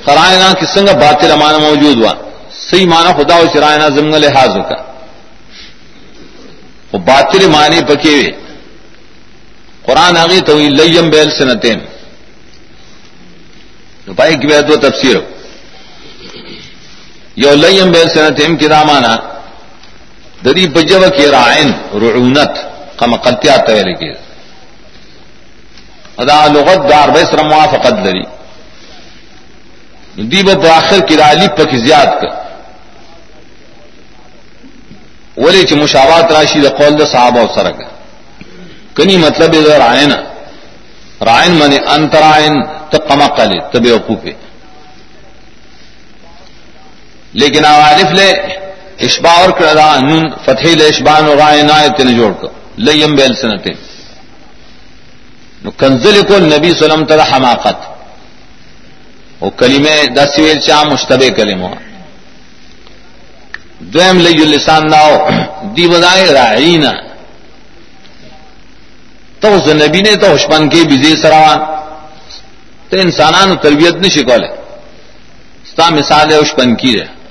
خرائنا 0.06 0.52
کی 0.60 0.66
سنگ 0.66 0.90
باطل 1.00 1.32
امانہ 1.32 1.58
موجود 1.58 1.98
ہوا۔ 1.98 2.14
صحیح 2.70 2.88
معنی 2.88 3.12
خدا 3.18 3.36
و 3.38 3.46
چرائنا 3.54 3.88
زمگ 3.96 4.16
لحاظ 4.16 4.54
کا 4.70 4.78
وہ 6.92 7.00
باطل 7.10 7.48
معنی 7.56 7.80
پکے 7.88 8.16
ہوئے۔ 8.16 8.32
قرآن 9.86 10.18
آگے 10.18 10.40
تو 10.48 10.58
لیم 10.80 11.10
بیل 11.10 11.30
سنتین 11.38 11.80
پائی 14.18 14.36
کی 14.40 14.48
بہت 14.48 14.82
تفسیر 14.82 15.18
یو 17.38 17.54
لیم 17.56 17.92
بیل 17.92 18.08
سنتین 18.08 18.58
کی 18.58 18.68
دامانا. 18.68 19.16
دری 20.46 20.68
بجو 20.68 21.10
کی 21.18 21.26
رائن 21.26 21.72
رعونت 21.94 22.54
کم 22.98 23.16
قلتیا 23.16 23.58
طویل 23.58 23.94
کی 24.00 24.12
ادا 26.18 26.48
لغت 26.48 26.90
دار 26.90 27.10
بس 27.10 27.34
رموا 27.34 27.66
فقط 27.66 27.96
دری 28.06 28.26
دی 30.32 30.44
ب 30.44 30.66
آخر 30.66 31.00
کی 31.00 31.18
رالی 31.18 31.48
پک 31.48 31.76
زیاد 31.76 32.22
کر. 32.22 32.44
ولی 35.38 35.64
چ 35.64 35.74
مشاوات 35.74 36.32
راشی 36.32 36.60
د 36.62 36.68
قول 36.68 36.94
د 36.98 37.04
صحابہ 37.06 37.40
او 37.40 37.48
سره 37.56 37.72
کنی 38.96 39.18
مطلب 39.18 39.54
ہے 39.54 39.78
رائن 39.78 40.12
رائن 41.22 41.52
من 41.52 41.72
انترائن 41.88 42.64
تو 42.90 42.98
کما 43.00 43.28
کل 47.34 47.40
تب 47.40 47.40
لیکن 47.40 47.66
عارف 47.66 48.14
لے 48.14 48.32
اشبا 49.00 49.32
اور 49.32 49.50
کردا 49.50 50.00
نون 50.00 50.30
فتح 50.46 50.84
اشبان 50.88 51.26
اور 51.26 51.38
رائن 51.38 51.72
آئے 51.72 51.90
تین 51.98 52.18
جوڑ 52.18 52.34
کر 52.34 52.48
لیم 52.78 53.16
بیل 53.16 53.34
سنتے 53.34 53.70
کنزل 55.78 56.22
کو 56.28 56.38
نبی 56.38 56.72
سلم 56.72 57.06
تر 57.06 57.20
حماقت۔ 57.20 57.94
وہ 59.42 59.50
کلیمے 59.50 60.06
دس 60.06 60.40
ویل 60.40 60.60
چاہ 60.60 60.84
مشتبے 60.84 61.30
کلم 61.30 61.62
ہوا 61.62 61.76
دویم 63.80 64.18
لئی 64.20 64.42
السان 64.42 64.92
داؤ 64.92 65.30
دی 65.78 65.88
بدائے 65.88 66.26
رائنا 66.26 66.92
تو 69.40 69.56
اس 69.56 69.68
نبی 69.68 70.02
نے 70.02 70.16
تو 70.16 70.34
حشمن 70.34 70.70
کے 70.70 70.84
بزی 70.84 71.16
سراوان 71.16 71.60
تو 72.90 72.98
انسانان 72.98 73.56
تربیت 73.58 73.94
نہیں 73.94 74.12
شکولے 74.12 74.48
ستا 75.66 75.90
مثال 75.90 76.32
ہے 76.32 76.38
حشمن 76.38 76.76
کی 76.76 77.00
رہے 77.00 77.23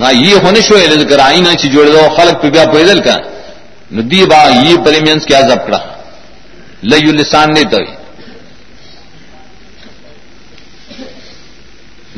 نہ 0.00 0.08
یہ 0.14 0.34
ہونے 0.42 0.60
شو 0.66 0.76
ہے 0.78 1.04
کر 1.10 1.18
آئی 1.28 1.40
نہ 1.40 1.52
جوڑ 1.72 1.86
دو 1.92 2.02
خلق 2.16 2.42
پہ 2.42 2.48
بیا 2.54 2.64
پیدل 2.72 3.00
کا۔ 3.06 3.16
ندی 3.96 4.20
با 4.30 4.40
یہ 4.64 4.76
پریمینس 4.84 5.22
کیا 5.26 5.40
زبکڑا 5.48 5.78
لئی 6.90 7.08
السان 7.10 7.48
نے 7.54 7.64
تو 7.70 7.80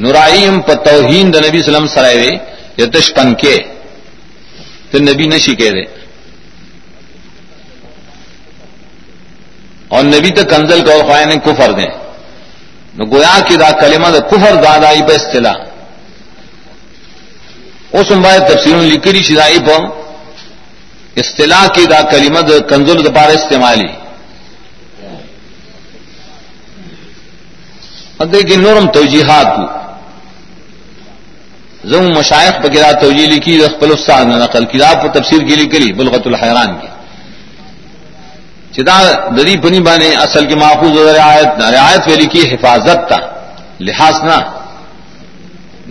نورائیم 0.02 0.60
په 0.66 0.74
توهین 0.84 1.26
د 1.32 1.36
نبی 1.46 1.60
سلام 1.62 1.86
سره 1.94 2.12
وي 2.20 2.32
یتش 2.78 3.06
پنکه 3.16 3.56
ته 4.90 4.98
نبی 5.08 5.26
نشي 5.32 5.54
کېده 5.56 5.84
اور 9.88 10.02
نبی 10.04 10.30
ته 10.36 10.42
کنزل 10.52 10.80
کو 10.86 11.00
خوای 11.06 11.36
کفر 11.46 11.70
دے 11.78 11.88
نو 12.96 13.02
گویا 13.12 13.36
کی 13.48 13.56
دا 13.62 13.70
کلمہ 13.80 14.08
دا 14.14 14.20
کفر 14.30 14.52
دادائی 14.64 15.02
په 15.08 15.14
اصطلاح۔ 15.20 15.71
اوس 17.94 18.12
هم 18.12 18.22
باید 18.22 18.46
تفسیر 18.46 18.76
لیکلی 18.76 19.22
شي 19.22 19.34
دای 19.34 19.58
په 19.58 19.92
اصطلاح 21.16 21.66
کی 21.74 21.84
دا 21.86 22.00
کلمہ 22.10 22.40
دا 22.48 22.58
کنزل 22.70 23.02
د 23.02 23.08
پاره 23.16 23.34
استعمالی 23.34 23.90
ادے 28.20 28.42
کی 28.48 28.56
نورم 28.56 28.86
توجیهات 28.86 29.46
توجیحات 29.46 29.82
زم 31.90 32.04
مشائق 32.18 32.64
وغیرہ 32.64 32.92
توجیلی 33.00 33.38
کی 33.38 33.58
خپل 33.60 33.92
استاد 33.92 34.24
نے 34.24 34.36
نقل 34.38 34.64
کی 34.64 34.82
آپ 34.82 35.06
تفسیر 35.14 35.40
کی 35.48 35.54
لکھی 35.54 35.92
بلغت 35.92 36.26
الحیران 36.26 36.74
کی 36.80 36.88
چدا 38.74 38.98
دری 39.36 39.56
پنی 39.62 39.80
بانے 39.86 40.14
اصل 40.16 40.46
کی 40.48 40.54
محفوظ 40.54 40.98
رعایت 41.08 41.60
رعایت 41.62 42.08
ویلی 42.08 42.26
کی 42.26 42.42
حفاظت 42.54 43.08
تھا 43.08 43.18
لحاظ 43.80 44.22
نہ 44.24 44.38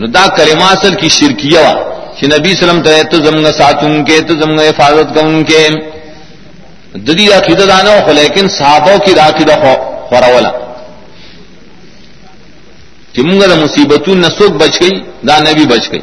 ندا 0.02 0.26
کرما 0.38 0.68
اصل 0.68 0.93
کی 1.02 1.10
شرکیہ 1.10 1.60
وا 1.60 1.91
کہ 2.22 2.28
نبی 2.28 2.53
سلم 2.53 2.82
تو 2.82 2.89
تو 3.11 3.17
زمگ 3.17 3.47
ساتھ 3.57 3.84
ان 3.84 4.05
کے، 4.05 4.22
تو 4.22 4.34
زمگ 4.36 4.59
حفاظت 4.59 5.15
کا 5.15 5.22
ان 5.22 5.43
کے۔ 5.43 5.69
ددی 6.93 7.34
عقیدت 7.34 7.72
آنا 7.72 7.91
ہو 7.91 8.11
لیکن 8.11 8.49
صحابوں 8.49 8.97
کی 8.97 9.15
راقیدہ 9.15 9.51
خوراولا 10.09 10.51
کہ 13.13 13.22
منگا 13.22 13.47
دا 13.47 13.55
مصیبتوں 13.55 14.15
نہ 14.15 14.26
سوکھ 14.26 14.53
بچ 14.53 14.82
گئی، 14.82 14.99
دا 15.28 15.39
نبی 15.39 15.65
بچ 15.65 15.91
گئی۔ 15.91 15.99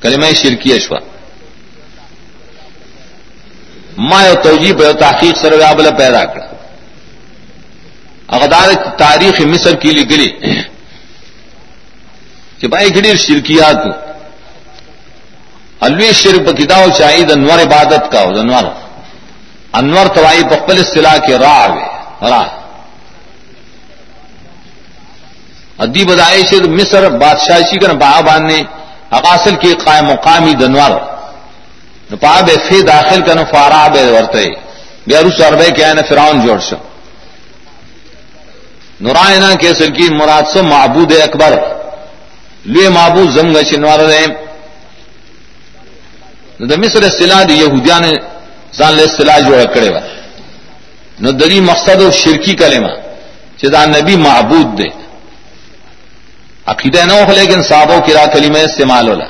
کلمہ 0.00 0.26
شرکی 0.34 0.72
اشوا 0.72 0.98
ما 3.98 4.26
یو 4.26 4.34
توجیب 4.42 4.80
یو 4.80 4.92
تحقیق 4.92 5.38
سر 5.38 5.52
ویابل 5.52 5.88
پیدا 5.98 6.24
کر۔ 6.24 6.54
اغدار 8.28 8.96
تاریخ 8.98 9.40
مصر 9.40 9.74
کی 9.74 9.90
لگلی۔ 9.90 10.28
کہ 12.58 12.68
بھائی 12.68 12.94
گھڑی 12.94 13.16
شرکیات۔ 13.16 14.07
الوی 15.86 16.12
شرک 16.20 16.46
کتاب 16.58 16.88
چاہیے 16.98 17.24
انور 17.32 17.58
عبادت 17.58 18.10
کا 18.12 18.22
ہو 18.22 18.30
انور 18.40 18.64
انور 19.78 20.06
توائی 20.14 20.42
بقبل 20.50 20.78
اصطلاح 20.80 21.16
کے 21.26 21.38
راہ 21.38 21.66
راہ. 22.30 22.46
ادی 25.84 26.04
بدائے 26.04 26.42
سے 26.50 26.56
مصر 26.78 27.08
بادشاہی 27.22 27.78
کر 27.82 27.92
با 28.00 28.10
باندھنے 28.26 28.58
اقاصل 29.18 29.54
کی 29.62 29.74
قائم 29.84 30.04
مقامی 30.06 30.54
دنوار. 30.62 30.92
پا 32.20 32.40
بے 32.46 32.56
فی 32.66 32.80
داخل 32.82 33.20
کا 33.26 33.34
نفارا 33.34 33.86
بے 33.94 34.04
ورتے. 34.10 34.44
بے 35.06 35.22
روس 35.22 35.40
اربے 35.46 35.70
کیا 35.76 35.92
نا 35.92 36.02
فراؤن 36.08 36.40
جوڑ 36.46 36.58
سو 36.68 36.76
نورائنا 39.00 39.54
کے 39.62 39.74
سر 39.78 39.90
کی 39.96 40.08
مراد 40.18 40.44
سے 40.52 40.60
معبود 40.62 41.12
اکبر. 41.22 41.52
لوے 42.72 42.88
معبود 42.98 43.28
زم 43.34 43.54
گئے 43.54 44.26
چنوار 46.58 46.70
رہے 46.70 46.76
مصر 46.76 47.02
اصطلاح 47.04 47.42
دی 47.48 47.54
یہودیا 47.54 47.98
نے 47.98 48.12
سان 48.78 48.94
لے 48.94 49.02
اصطلاح 49.02 49.38
جو 49.38 49.54
اکڑے 49.58 49.88
وا 49.90 50.00
نو 51.20 51.30
دری 51.30 51.60
مقصد 51.60 52.02
و 52.02 52.10
شرکی 52.10 52.54
کلمہ 52.54 52.92
چدا 53.58 53.84
نبی 53.84 54.16
معبود 54.16 54.78
دے 54.78 54.88
عقیدہ 56.66 57.04
نہ 57.04 57.12
ہو 57.12 57.32
لیکن 57.32 57.62
صحابوں 57.62 58.00
کی 58.06 58.12
کلی 58.32 58.50
میں 58.50 58.62
استعمال 58.62 59.08
ہولا 59.08 59.26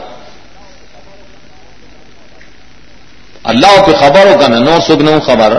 اللہ 3.50 3.74
پہ 3.86 3.92
خبر 4.00 4.26
ہو 4.26 4.38
کا 4.40 4.46
نو 4.48 4.78
سگن 4.86 5.20
خبر. 5.26 5.52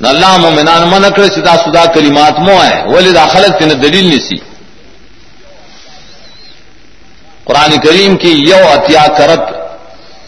نہ 0.00 0.08
اللہ 0.08 0.36
مومنان 0.36 0.88
من 0.90 1.04
اکڑ 1.04 1.26
سدا 1.26 1.56
سدا 1.56 1.84
کلمات 1.94 2.38
مو 2.38 2.56
ہے 2.62 2.82
وہ 2.86 3.00
لدا 3.00 3.24
خلق 3.32 3.58
تین 3.58 3.70
دلیل 3.82 4.06
نسی 4.14 4.38
قرآن 7.44 7.80
کریم 7.80 8.16
کی 8.16 8.30
یو 8.50 8.66
اتیا 8.68 9.06
کرت 9.18 9.61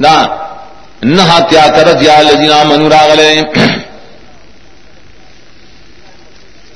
جی 0.00 0.04
جی 0.04 0.08
نہ 0.08 1.16
نہ 1.16 1.22
ہتیا 1.22 1.66
کرت 1.76 2.02
یا 2.02 2.20
لذینا 2.22 2.62
منورا 2.62 3.06
گلے۔ 3.08 3.42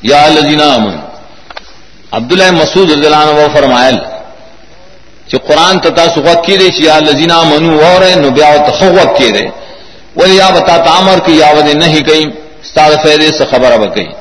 یا 0.02 0.26
لذینا 0.28 0.76
جی 0.76 0.80
من 0.82 0.96
عبداللہ 2.12 2.50
مسعود 2.50 2.90
رضی 2.90 3.06
اللہ 3.06 3.16
عنہ 3.16 3.46
فرمائل 3.52 3.96
چې 5.28 5.36
قران 5.46 5.80
ته 5.80 5.90
تاسو 5.90 6.20
وخت 6.20 6.42
کې 6.46 6.56
دي 6.58 6.68
چې 6.70 6.82
یا 6.82 6.98
لذینا 6.98 7.42
منو 7.42 7.76
وره 7.76 8.14
نو 8.14 8.30
بیا 8.30 8.56
ته 8.56 8.72
خو 8.78 8.86
وخت 8.86 9.20
کې 9.20 9.30
دي 9.36 9.46
ولی 10.16 10.36
یا 10.36 10.50
بتا 10.50 10.76
تامر 10.76 11.18
کی 11.26 11.38
یا 11.38 11.50
ودی 11.56 11.72
نہیں 11.72 12.00
کہیں 12.00 12.26
استاد 12.62 12.90
فیدے 13.02 13.28
سے 13.38 13.44
خبر 13.50 13.72
اب 13.72 13.94
کہیں۔ 13.94 14.12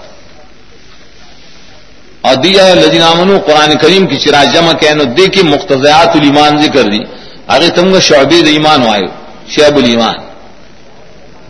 اور 2.22 2.36
دیا 2.36 2.74
لذینا 2.74 3.14
منو، 3.14 3.40
قرآن 3.46 3.78
کریم 3.78 4.06
کی 4.08 4.18
چرا 4.18 4.44
جمع 4.44 4.72
کہ 4.72 4.90
نو 4.90 5.04
دیکھی 5.04 5.44
مقتضیات 5.44 6.16
الایمان 6.16 6.58
ذکر 6.64 6.84
دی۔ 6.92 7.02
ارے 7.48 7.70
تم 7.70 7.92
کو 7.92 8.00
شعبی 8.00 8.36
ایمان 8.36 8.84
وایو 8.84 9.08
شعب 9.48 9.78
الایمان۔ 9.78 10.16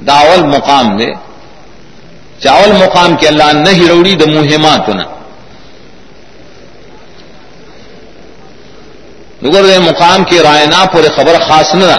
داول 0.08 0.44
مقام 0.44 0.98
دے۔ 0.98 1.10
چاول 2.40 2.72
مقام 2.72 3.16
کے 3.16 3.28
اللہ 3.28 3.44
نہ 3.44 3.70
ہروڑی 3.70 4.16
د 4.16 4.24
مہمات 4.24 4.90
نہ۔ 4.90 5.02
نگر 9.44 9.64
دے 9.64 9.80
مقام 9.80 10.24
کے 10.24 10.44
رائنا 10.44 10.86
پر 10.86 11.02
خبر 11.16 11.36
خاص 11.48 11.76
نہ 11.76 11.94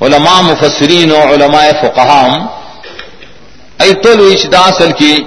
علماء 0.00 0.40
مفسرین 0.40 1.12
و 1.12 1.16
علماء 1.16 1.70
فقہام 1.82 2.46
ایتل 3.78 4.32
اچدا 4.32 4.60
اصل 4.60 4.90
کی 4.90 5.24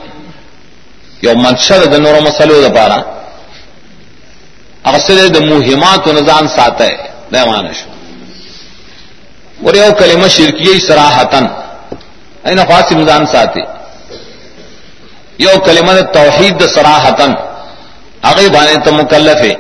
یو 1.22 1.34
منشر 1.36 1.86
د 1.86 1.94
نور 1.94 2.22
مسلو 2.22 2.68
د 2.68 2.76
پارا۔ 2.76 2.98
اصل 4.84 5.34
د 5.34 5.38
مهمات 5.38 6.08
و 6.08 6.12
نظام 6.12 6.48
ساته 6.48 7.11
ده 7.32 7.46
مانش 7.46 7.78
ور 9.64 9.76
یو 9.76 9.92
کلمه 9.92 10.28
شرکیه 10.28 10.80
صراحتن 10.80 11.50
اینا 12.46 12.66
خاص 12.66 12.92
نظام 12.92 13.26
ساته. 13.26 13.68
یو 15.40 15.58
کلمه 15.66 16.02
توحید 16.02 16.66
صراحتن 16.68 17.36
هغه 18.24 18.50
باندې 18.50 18.86
ته 18.86 18.92
مکلفه. 18.92 19.58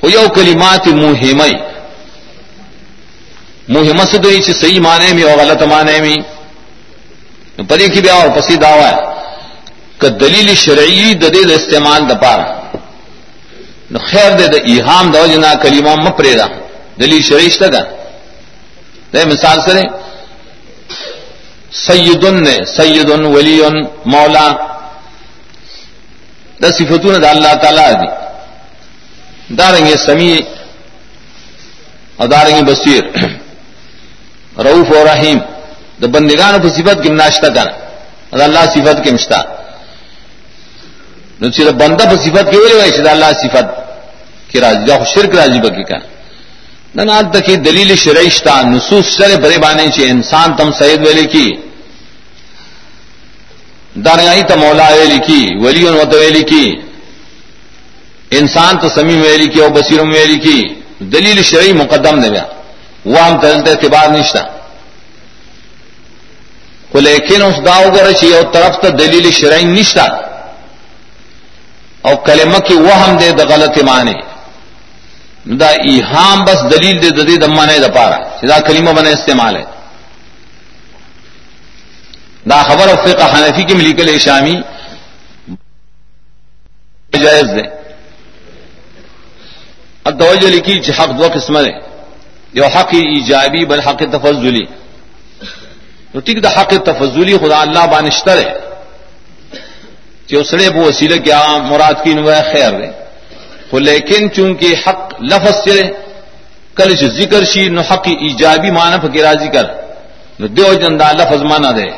خو 0.00 0.10
یو 0.10 0.28
کلمات 0.28 0.88
مهمه 0.88 1.50
مهمه 3.68 4.04
څه 4.04 4.16
دوی 4.16 4.42
چې 4.42 4.50
صحیح 4.60 4.80
معنی 4.80 5.12
می 5.12 5.22
او 5.22 5.36
غلط 5.40 5.62
معنی 5.62 6.00
می 6.00 6.24
پدې 7.58 7.88
کې 7.92 7.98
بیا 7.98 8.14
او 8.22 8.30
پسې 8.40 8.52
داوا 8.52 8.92
ک 10.00 10.04
دلیل 10.04 10.54
شرعي 10.54 11.14
د 11.14 11.32
دې 11.32 11.50
استعمال 11.50 12.06
د 12.06 12.14
پاره 12.14 12.57
نو 13.90 13.98
خیر 13.98 14.30
دې، 14.38 14.46
د 14.54 14.56
ایهام 14.70 15.10
د 15.10 15.16
وجنا 15.16 15.54
کلمه 15.54 15.94
مپرې 15.96 16.34
ده 16.40 16.48
دلیل 16.98 17.22
شرعي 17.22 17.50
شته 17.50 17.68
ده. 17.68 17.98
مثال 19.14 19.60
سره 19.66 19.82
سیدن 21.70 22.42
نے 22.44 22.56
سیدن 22.76 23.24
ولی 23.34 23.60
مولا 24.12 24.48
دا 26.62 26.68
صفتون 26.78 27.22
دا 27.22 27.30
اللہ 27.30 27.54
تعالی 27.62 27.86
دی 28.00 28.08
داریں 29.58 29.84
گے 29.86 29.96
سمیع 29.96 30.38
اور 32.16 32.28
داریں 32.28 32.56
گے 32.56 32.62
بصیر. 32.70 33.02
روف 34.66 34.92
اور 34.96 35.06
رحیم. 35.06 35.38
دا 36.02 36.06
بندگان 36.06 36.60
کو 36.62 36.68
صفت 36.68 37.02
کی 37.02 37.08
ناشتہ 37.08 37.46
کر 37.54 37.68
اور 38.30 38.40
اللہ 38.40 38.64
صفت 38.74 39.04
کے 39.04 39.10
مشتا 39.10 39.38
نو 41.40 41.48
چې 41.48 41.60
بندہ 41.80 42.04
پر 42.04 42.16
صفت 42.16 42.50
کی 42.50 42.56
وجہ 42.56 42.74
ویسے 42.74 43.08
اللہ 43.10 43.32
صفت 43.42 43.66
کی 44.50 44.60
راضی 44.60 44.86
جو 44.86 45.04
شرک 45.14 45.34
راضی 45.34 45.60
بکی 45.60 45.82
کا 45.82 45.98
نه. 46.94 47.04
نہ 47.04 47.20
تک 47.32 47.48
دلیل 47.64 47.94
شرعشتہ 47.96 48.60
نصوص 48.66 49.06
شر 49.16 49.36
بڑے 49.40 49.58
بانے 49.58 49.88
چاہیے 49.88 50.10
انسان 50.10 50.56
تم 50.56 50.70
سید 50.78 51.06
ویلے 51.06 51.26
کی 51.32 51.46
درگاہی 53.96 54.42
تو 54.42 54.56
مولا 54.56 54.88
ویلی 54.88 55.18
کی 55.18 55.42
ولی 55.62 55.84
و 55.84 56.04
ویلی 56.12 56.42
کی 56.42 56.66
انسان 58.30 58.78
تو 58.78 58.88
سمی 58.88 59.16
ویلی 59.20 59.46
کی 59.46 59.60
اور 59.60 59.70
بصیر 59.70 60.00
ویلی 60.00 60.38
کی 60.38 60.58
دلیل 61.12 61.42
شرعی 61.42 61.72
مقدم 61.72 62.18
نے 62.18 62.28
وہ 63.04 63.18
ہم 63.18 63.38
تلتے 63.40 63.70
اعتبار 63.70 64.08
نشتا 64.08 64.42
کو 66.92 67.00
لیکن 67.00 67.42
اس 67.42 67.56
داؤ 67.66 67.84
گر 67.94 68.12
چاہیے 68.12 68.36
اور 68.36 68.52
طرف 68.52 68.80
تو 68.82 68.90
دلیل 68.96 69.30
شرعی 69.30 69.64
نشتا 69.64 70.06
اور 72.08 72.16
کلمہ 72.26 72.58
کی 72.66 72.74
وہ 72.74 72.94
ہم 72.94 73.16
دے 73.18 73.30
دا 73.38 73.44
غلط 73.48 73.78
مانے 73.84 74.12
دا 75.58 75.68
ایہام 75.88 76.44
بس 76.44 76.62
دلیل 76.72 77.02
دے 77.02 77.10
ددی 77.16 77.36
دمانے 77.36 77.78
دا 77.78 77.88
پارا 77.94 78.18
سیدھا 78.40 78.58
کلمہ 78.66 78.92
بنے 78.98 79.10
استعمال 79.12 79.56
ہے 79.56 79.64
دا 82.50 82.62
خبر 82.62 82.94
فقہ 83.04 83.26
حنفی 83.34 83.62
کی 83.64 83.74
ملی 83.74 83.92
کل 83.92 84.18
شامی. 84.18 84.56
جائز 87.12 87.48
دے 87.56 87.62
اب 90.04 90.18
توجہ 90.20 90.48
لکھی 90.48 90.80
حق 90.98 91.10
دو 91.18 91.28
قسم 91.34 91.56
ہے 91.56 91.72
جو 92.54 92.66
حق 92.74 92.94
ایجابی 92.94 93.64
بل 93.64 93.80
حق 93.80 94.02
تفضلی. 94.12 94.64
تو 96.12 96.20
ٹھیک 96.20 96.42
دا 96.44 96.50
حق 96.50 96.72
تفضلی 96.84 97.36
خدا 97.38 97.60
اللہ 97.60 97.86
بانشتر 97.90 98.36
ہے 98.38 98.57
جو 100.28 100.44
سڑے 100.44 100.68
وہ 100.68 100.84
وسیلے 100.84 101.18
کیا 101.18 101.44
مراد 101.58 101.94
کی 102.04 102.14
نو 102.14 102.26
خیر 102.52 102.72
رہے 102.72 103.04
وہ 103.72 103.78
لیکن 103.78 104.32
چونکہ 104.32 104.74
حق 104.86 105.14
لفظ 105.20 105.64
سے 105.64 105.92
کل 106.74 106.94
جو 106.94 107.08
ذکر 107.08 107.44
شی، 107.44 107.68
نو 107.68 107.80
حق 107.80 108.08
ایجابی 108.20 108.70
مانف 108.70 109.04
کے 109.12 109.22
راضی 109.22 109.48
کر۔ 109.48 109.64
نو 110.40 110.46
دیو 110.46 110.74
جندا 110.74 111.12
لفظ 111.12 111.42
مانا 111.42 111.70
دے۔ 111.70 111.90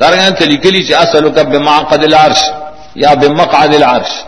دارنگان 0.00 0.36
چلی 0.38 0.56
کلی 0.56 0.82
چی 0.82 0.94
اصلو 0.94 1.30
کا 1.30 1.42
بمعقد 1.42 2.04
العرش 2.04 2.44
یا 2.94 3.14
بمقعد 3.14 3.74
العرش۔ 3.74 4.24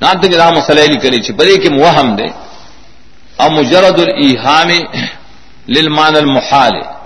نانتا 0.00 0.28
کہ 0.28 0.36
دا 0.36 0.50
مسئلہ 0.50 0.80
لی 0.80 0.98
کلی 0.98 1.22
چی، 1.22 1.32
بلے 1.32 1.56
کہ 1.56 1.70
موہم 1.70 2.16
دے۔ 2.16 2.26
او 3.36 3.50
مجرد 3.50 4.00
الایحام 4.00 4.68
للمان 5.68 6.16
المحال۔ 6.16 6.99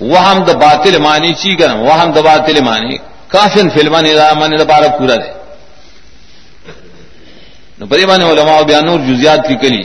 وہم 0.00 0.44
دا 0.44 0.52
باطل 0.54 0.98
مانی 0.98 1.32
چی 1.34 1.54
کرن 1.56 1.78
وہم 1.80 2.10
دا 2.12 2.20
باطل 2.20 2.60
مانی 2.62 2.96
کافن 3.28 3.68
فلمان 3.70 4.04
دا 4.16 4.32
مانی 4.34 4.56
دا 4.56 4.64
بارا 4.64 4.88
پورا 4.98 5.16
دے 5.16 5.30
نو 7.78 7.86
پدی 7.86 8.04
مانی 8.06 8.24
علماء 8.24 8.60
بیانور 8.62 8.98
جزیات 9.00 9.40
کی 9.48 9.56
کلی 9.56 9.82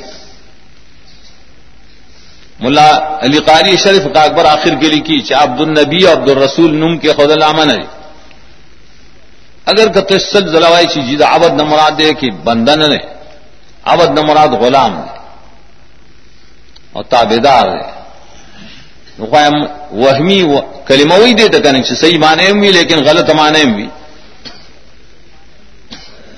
ملا 2.59 2.89
علی 3.21 3.39
قاری 3.41 3.75
شریف 3.77 4.05
کا 4.13 4.21
اکبر 4.21 4.45
آخر 4.47 4.75
کے 4.81 4.87
لکھی 4.89 5.19
چاہ 5.21 5.43
عبد 5.43 5.61
النبی 5.61 6.05
عبد 6.07 6.29
الرسول 6.29 6.75
نم 6.75 6.97
کے 6.97 7.13
خود 7.13 7.31
الامن 7.31 7.69
ہے 7.69 7.81
اگر 9.67 9.91
کہ 9.93 10.17
زلوائی 10.45 10.87
چی 10.87 11.01
جید 11.01 11.21
عبد 11.23 11.53
نہ 11.53 11.63
مراد 11.63 11.97
دے 11.99 12.13
کہ 12.13 12.29
بندن 12.43 12.79
نے 12.91 12.97
عبد 13.85 14.19
نہ 14.19 14.25
مراد 14.27 14.53
غلام 14.61 14.93
نے 14.93 15.11
اور 16.93 17.03
تابے 19.13 19.27
دار 19.31 19.51
ہے 19.51 19.67
وہمی 19.93 20.41
کلموئی 20.87 21.33
دے 21.33 21.47
تک 21.49 21.65
نہیں 21.65 21.95
صحیح 21.95 22.17
مانے 22.19 22.51
بھی 22.53 22.71
لیکن 22.71 23.03
غلط 23.05 23.29
معنی 23.29 23.63
مانے 23.63 23.75
بھی 23.75 23.87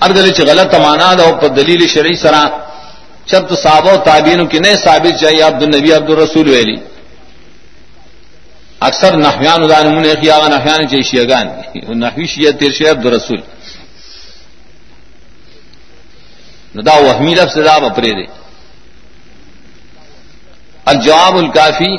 اردل 0.02 0.30
غلط 0.48 0.74
مانا 0.76 1.12
دو 1.14 1.48
دلیل 1.50 1.86
شرعی 1.86 2.14
سرا 2.14 2.44
چب 3.26 3.48
تو 3.48 3.54
صحابہ 3.56 3.92
و 3.92 3.96
تعبین 4.04 4.46
کی 4.46 4.58
نئے 4.58 4.74
ثابت 4.76 5.20
چاہیے 5.20 5.42
عبد 5.42 5.62
النبی 5.62 5.92
عبد 5.92 6.10
الرسول 6.10 6.48
ویلی 6.48 6.76
اکثر 8.80 9.16
نحویان 9.16 9.62
ادان 9.62 9.86
من 9.94 10.04
کیا 10.14 10.36
نحویان 10.48 10.80
چې 10.80 10.88
چاہیے 10.90 11.02
شیگان 11.02 11.46
نحوی 12.02 12.26
شیعہ 12.26 12.52
تیر 12.58 12.72
شیع 12.72 12.90
عبد 12.90 13.06
الرسول 13.06 13.40
ندا 16.74 16.94
وہمی 16.98 17.34
لفظ 17.34 17.56
دا 17.64 17.78
بپرے 17.78 18.12
دے 18.12 18.26
الجواب 20.90 21.36
الکافی 21.36 21.92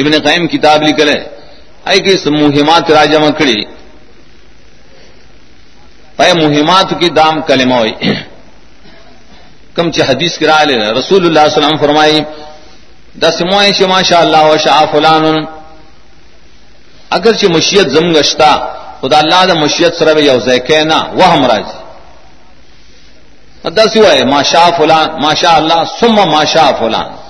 ابن 0.00 0.12
قیم 0.24 0.46
کتاب 0.46 0.82
لکھ 0.82 1.00
ہے 1.00 1.20
اے 1.88 1.98
کہ 2.00 2.30
مہمات 2.30 2.90
راجہ 2.90 3.18
مکڑی 3.18 3.64
پے 6.16 6.32
مہمات 6.42 6.90
کی 7.00 7.08
دام 7.08 7.40
کلمہ 7.42 7.74
ہوئی۔ 7.74 7.94
کم 9.76 9.90
چ 9.90 10.00
حدیث 10.08 10.38
کرا 10.38 10.64
لے۔ 10.64 10.76
رسول 10.76 11.22
اللہ 11.26 11.40
صلی 11.40 11.40
اللہ 11.40 11.40
علیہ 11.40 11.56
وسلم 11.56 11.76
فرمائی 11.80 12.20
دس 13.22 13.40
موائش 13.40 13.80
ماشاء 13.80 14.18
اللہ 14.18 14.44
و 14.44 14.56
شاہ 14.56 14.84
فلان۔ 14.92 15.24
اگر 17.10 17.32
چ 17.32 17.44
مشیت 17.44 17.86
زم 17.90 18.12
گشتا، 18.12 18.52
خدا 19.00 19.18
اللہ 19.18 19.44
دا 19.48 19.54
مشیت 19.54 19.92
سر 19.98 20.16
یو 20.18 20.38
کہنا 20.68 20.98
وہ 21.18 21.24
ہم 21.24 21.46
راضی 21.46 21.76
دس 23.76 23.96
ہوا 23.96 24.12
ماشاء 24.30 24.68
فلان 24.78 25.08
ماشاء 25.22 25.56
اللہ 25.60 25.80
سم 26.00 26.16
ماشاء 26.30 26.70
فلان۔ 26.78 27.25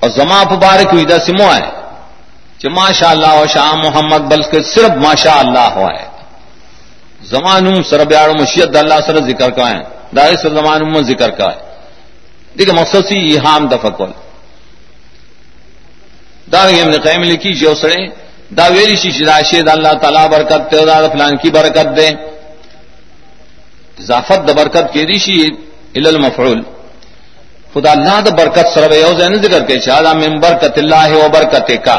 اور 0.00 0.10
زما 0.10 0.42
مبارک 0.42 0.86
ہوئی 0.92 1.04
دس 1.04 1.28
مو 1.28 1.54
ہے 1.54 1.70
کہ 2.58 2.68
ماشاء 2.68 3.08
اللہ 3.08 3.32
و 3.32 3.46
شاہ 3.46 3.72
محمد 3.74 4.18
بلکہ 4.18 4.62
صرف 4.62 4.90
ماشاء 4.90 5.38
اللہ 5.38 5.68
ہوا 5.74 5.88
ہے۔ 6.00 6.08
زمان 7.22 7.82
سر 7.82 8.04
بیاڑ 8.04 8.30
مشیت 8.40 8.76
اللہ 8.76 8.94
سر 9.06 9.16
ذکر 9.16 9.50
کا 9.50 9.70
ہے۔ 9.70 9.78
دائر 10.16 10.34
زمان 10.34 10.92
میں 10.92 11.02
ذکر 11.02 11.30
کا 11.30 11.44
ہے۔ 11.44 11.70
دیکھ 12.58 12.70
مقصد 12.70 13.06
سی 13.08 13.18
یہ 13.18 13.38
ہام 13.38 13.68
دفقل 13.68 14.10
دار 16.52 16.68
ابن 16.68 16.92
قیم 17.00 17.22
لکھی 17.22 17.52
جی 17.52 17.60
جو 17.60 17.74
سڑے۔ 17.74 18.06
دا 18.56 18.66
ویری 18.66 18.96
شی 18.96 19.10
جی 19.10 19.24
راشد 19.24 19.68
اللہ 19.68 19.92
تعالیٰ 20.02 20.28
برکت 20.28 20.72
دے، 20.72 20.84
دا 20.84 21.08
فلان 21.12 21.36
کی 21.36 21.50
برکت 21.50 21.96
دے۔ 21.96 22.10
ضافت 24.00 24.48
د 24.48 24.50
برکت 24.50 24.92
کے 24.92 25.04
دیشی 25.04 25.46
ال 25.94 26.06
المفعول۔ 26.06 26.62
خدا 27.74 27.90
اللہ 27.90 28.16
د 28.26 28.28
برکت 28.38 28.66
سرب 28.74 28.92
یوز 28.94 29.20
نے 29.32 29.38
ذکر 29.42 29.62
کے 29.68 29.78
چاہا 29.86 30.12
من 30.22 30.38
برکت 30.44 30.78
اللہ 30.78 31.10
و 31.24 31.28
برکت 31.36 31.70
کا 31.84 31.96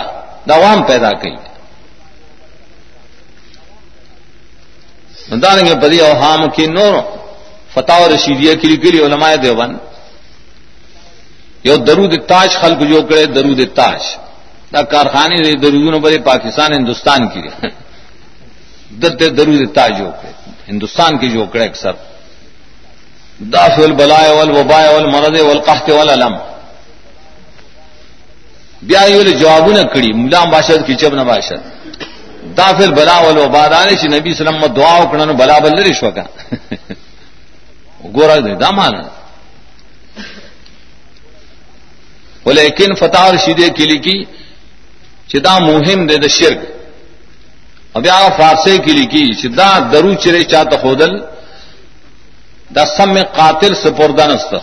دوام 0.50 0.84
پیدا 0.90 1.12
کی 1.22 1.36
داریں 5.44 5.66
گے 5.66 5.74
بدی 5.82 6.00
اوہام 6.00 6.42
کی 6.56 6.66
نور 6.68 6.94
فتح 7.74 8.08
رشیدیہ 8.14 8.54
کلی 8.62 8.78
کلی 8.84 9.00
علماء 9.06 9.34
دیوبند 9.44 9.78
یو 11.64 11.76
درود 11.88 12.14
تاج 12.28 12.50
خلق 12.62 12.80
جو 12.90 13.02
کرے 13.10 13.26
درود 13.38 13.60
تاج 13.76 14.02
دا 14.74 14.82
کارخانے 14.94 15.54
درود 15.64 16.02
بڑے 16.04 16.18
پاکستان 16.32 16.74
ہندوستان 16.74 17.28
کی 17.34 17.42
درد 19.02 19.22
درود 19.38 19.62
تاج 19.76 19.92
جو 19.98 20.10
کرے، 20.20 20.32
ہندوستان 20.68 21.18
کی 21.18 21.30
جو 21.30 21.46
کڑے 21.52 21.66
اکثر۔ 21.66 21.94
داف 23.50 23.80
البلائے 23.80 24.32
والوبائے 24.32 24.94
والمرض 24.94 25.40
والقحط 25.42 25.90
والعلم 25.90 26.36
بیا 28.82 29.02
یول 29.04 29.32
جواب 29.38 29.70
نہ 29.72 29.82
کڑی 29.94 30.12
ملا 30.14 30.44
باشد 30.52 30.86
کی 30.88 30.96
چب 31.02 31.14
نہ 31.16 31.22
باشد 31.22 31.70
دافل 32.58 32.92
بلا 32.94 33.18
والوبا 33.20 33.68
دانے 33.68 33.96
چی 34.02 34.08
نبی 34.08 34.34
سلم 34.34 34.66
دعا 34.76 34.98
وکڑن 35.00 35.32
بلا 35.38 35.58
بل 35.60 35.80
رشو 35.84 36.12
کا 36.12 36.24
گورا 38.16 38.38
دے 38.46 38.56
دا 38.62 38.70
مانا 38.72 39.02
لیکن 42.46 42.94
فتح 43.00 43.30
رشیدے 43.32 43.70
کی 43.78 43.86
لکی 43.86 44.18
چدا 45.30 45.58
مہم 45.60 46.06
دے 46.08 46.16
دا 46.18 46.28
شرک. 46.28 46.60
اب 47.96 48.08
آ 48.12 48.28
فارسے 48.38 48.78
کی 48.86 48.94
لکی 48.94 49.24
چدا 49.42 49.68
درو 49.92 50.14
چرے 50.24 50.42
چاہتا 50.44 50.78
خودل 50.82 51.12
دا 52.76 52.84
سم 52.98 53.10
میں 53.14 53.24
قاتل 53.34 53.74
سپردانست 53.84 54.54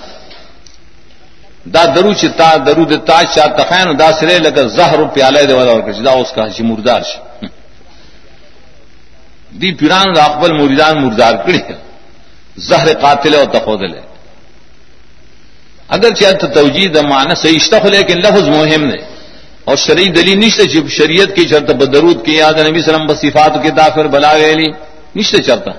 دا 1.74 1.84
درو 1.94 2.12
چتا 2.20 2.50
درو 2.66 2.84
د 2.84 2.92
دتا 2.92 3.20
چا 3.34 3.46
تخین 3.58 3.88
دا 3.98 4.08
سرے 4.18 4.38
لگا 4.46 4.62
زہر 4.76 5.00
پیالے 5.14 5.44
دے 5.48 5.54
والا 5.54 5.70
اور 5.72 5.82
دا 6.06 6.12
اس 6.20 6.30
کا 6.36 6.42
ہی 6.58 6.62
مردار 6.70 7.02
شي 7.10 7.18
دی 9.60 9.70
پیران 9.78 10.08
دا 10.16 10.22
اقبل 10.24 10.52
مریدان 10.60 10.94
مردار 11.04 11.34
کړي 11.44 11.60
زہر 12.68 12.88
قاتل 13.02 13.34
او 13.34 13.44
تخودل 13.54 13.92
اگر 15.96 16.10
چاہتا 16.20 16.46
توجید 16.60 16.96
معنی 17.10 17.34
صحیح 17.42 17.58
اشتخ 17.60 17.84
لیکن 17.94 18.16
لفظ 18.26 18.48
مهم 18.48 18.84
نے 18.90 18.98
اور 19.68 19.76
شرعی 19.76 20.08
دلیل 20.18 20.38
نشتے 20.38 20.64
جب 20.72 20.88
شریعت 20.98 21.34
کی 21.36 21.44
چرتا 21.48 21.72
بدرود 21.80 22.24
کی 22.24 22.34
یاد 22.34 22.58
نبی 22.58 22.80
صلی 22.80 22.94
الله 22.94 23.04
علیه 23.04 23.06
سلم 23.06 23.06
بصفات 23.06 23.62
کے 23.62 23.70
دافر 23.80 24.06
بلا 24.14 24.32
گئے 24.38 24.54
نشتے 25.16 25.42
چرتا. 25.42 25.72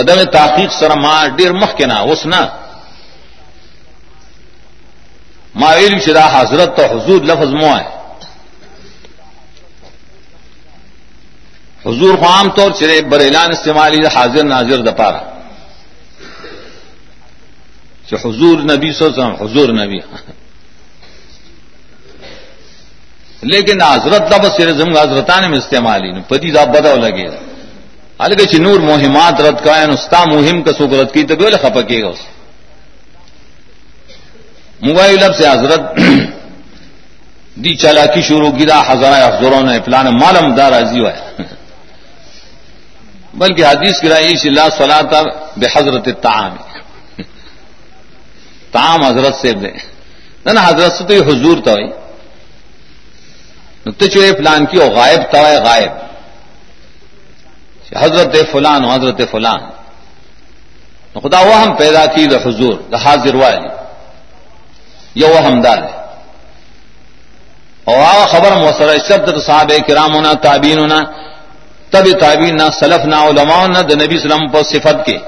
پدغه 0.00 0.24
تحقیق 0.24 0.72
سره 0.72 0.94
ما 0.94 1.28
ډیر 1.38 1.52
مخ 1.52 1.70
کنا 1.78 1.96
اوس 2.00 2.26
نه. 2.26 2.42
ما 5.54 5.70
ویل 5.76 6.00
چې 6.00 6.10
دا 6.10 6.26
حضرت 6.40 6.76
ته 6.76 6.86
حضور 6.92 7.20
لفظ 7.22 7.50
مو 7.60 7.76
ہے 7.76 7.88
حضور 11.86 12.16
خو 12.16 12.26
عام 12.26 12.48
طور 12.50 12.70
چې 12.72 13.02
بر 13.10 13.20
اعلان 13.20 13.50
استعمالي 13.50 14.06
حاضر 14.16 14.42
ناظر 14.42 14.82
د 14.82 14.96
پاره. 14.96 15.22
چې 18.08 18.14
حضور 18.24 18.58
نبی 18.72 18.92
صلی 18.92 19.22
حضور 19.40 19.68
نبی. 19.68 20.00
لیکن 23.42 23.82
حضرت 23.82 24.22
لفظ 24.32 24.56
سره 24.56 24.72
زموږ 24.72 24.96
حضرتانه 24.96 25.48
میں 25.48 25.58
استعمالي 25.58 26.12
نو 26.12 26.20
پدې 26.30 26.52
دا 26.54 26.64
بدو 26.64 26.96
لګي 26.96 27.49
الگ 28.24 28.40
چ 28.50 28.60
نور 28.60 28.80
مہمات 28.80 29.40
رد 29.40 29.64
کا 29.64 29.86
نستا 29.86 30.24
مہم 30.24 30.62
کا 30.62 30.72
سوک 30.78 30.92
رد 30.92 31.14
کی 31.14 31.26
تو 31.26 31.34
گول 31.34 31.54
خپکے 31.62 32.02
گا 32.02 32.08
اس۔ 32.08 32.20
موبائل 34.82 35.24
اب 35.24 35.36
سے 35.36 35.48
حضرت 35.48 35.80
دی 37.64 37.76
چلا 37.76 38.06
کی 38.06 38.22
شروع 38.22 38.50
کی 38.50 38.64
دا 38.64 38.80
ہزار 38.88 39.22
افزوروں 39.22 39.62
نے 39.62 39.80
پلان 39.80 40.06
مالم 40.20 40.54
دار 40.54 40.72
راضی 40.72 41.00
ہوا 41.00 41.12
ہے 41.12 41.32
بلکہ 43.40 43.66
حدیث 43.66 44.04
گرائی 44.04 44.32
اللہ 44.44 44.68
صلاح 44.76 45.00
تر 45.10 45.24
بے 45.56 45.66
حضرت 45.74 46.08
تعام 46.22 46.56
تعام 48.72 49.04
حضرت 49.10 49.34
سے 49.34 49.52
دے۔ 49.52 49.72
نہ 50.44 50.60
حضرت 50.64 50.96
سے 50.96 51.04
تو 51.04 51.14
یہ 51.14 51.30
حضور 51.30 51.56
تو 53.98 54.06
چو 54.06 54.20
پلان 54.38 54.66
کی 54.66 54.78
وہ 54.78 54.90
غائب 54.90 55.20
تو 55.32 55.38
غائب۔ 55.64 56.09
حضرت 57.96 58.36
فلان 58.52 58.84
حضرت 58.84 59.20
فلان. 59.30 59.60
خدا 61.22 61.40
وہ 61.40 61.54
ہم 61.54 61.74
پیدا 61.74 62.06
کی 62.06 62.26
دا 62.26 62.36
حضور، 62.36 62.72
دا 62.72 62.96
حاضر 62.96 63.34
والی. 63.34 63.68
یہ 65.14 65.26
وہ 65.26 65.38
ہمدار 65.38 65.78
ہے. 65.78 66.00
اور 67.84 67.96
آ 67.96 68.26
خبر 68.26 68.52
موسر 68.52 68.98
شبد 69.08 69.42
صاحب 69.46 69.72
کرام 69.88 70.14
ہونا 70.14 70.32
تعبین 70.32 70.78
ہونا 70.78 71.00
تب 71.90 72.18
تعبین 72.20 72.56
نہ 72.56 72.62
سلف 72.80 73.04
نہ 73.04 73.14
علماء 73.14 73.66
نہ 73.66 73.78
د 73.78 74.02
نبی 74.02 74.16
اسلام 74.16 74.48
پر 74.48 74.62
صفت 74.62 75.06
کے. 75.06 75.18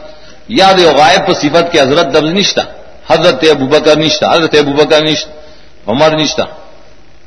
یاد 0.49 0.75
غائب 0.99 1.27
پر 1.27 1.35
صفت 1.35 1.73
کے 1.73 1.81
حضرت 1.81 2.07
دبل 2.15 2.33
نشتا. 2.33 2.63
حضرت 3.07 3.45
ابو 3.51 3.67
بکر 3.67 3.97
نشتا، 3.97 4.33
حضرت 4.33 4.55
ابو 4.59 4.73
بکر 4.73 5.03
نشتا، 5.03 5.31
عمر 5.87 6.11
نشتا. 6.11 6.45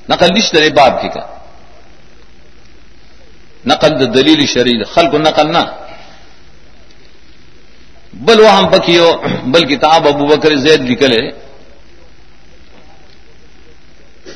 نقل 0.10 0.34
نشتا 0.34 0.60
باب 0.76 1.02
کی 1.02 1.08
کا. 1.08 1.35
نقل 3.66 3.98
د 4.00 4.14
دلیل 4.14 4.46
شرعی 4.46 4.84
خلق 4.94 5.14
نقل 5.22 5.52
نہ 5.52 5.64
بل 8.20 8.40
وہ 8.40 8.50
ہم 8.50 8.68
پکیو 8.70 9.08
بل 9.46 9.66
کتاب 9.66 10.08
ابو 10.08 10.26
بکر 10.26 10.56
زید 10.58 10.82
نکلے 10.82 11.22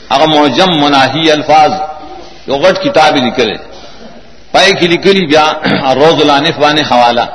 اگر 0.09 0.27
موجم 0.27 0.71
مناہی 0.81 1.31
الفاظ 1.31 1.71
جو 2.47 2.57
غٹ 2.57 2.83
کتاب 2.83 3.15
نکلے 3.17 3.55
پائے 4.51 4.71
کی 4.79 4.87
لکلی 4.87 5.25
بیا 5.25 5.45
روز 5.95 6.21
الانف 6.21 6.57
بانے 6.57 6.81
حوالہ 6.91 7.25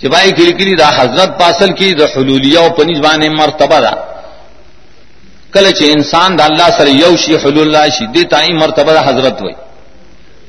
چپائی 0.00 0.30
کی 0.32 0.44
لکلی 0.44 0.74
دا 0.74 0.88
حضرت 0.96 1.38
پاسل 1.40 1.72
کی 1.72 1.92
دا 1.94 2.04
حلولیہ 2.16 2.58
و 2.58 2.68
پنیز 2.76 2.98
بانے 3.00 3.28
مرتبہ 3.32 3.80
دا 3.80 3.94
کل 5.52 5.70
چ 5.70 5.82
انسان 5.88 6.38
دا 6.38 6.44
اللہ 6.44 6.68
سر 6.78 6.86
یوشی 6.88 7.34
حلول 7.36 7.66
اللہ 7.66 7.88
شی 7.88 8.06
دیتا 8.14 8.40
مرتبہ 8.54 8.92
دا 8.92 9.08
حضرت 9.08 9.40
ہوئی 9.40 9.54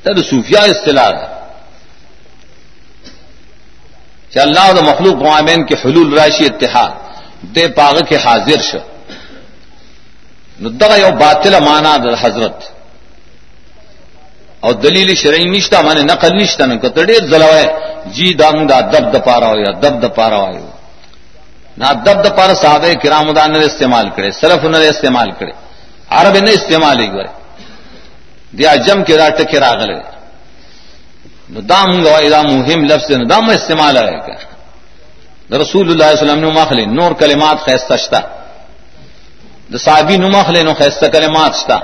تد 0.08 0.18
صوفیہ 0.30 0.58
اصطلاح 0.72 1.10
ہے 1.16 1.26
کہ 4.32 4.38
اللہ 4.38 4.70
و 4.70 4.82
مخلوق 4.84 5.22
معامین 5.22 5.64
کے 5.66 5.74
حلول 5.84 6.18
راشی 6.18 6.44
اتحاد. 6.46 6.92
دے 7.54 7.66
پاغ 7.76 7.98
کے 8.08 8.16
حاضر 8.24 8.60
شو 8.70 8.78
ندغ 10.58 10.92
یو 10.98 11.10
باطل 11.18 11.54
مانا 11.64 11.96
در 12.04 12.14
حضرت. 12.20 12.58
اور 14.60 14.74
دلیل 14.84 15.14
شرعی 15.14 15.44
نشتا 15.50 15.80
مانے 15.86 16.02
نقل 16.02 16.32
نشتا 16.36 16.64
نہ 16.66 16.74
کتڑے 16.82 17.18
زلوائے 17.30 17.66
جی 18.14 18.32
دانگ 18.34 18.66
دا 18.68 18.78
دب 18.92 19.04
د 19.14 19.16
پارا 19.26 19.48
ہو 19.50 19.56
یا 19.58 19.70
دب 19.82 19.94
د 20.02 20.06
پارا 20.16 20.40
ہو 20.42 20.70
نہ 21.78 21.92
دب 22.06 22.18
د 22.24 22.36
پارا 22.36 22.54
صحابہ 22.62 22.92
کرام 23.02 23.30
دان 23.38 23.52
نے 23.52 23.64
استعمال 23.64 24.06
کرے 24.16 24.30
صرف 24.40 24.64
انہوں 24.64 24.82
نے 24.82 24.88
استعمال 24.88 25.30
کرے 25.38 25.52
عرب 26.18 26.34
نے 26.46 26.52
استعمال 26.58 27.00
ہی 27.00 27.06
کرے 27.14 27.30
دیا 28.52 28.74
جم 28.86 29.02
کے 29.04 29.16
دا 29.16 29.28
ٹکے 29.38 29.58
راغل 29.60 29.90
دام 31.68 31.90
گوائی 32.04 32.28
دا 32.30 32.40
مہم 32.42 32.84
لفظ 32.84 33.10
دام 33.30 33.48
استعمال 33.50 33.96
ہے 33.96 34.18
کیا 34.26 34.36
رسول 35.58 35.90
اللہ 35.90 36.04
علیہ 36.04 36.22
وسلم 36.22 36.40
نے 36.40 36.50
مخلے 36.52 36.84
نور 36.98 37.12
کلمات 37.18 37.58
خیستہ 37.64 37.96
شتا 37.96 38.20
دا 39.72 39.78
صحابی 39.78 40.16
نو 40.16 40.28
مخلے 40.28 40.62
نو 40.62 40.72
خیستہ 40.74 41.06
کلمات 41.12 41.52
شتا 41.60 41.78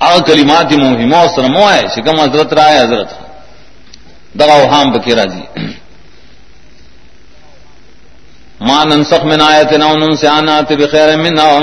اگر 0.00 0.20
کلمات 0.26 0.72
مہم 0.72 1.12
سر 1.34 1.48
مو 1.54 1.70
ہے 1.70 1.80
شکم 1.94 2.20
حضرت 2.20 2.52
رائے 2.52 2.78
حضرت. 2.78 3.10
دغا 4.34 4.54
وہام 4.54 4.90
بکیرا 4.92 5.24
جی 5.24 5.44
ماں 8.60 8.84
ننسخ 8.84 9.24
من 9.24 9.40
آیت 9.42 9.72
نو 9.72 9.94
نن 9.96 10.16
سے 10.16 10.76
بخیر 10.76 11.16
من 11.16 11.38
او 11.38 11.58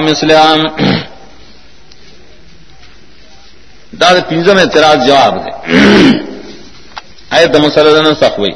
مسلم 3.95 4.13
دا 4.13 4.21
پنجم 4.29 4.57
اعتراض 4.57 5.05
جواب 5.07 5.35
دے 5.45 5.51
آئے 7.31 7.45
تو 7.47 7.59
مسلم 7.59 8.13
سخ 8.19 8.37
ہوئی 8.37 8.51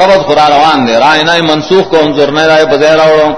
ربط 0.00 0.26
خورا 0.26 0.48
روان 0.50 0.86
دے 0.86 0.98
رائے 0.98 1.22
نہ 1.22 1.32
منسوخ 1.42 1.90
کو 1.90 1.98
انظر 1.98 2.32
نہ 2.32 2.40
رائے 2.40 2.64
بدیر 2.72 2.98
اوڑو 2.98 3.28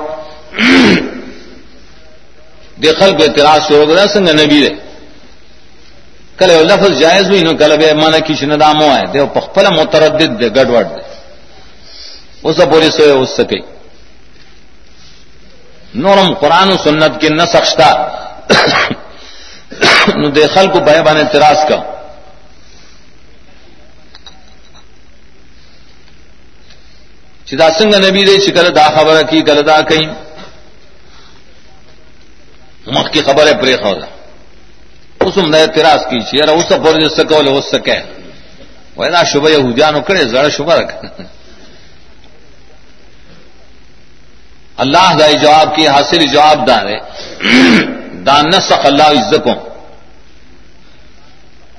دے 2.83 2.93
خلق 2.99 3.20
اعتراض 3.22 3.61
شروع 3.68 3.87
کرا 3.87 4.07
سنگ 4.12 4.28
نبی 4.41 4.61
دے 4.62 4.74
کلے 6.39 6.62
لفظ 6.64 6.99
جائز 7.01 7.28
ہوئی 7.30 7.43
نو 7.43 7.53
کلے 7.59 7.76
بے 7.76 7.93
مانا 7.95 8.18
کی 8.26 8.35
شندامو 8.35 8.89
آئے. 8.91 9.07
دے 9.12 9.24
پخپلا 9.35 9.70
متردد 9.78 10.41
دے 10.41 10.49
گڑوڑ 10.57 10.83
دے 10.85 11.01
اس 12.45 12.57
پوری 12.70 12.91
سوئے 12.97 13.12
اس 13.12 13.30
سکے 13.37 13.61
نورم 15.95 16.33
قرآن 16.41 16.70
و 16.72 16.76
سنت 16.85 17.20
کی 17.20 17.28
نہ 17.28 17.45
سخشتا 17.53 17.89
نو 20.09 20.28
دے 20.30 20.46
خل 20.55 20.66
کو 20.72 20.78
بہ 20.80 21.00
بان 21.05 21.16
اعتراض 21.16 21.61
کا۔ 21.68 21.78
چدا 27.46 27.68
سنگ 27.78 27.94
نبی 28.05 28.22
دے 28.24 28.36
چکل 28.44 28.66
دا 28.74 28.86
خبر 28.96 29.22
کی 29.30 29.46
گل 29.46 29.61
دا 29.66 29.80
کہیں 29.88 30.09
مخ 32.86 33.11
کی 33.12 33.20
خبر 33.26 33.46
ہے 33.46 33.55
پری 33.61 33.76
خبر 33.76 34.00
اس 35.20 35.36
میں 35.36 35.61
اعتراض 35.62 36.00
کی 36.11 36.20
چیئر 36.30 36.48
اس 36.48 36.64
سے 36.68 36.78
بول 36.84 37.09
سکو 37.09 37.40
لے 37.42 37.50
اس 37.50 37.64
سکے 37.72 37.98
وہ 38.96 39.07
نا 39.12 39.22
شبہ 39.32 39.50
یہودیانو 39.50 40.00
کرے 40.07 40.24
زڑا 40.28 40.48
شبہ 40.57 40.74
رکھ۔ 40.74 40.94
اللہ 44.82 45.09
دا 45.18 45.30
جواب 45.42 45.74
کی، 45.76 45.86
حاصل 45.88 46.26
جواب 46.32 46.66
دار 46.68 46.86
ہے 46.86 46.98
دان 48.26 48.48
نسخ 48.55 48.86
اللہ 48.86 49.09
عزکم 49.18 49.71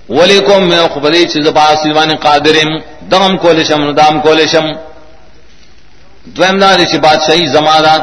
ولیکم، 0.10 0.68
میں 0.70 0.88
خبری 0.94 1.26
چیز 1.32 1.48
با 1.56 1.76
سلوان 1.84 2.16
قادرم 2.16 2.72
دغم 3.12 3.38
کولشم، 3.38 3.82
ندام 3.90 4.20
کولشم. 4.22 4.68
دویم 6.36 6.60
دا 6.60 6.70
چی 6.92 6.98
بادشاہی 7.00 7.46
زمانہ 7.56 7.96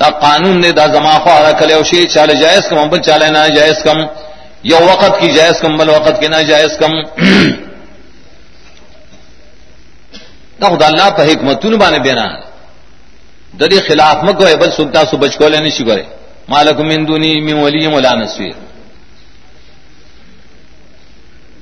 دا 0.00 0.08
قانون 0.24 0.60
نے 0.60 0.70
دا 0.72 0.86
زما 0.94 1.14
خواہ 1.24 1.52
کلے 1.58 1.74
او 1.74 1.82
شی 1.82 2.06
چالے 2.14 2.34
جائز 2.42 2.68
کم، 2.68 2.88
بل 2.88 3.00
چالے 3.06 3.28
نہ 3.30 3.42
جائز 3.56 3.82
کم. 3.84 3.98
یو 4.70 4.80
وقت 4.90 5.12
کی 5.20 5.28
جائز 5.36 5.60
کم، 5.60 5.76
بل 5.78 5.88
وقت 5.88 6.20
کی 6.20 6.28
نہ 6.28 6.40
جائز 6.50 6.72
کم. 6.80 6.92
دا 10.60 10.66
خدا 10.68 10.86
اللہ 10.86 11.08
پہ 11.16 11.22
حکمتون 11.30 11.74
بانے 11.78 11.98
بینا. 12.06 12.26
ددی 13.60 13.78
خلاف 13.88 14.16
مکو 14.24 14.44
بل 14.60 14.70
سلطا 14.76 15.02
سو 15.10 15.16
بچ 15.16 15.36
کو 15.38 15.48
لینے 15.48 15.70
شکرے 15.70 16.02
مالک 16.48 16.80
من 16.80 17.08
دونی 17.08 17.34
من 17.46 17.56
ولی 17.62 17.86
ولا 17.86 18.12
نصیر. 18.14 18.54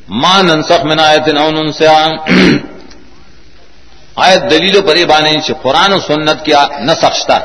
ما 0.08 0.42
ننسخ 0.42 0.84
من 0.84 0.98
آیت 1.00 1.28
او 1.28 1.50
ننسیا. 1.50 1.96
آیت 4.24 4.42
دلیل 4.50 4.80
پرے 4.86 5.04
بانے 5.04 5.40
چھ 5.46 5.50
قرآن 5.62 5.92
و 5.92 5.98
سنت 6.06 6.44
کیا 6.44 6.62
نسخشتا 6.86 7.38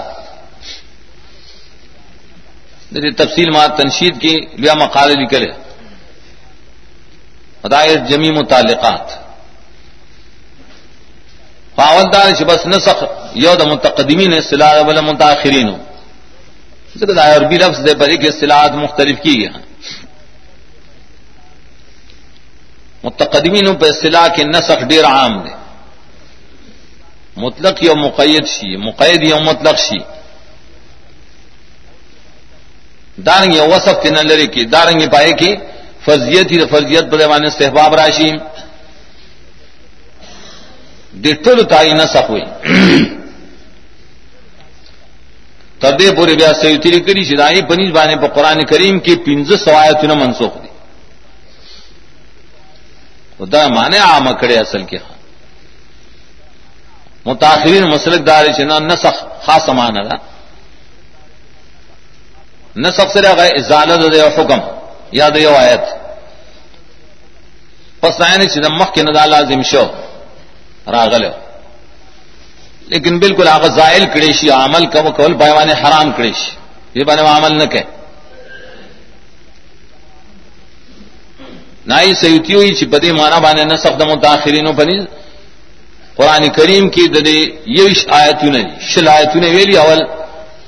دلی 2.96 3.12
تفصیل 3.22 3.50
ما 3.56 3.66
تنشید 3.78 4.22
کی 4.22 4.36
لیا 4.62 4.74
مقالے 4.84 5.16
لکھے 5.22 5.50
ہدایت 7.66 8.00
جمی 8.10 8.32
متعلقات. 8.32 9.06
پاولدار 11.76 12.32
چھ 12.38 12.44
بس 12.50 12.66
نسخ 12.68 13.04
یو 13.44 13.54
د 13.56 13.62
متقدمین 13.74 14.34
اصطلاح 14.38 14.74
ولا 14.88 15.02
متاخرین 15.02 15.70
ذکر 17.00 17.18
عربی 17.20 17.58
لفظ 17.58 17.80
دے 17.86 17.94
پر 18.00 18.08
ایک 18.10 18.26
اصطلاحات 18.28 18.74
مختلف 18.76 19.18
کی 19.24 19.34
گیا. 19.40 19.52
متقدمین 23.04 23.76
پہ 23.76 23.86
اصطلاح 23.86 24.28
کے 24.28 24.44
نسخ 24.44 24.84
ڈیر 24.84 25.06
عام 25.06 25.40
دے۔ 25.40 25.50
مطلق 27.38 27.84
یا 27.84 27.94
مقید 27.94 28.48
شی، 28.48 28.78
مقید 28.78 29.28
یا 29.28 29.38
مطلق 29.38 29.80
شی۔ 29.80 29.98
دارنگ 33.22 33.56
یا 33.56 33.64
وصف 33.64 34.04
کے 34.04 34.10
نلری 34.10 34.48
کی 34.48 34.66
دارنگ 34.66 35.10
پائے 35.12 35.34
کی، 35.34 35.56
فرضیت 36.06 36.52
ہی 36.52 36.66
فرضیت 36.66 37.04
بدوانے 37.04 37.48
استحباب 37.48 37.96
راشی۔ 37.96 38.32
ڈٹل 41.14 41.64
تائی 41.64 41.92
نسخ 41.92 42.30
ہوئی۔ 42.30 42.44
تدے 45.80 46.12
پورے 46.16 46.36
بیا 46.36 46.54
سیوتری 46.62 47.00
کری، 47.00 47.24
شدائی 47.24 47.62
پنیز 47.62 47.92
بانے 47.92 48.16
پا 48.16 48.28
قرآن 48.28 48.66
کریم 48.66 49.00
کی 49.00 49.16
پنز 49.16 49.64
سوایت 49.66 50.04
نہ 50.04 50.14
منسوخ 50.14 50.54
دی۔ 50.64 50.71
خدا 53.42 53.68
مانے 53.68 53.98
عام 53.98 54.28
کڑے 54.40 54.56
اصل 54.58 54.84
کے 54.84 54.98
ہاں 54.98 55.18
متاثرین 57.26 57.84
مسلک 57.90 58.26
دار 58.28 58.46
چنا 58.58 58.78
نسخ 58.80 59.18
خاص 59.46 59.70
مانا 59.70 60.02
دا 60.02 60.18
نسخ 62.76 63.08
سے 63.14 63.22
رہا 63.22 63.46
ازالت 63.58 64.02
دے 64.14 64.22
حکم 64.38 64.60
یا 65.12 65.28
دے 65.30 65.46
آیت. 65.48 65.86
پس 68.02 68.22
آئین 68.22 68.42
یعنی 68.42 68.48
چنا 68.54 68.70
مخ 68.78 68.94
کے 68.94 69.02
ندا 69.02 69.26
لازم 69.26 69.62
شو 69.62 69.86
راغل 70.88 71.26
لیکن 72.92 73.20
بالکل 73.20 73.48
آغا 73.48 73.68
زائل 73.68 74.06
کڑیشی 74.06 74.50
عمل 74.52 74.86
کا 74.86 75.02
وہ 75.02 75.12
کول 75.12 75.34
بائیوانے 75.34 75.74
حرام 75.74 76.12
کڑیشی 76.12 76.52
یہ 76.94 77.04
بانے 77.04 77.22
وہ 77.22 77.30
عمل 77.30 77.58
نہ 77.58 77.66
کہ 77.66 77.82
نہ 81.92 82.00
ہی 82.00 82.14
سیوتی 82.22 82.54
ہوئی 82.54 82.72
چی 82.78 82.86
بدی 82.94 83.12
مانا 83.20 83.38
بانے 83.44 83.64
نہ 83.72 83.76
سخت 83.84 84.02
متاخرینوں 84.12 84.74
بنی. 84.80 84.98
قرآن 86.18 86.44
کریم 86.58 86.86
کی 86.96 87.04
ددے 87.14 87.38
یہ 87.78 87.84
آیتوں 88.22 88.52
نے 88.56 88.64
شل 88.92 89.08
آیتوں 89.08 89.42
نے 89.44 89.50
ویلی 89.56 89.76
اول. 89.84 90.02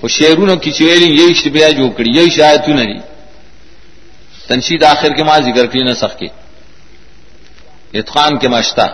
وہ 0.01 0.07
شیرون 0.17 0.51
کی 0.63 0.71
چویلی 0.77 1.09
یہ 1.19 1.49
بیا 1.55 1.69
جو 1.77 1.89
کڑی 1.97 2.11
یہ 2.17 2.43
آیتوں 2.43 2.75
نے 2.79 2.85
تنشید 4.47 4.83
آخر 4.83 5.11
کے 5.15 5.23
ماں 5.23 5.39
ذکر 5.47 5.65
کی 5.71 5.79
نہ 5.87 5.93
سخ 5.93 6.13
کی. 6.19 6.29
اتخان 7.99 8.33
کے 8.41 8.47
ماشتا 8.55 8.85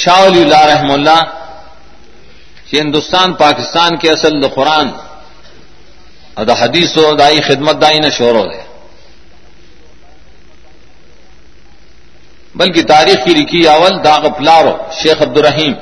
شاہ 0.00 0.20
علی 0.26 0.40
اللہ 0.42 0.62
رحم 0.72 0.90
اللہ. 0.90 1.20
کہ 2.68 2.80
ہندوستان، 2.80 3.28
پاکستان 3.46 3.96
کے 4.00 4.10
اصل 4.10 4.42
دا 4.42 4.48
دا 6.36 6.54
حدیث 6.60 6.96
و 6.98 7.14
دائی 7.16 7.40
خدمت 7.48 7.80
دائی 7.82 7.98
نہ 8.00 8.10
شور 8.10 8.34
ہو 8.34 8.46
بلکہ 12.54 12.82
تاریخ 12.86 13.18
کی 13.24 13.32
لکھی 13.34 13.66
اول 13.68 13.94
داغ 14.04 14.22
پلارو، 14.38 14.74
شیخ 15.00 15.22
عبد 15.22 15.36
الرحیم 15.38 15.72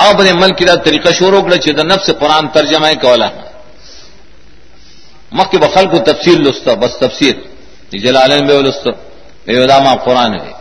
او 0.00 0.12
بنے 0.18 0.32
ملک 0.32 0.58
دا 0.66 0.74
طریقہ 0.86 1.10
شور 1.18 1.32
ہو 1.32 1.40
گیا 1.46 1.72
دا 1.76 1.82
نفس 1.82 2.10
قرآن 2.20 2.48
ترجمہ 2.54 2.92
کولا. 3.02 3.28
مکھ 5.32 5.50
کے 5.50 5.58
بخل 5.58 5.86
کو 5.90 5.98
تفصیل 6.10 6.38
لستا، 6.42 6.74
بس 6.74 6.92
تفسیر. 6.98 7.34
جلالین 7.92 8.46
بے 8.46 8.60
لستا 8.62 8.90
بے 9.46 9.56
علامہ 9.64 9.94
قرآن 10.04 10.32
ہے 10.34 10.52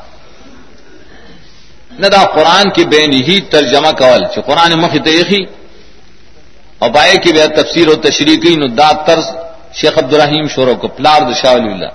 نہ 2.02 2.08
دا 2.08 2.24
قرآن 2.36 2.70
کی 2.76 2.84
بین 2.94 3.14
ہی 3.28 3.40
ترجمہ 3.54 3.92
کول 4.00 4.22
چ 4.34 4.36
قرآن 4.46 4.72
مخ 4.82 4.94
تیخی 5.06 5.42
اور 6.80 6.90
بائے 6.90 7.18
کی 7.18 7.34
بے 7.34 7.48
تفسیر 7.48 7.88
و 7.88 7.96
تشریقی 7.96 8.56
ندا 8.56 8.92
طرز 8.92 9.26
شیخ 9.74 9.98
عبد 9.98 10.14
الرحیم 10.14 10.48
شورو 10.48 10.76
کو، 10.76 10.88
پلار 10.88 11.22
شاہ 11.34 11.54
اللہ۔ 11.54 11.92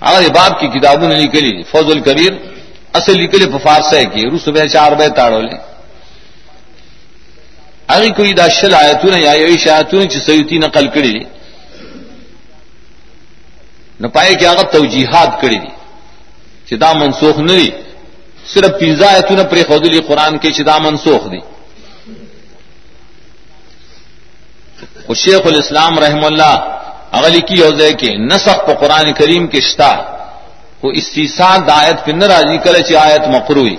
اگر 0.00 0.22
یہ 0.22 0.28
باپ 0.28 0.60
کی 0.60 0.66
کتابوں 0.66 1.08
نے 1.08 1.24
نکلی 1.24 1.62
فوز 1.62 1.84
الکبیر، 1.84 2.32
اصل 2.92 3.20
نکلے 3.20 3.58
فارس 3.58 3.92
ہے 3.94 4.04
کہ 4.04 4.24
روس 4.30 4.44
صبح 4.44 4.66
چار 4.66 4.92
بے 4.92 5.08
تاڑو 5.08 5.40
لے۔ 5.40 5.56
اگر 7.86 8.12
کوئی 8.16 8.32
دا 8.32 8.48
شل 8.48 8.74
آیتوں 8.74 9.10
نے 9.10 9.18
یا 9.18 9.32
یوش 9.32 9.68
آیتوں 9.68 10.00
نے 10.00 10.20
سیوتی 10.20 10.58
نقل 10.58 10.86
کری 10.88 11.12
نہ 14.00 14.06
پائے 14.06 14.34
کہ 14.34 14.44
اگر 14.44 14.62
توجیحات 14.62 15.40
کری 15.40 15.58
دی۔ 15.58 15.72
چدا 16.68 16.92
منسوخ 16.92 17.38
نہیں 17.38 17.70
صرف 18.46 18.70
پیزا 18.80 19.12
ہے 19.12 19.20
تو 19.20 19.34
نہ 19.34 19.42
پری 19.42 19.62
خودلی 19.62 20.00
قرآن 20.00 20.38
کے 20.38 20.50
چدا 20.52 20.78
منسوخ 20.78 21.26
دی 25.08 25.14
شیخ 25.14 25.46
الاسلام 25.46 25.98
رحم 25.98 26.24
اللہ 26.24 26.54
اغلی 27.18 27.40
کی 27.40 27.62
عوضے 27.62 27.92
کے 27.92 28.10
نسخ 28.20 28.64
کو 28.66 28.72
قرآن 28.80 29.12
کریم 29.12 29.46
کے 29.46 29.60
شتا 29.60 29.92
کو 30.80 30.88
استیسان 31.00 31.70
آیت 31.70 32.04
پہ 32.04 32.12
نہ 32.12 32.24
راضی 32.24 32.58
کرے 32.64 32.82
چی 32.82 32.96
آیت 32.96 33.28
مقروئی 33.28 33.76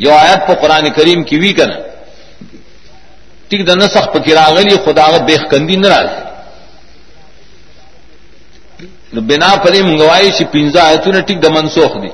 یہ 0.00 0.12
آیت 0.12 0.46
پہ 0.46 0.54
قرآن 0.62 0.88
کریم 0.90 1.22
کی 1.24 1.38
وی 1.38 1.52
کر 1.52 1.70
ٹھیک 3.50 3.66
دا 3.68 3.74
نسخ 3.74 4.12
پہ 4.12 4.18
کراغلی 4.18 4.76
خدا 4.84 5.06
بیخ 5.26 5.42
کندی 5.50 5.76
نہ 5.76 5.98
نو 9.12 9.20
بنا 9.22 9.54
پری 9.64 9.82
منگوائی 9.82 10.30
چی 10.38 10.44
پنجا 10.52 10.88
ہے 10.88 10.96
تو 10.96 11.10
نے 11.12 11.20
ٹک 11.20 11.42
دا 11.42 11.50
منسوخ 11.54 11.92
دی 12.02 12.12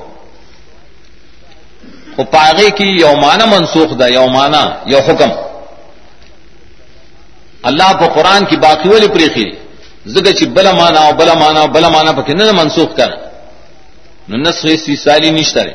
وہ 2.17 2.23
پاگے 2.31 2.69
کی 2.77 2.87
یومانا 2.99 3.45
منسوخ 3.45 3.89
دا 3.99 4.07
یومانا 4.07 4.63
یو 4.85 4.99
حکم. 4.99 5.31
اللہ 7.69 7.89
پہ 7.99 8.05
قرآن 8.15 8.45
کی 8.49 8.55
باقی 8.57 8.89
والی 8.89 9.07
پریخی 9.07 9.49
زگا 10.13 10.31
چی 10.37 10.45
بلا 10.55 10.71
مانا 10.73 11.09
بلا 11.19 11.33
مانا 11.41 11.65
بلا 11.73 11.89
مانا 11.89 12.11
پہ 12.11 12.31
نہ 12.33 12.51
منسوخ 12.51 12.95
کر 12.97 13.11
نو 14.29 14.37
نسخ 14.37 14.65
سی 14.85 14.95
سالی 14.95 15.29
نشتر 15.29 15.67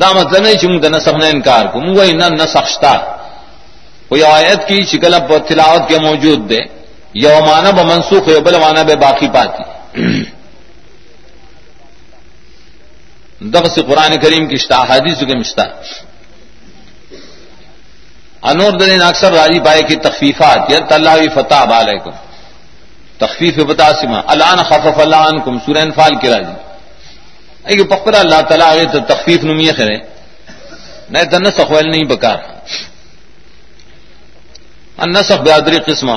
دا 0.00 0.08
مطلب 0.12 0.42
نہیں 0.42 0.58
چمگ 0.60 0.78
دا 0.84 0.88
نسخ 0.88 1.14
نے 1.20 1.28
انکار 1.28 1.64
کو. 1.72 1.80
منگو 1.80 2.04
نہ 2.20 2.26
نسخ 2.40 2.66
شتا. 2.68 2.94
کوئی 4.08 4.22
آیت 4.22 4.66
کی 4.68 4.84
شکل 4.90 5.14
تلاوت 5.48 5.88
کے 5.88 5.98
موجود 5.98 6.48
دے. 6.50 6.60
یو 7.14 7.38
مانا 7.46 7.70
ب 7.70 7.80
منسوخ 7.90 8.28
ہے 8.28 8.40
بل 8.40 8.58
مانا 8.60 8.82
بے 8.88 8.96
باقی 8.96 9.28
پاتی. 9.34 9.62
دغ 13.52 13.64
قرآن 13.88 14.12
کریم 14.22 14.46
کی 14.48 14.54
اشتا 14.54 14.76
حادث 14.88 15.20
کے 15.28 15.34
مشتا. 15.40 15.64
انور 18.42 18.72
دین 18.78 19.02
اکثر 19.02 19.32
راجی 19.32 19.60
پائے 19.60 19.82
کی 19.82 19.96
تخفیفات 19.96 20.70
یا 20.70 20.78
اللہ 20.90 21.22
فتح 21.34 21.80
علیکم. 21.80 22.10
تخفیف 23.18 23.58
بتا 23.58 23.90
سما 24.00 24.20
اللہ 24.26 24.62
خفف 24.70 24.98
اللہ 25.00 25.30
کم 25.44 25.58
سورین 25.66 25.90
فال 25.92 26.14
کے 26.20 26.28
راجی. 26.30 26.54
اے 27.66 27.84
پکڑا 27.84 28.18
اللہ 28.18 28.40
تعالیٰ 28.48 28.66
آگے 28.72 28.84
تو 28.92 28.98
تخفیف 29.08 29.44
نمی 29.44 29.70
خرے 29.76 29.96
نہ 31.10 31.18
تو 31.30 31.50
سخویل 31.56 31.90
نہیں 31.90 32.04
بکار. 32.04 32.38
ان 34.98 35.12
نسخ 35.12 35.40
بہادری 35.46 35.78
قسمہ. 35.86 36.16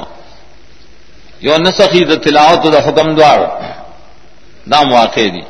یو 1.42 1.58
نسخی 1.58 2.04
د 2.06 2.24
تلاوت 2.24 2.64
د 2.74 2.76
حکم 2.88 3.16
دوار. 3.16 3.40
دام 4.72 4.94
واقع 4.94 5.28
دی. 5.34 5.42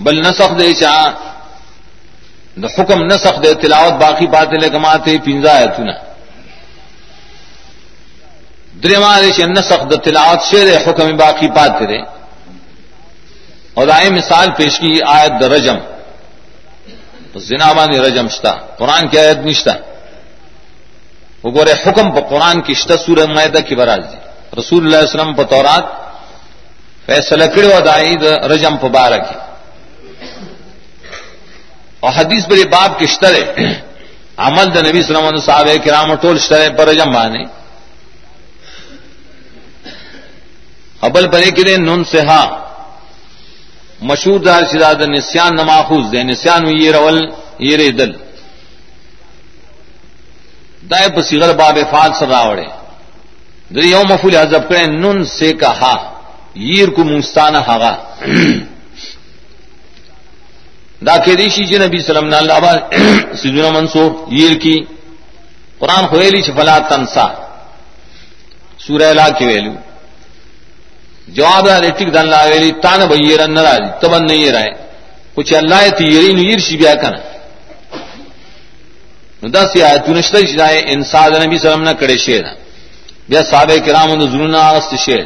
بل 0.00 0.20
نسخ 0.20 0.50
دے 0.58 0.72
چا 0.74 0.94
دا 2.62 2.68
حکم 2.76 2.98
نہ 3.02 3.16
سخت 3.24 3.42
دے 3.44 3.54
تلاوت 3.54 3.94
باقی 4.02 4.26
پاتے 4.26 4.56
لے 4.60 4.68
کماتے 4.70 5.18
پنجا 5.24 5.54
ہے 5.58 5.66
تو 5.76 5.82
نا 5.84 5.92
درمال 8.82 9.24
نہ 9.56 9.62
سخت 9.70 10.04
تلاوت 10.04 10.40
شیر 10.50 10.68
حکم 10.84 11.16
باقی 11.16 11.48
پاتے 11.56 11.84
رے 11.86 12.00
اور 13.76 13.88
آئے 13.88 14.08
مثال 14.10 14.48
پیش 14.56 14.78
کی 14.78 14.90
آیت 15.06 15.32
دا 15.40 15.48
رجم۔ 15.48 15.78
زنابان 17.48 17.90
رجم 18.00 18.28
شتا، 18.28 18.52
قرآن 18.80 19.08
کی 19.08 19.18
آیت 19.18 19.38
نشتا 19.44 19.74
وہ 21.42 21.50
گورے 21.54 21.72
حکم 21.72 22.06
پا 22.14 22.20
قرآن 22.20 22.56
کی 22.60 22.74
شتا، 22.74 22.96
سورہ 22.96 23.26
معدہ 23.26 23.60
کی 23.68 23.74
براز 23.76 24.04
دی۔ 24.12 24.18
رسول 24.60 24.80
اللہ 24.84 24.96
علیہ 24.96 25.12
وسلم 25.12 25.34
پا 25.34 25.42
تورات 25.42 25.84
فیصلہ 27.06 27.44
کرو 27.44 27.70
ادائی 27.76 28.14
دا 28.14 28.32
رجم 28.48 28.76
پا 28.76 28.88
بارہ 28.88 29.18
کی۔ 29.26 29.36
اور 32.06 32.14
حدیث 32.16 32.46
بری 32.46 32.64
باب 32.64 32.98
کی 32.98 33.06
شترے 33.06 33.42
عمل 34.36 34.74
دا 34.74 34.80
نبی 34.80 35.02
صلی 35.02 35.14
اللہ 35.14 35.28
علیہ 35.28 35.40
وسلم 35.40 35.82
کرام 35.84 36.14
ٹول 36.14 36.38
شترے 36.38 36.68
پر 36.78 36.86
رجم 36.88 37.10
بانے 37.10 37.42
ابل 41.00 41.28
پرے 41.28 41.50
کرے 41.50 41.76
نن 41.76 42.04
سے 42.04 42.20
ہاں 42.20 42.46
مشہور 44.00 44.38
دار 44.40 44.62
شداد 44.72 45.00
نسان 45.08 45.56
نماخوز 45.56 46.04
دے 46.12 46.22
نسان 46.22 46.62
یہ 46.82 46.90
رول، 46.90 47.18
یہ 47.58 47.76
رے 47.76 47.90
دل۔ 47.90 48.12
دائے 50.90 51.08
پسیغر 51.08 51.54
باب 51.54 51.78
فال 51.90 52.10
سر 52.18 52.28
راوڑے۔ 52.28 52.68
دری 53.74 53.90
یوم 53.90 54.12
مفول 54.12 54.36
حضب 54.36 54.68
کرے 54.68 54.84
نن 54.84 55.24
سے 55.24 55.52
کہا 55.52 55.94
ییر 56.54 56.88
کو 56.88 57.04
مستانہ 57.04 57.58
ہاگا 57.58 57.92
دا 61.00 61.16
کے 61.24 61.36
ریشی 61.36 61.64
جی 61.64 61.78
نبی 61.78 61.98
سلم 62.00 62.32
اللہ 62.32 62.52
آباد 62.52 62.78
سجن 63.42 63.72
منسو 63.74 64.04
ییر 64.30 64.54
کی 64.58 64.76
قرآن 65.80 66.06
خویلی 66.06 66.40
فلا 66.48 66.78
تنسا 66.88 67.26
سورہ 68.78 69.12
لا 69.12 69.28
کے 69.38 69.46
ویلو 69.46 69.74
جواب 71.28 71.68
ٹک 71.98 72.14
دن 72.14 72.26
لا 72.28 72.42
ویلی 72.44 72.70
تان 72.82 73.06
بھائی 73.08 73.36
رن 73.38 73.58
راجی 73.58 73.90
تبن 74.00 74.26
نہیں 74.26 74.50
رہے 74.52 74.70
کچھ 75.34 75.52
اللہ 75.54 75.88
تیری 75.98 76.32
نیر 76.34 76.58
شی 76.58 76.76
بیا 76.76 76.94
کنه 76.94 77.20
نو 79.42 79.48
کنا 79.48 79.50
دس 79.54 79.76
یا 79.76 79.88
تو 80.04 80.12
نشتے 80.12 80.40
جائے 80.50 80.78
انسان 80.88 81.32
نبی 81.42 81.58
سلام 81.58 81.82
نہ 81.82 81.92
کڑے 82.00 82.16
شیر 82.18 82.44
بیا 83.28 83.42
صحابہ 83.42 83.76
کرام 83.86 84.10
ان 84.12 84.20
زنون 84.22 84.54
است 84.54 84.94
شیر 84.98 85.24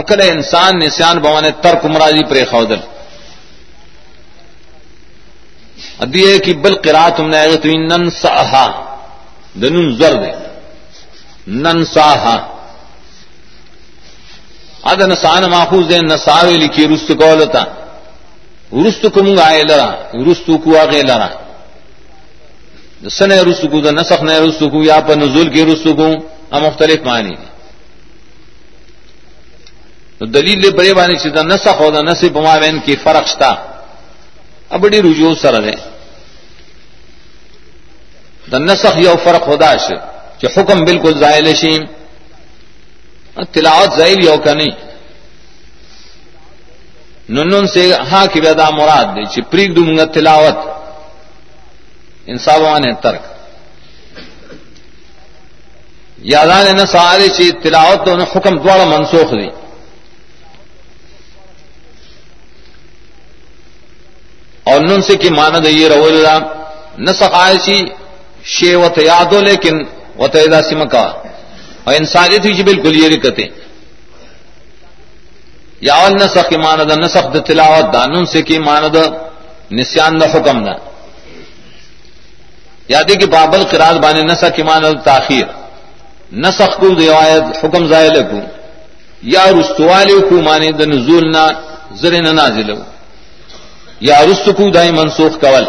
اکل 0.00 0.20
انسان 0.20 0.78
نسان 0.78 1.18
بوانے 1.18 1.50
ترک 1.62 1.84
مراجی 1.84 2.24
پر 2.30 2.38
خودل۔ 2.50 2.80
ادیے 6.04 6.38
کی 6.44 6.52
بل 6.62 6.74
قرا 6.84 7.08
تم 7.16 7.26
نے 7.30 7.56
تو 7.62 7.68
نن 7.90 8.10
سا 8.10 8.64
دنن 9.62 9.86
زرد 9.98 10.24
نن 11.46 11.84
سا 11.84 12.08
اد 14.90 15.00
نسان 15.12 15.42
محفوظ 15.50 15.84
دے 15.90 15.98
نساوے 16.10 16.56
لکھی 16.62 16.84
رست 16.88 17.08
کولتا 17.20 17.62
رست 18.86 19.06
کو 19.14 19.22
منگا 19.22 19.44
آئے 19.46 19.62
لرا۔ 19.62 19.88
رست 20.26 20.50
کو 20.64 20.70
آگے 20.80 21.02
لرا۔ 21.02 21.28
سن 23.16 23.30
رست 23.48 23.64
کو، 23.70 23.76
نسخ 23.98 24.22
نے 24.22 24.38
رست 24.38 24.64
کو، 24.72 24.78
یا 24.82 24.98
پر 25.06 25.16
نزول 25.16 25.48
کی 25.54 25.62
رست 25.64 25.88
کو 25.98 26.06
مختلف 26.66 27.00
معنی 27.04 27.34
تو 30.18 30.26
دلیل 30.26 30.58
لے 30.60 30.70
بڑے 30.70 30.94
بانی 30.94 31.16
چیزا 31.22 31.42
نسخ 31.42 31.80
ہو 31.80 31.90
دا 31.90 32.00
نصب 32.00 32.36
مابین 32.36 32.78
کی 32.84 32.94
فرق 32.96 33.26
شتا۔ 33.26 33.50
اب 34.70 34.80
بڑی 34.80 35.02
رجوع 35.02 35.34
سر 35.42 35.54
ہے 35.62 35.76
دا 38.52 38.58
نسخ 38.58 38.96
یو 38.96 39.14
فرق 39.24 39.48
ہودا 39.48 39.76
شد 39.76 40.00
کہ 40.40 40.46
حکم 40.56 40.78
بالکل 40.84 41.18
زائل 41.18 41.54
شیم 41.54 41.82
تلاوت 43.52 43.90
ظاہر 43.98 44.18
یو 44.22 44.36
کا 44.44 44.52
نہیں۔ 44.54 44.74
نن 47.28 47.66
سے 47.66 47.82
ہاں 48.10 48.26
کی 48.32 48.40
ویدا 48.40 48.70
مراد 48.70 49.06
دے۔ 49.16 49.24
چی 49.32 49.40
پریگ 49.42 49.70
دوں 49.74 49.96
گا 49.98 50.04
تلاوت۔ 50.04 50.58
انصابان 52.26 52.82
ترک۔ 53.02 53.24
یادان 56.18 56.66
نہ 56.76 56.84
سارے 56.86 57.28
چی 57.36 57.50
تلاوت 57.62 58.00
تو 58.06 58.12
حکم 58.32 58.54
دوڑا 58.64 58.84
منسوخ 58.84 59.30
دی 59.40 59.63
اور 64.64 64.80
نن 64.80 65.02
سے 65.02 65.16
کی 65.16 65.30
ماند 65.30 65.66
یہ 65.66 65.88
رو 65.88 66.04
اللہ 66.04 66.38
نہ 66.98 67.10
سکھائے 67.10 67.56
چی 67.62 67.86
شے 68.44 68.74
و 68.74 68.86
یاد 68.96 69.32
ہو 69.32 69.40
لیکن 69.40 69.84
وہ 70.16 70.26
تو 70.26 70.38
سمکا 70.70 71.12
اور 71.84 71.94
انسانیت 71.94 72.40
ہوئی 72.40 72.62
بالکل 72.62 72.94
یہ 72.96 73.08
رکتے۔ 73.08 73.42
یا 75.80 76.08
نسخ 76.08 76.48
کی 76.48 76.56
ماند 76.56 76.92
نسخ 76.98 77.34
د 77.34 77.36
تلاوت 77.46 77.92
دانون 77.92 78.26
سے 78.26 78.42
کی 78.42 78.58
ماند 78.58 78.96
نسان 79.72 80.20
د 80.20 80.22
حکم 80.22 80.58
نہ۔ 80.60 80.70
یادی 82.88 83.14
کہ 83.14 83.26
بابل 83.26 83.62
قرار 83.64 83.94
بانے 83.94 84.22
نسخ 84.22 84.56
کی 84.56 84.62
ماند 84.62 85.02
تاخیر۔ 85.04 85.44
نسخ 86.32 86.78
کو 86.80 86.86
روایت 86.88 87.64
حکم 87.64 87.86
زائل 87.86 88.22
کو 88.30 88.40
یا 89.22 89.44
رستوال 89.60 90.08
کو 90.28 90.42
مانے 90.42 90.70
د 90.72 90.80
نزول 90.80 91.32
نہ 91.32 91.44
زر 91.92 92.12
نہ 92.22 92.28
نازل 92.28 92.70
یا 94.00 94.20
رست 94.26 94.48
دائی 94.74 94.90
منسوخ 94.90 95.40
کول. 95.40 95.64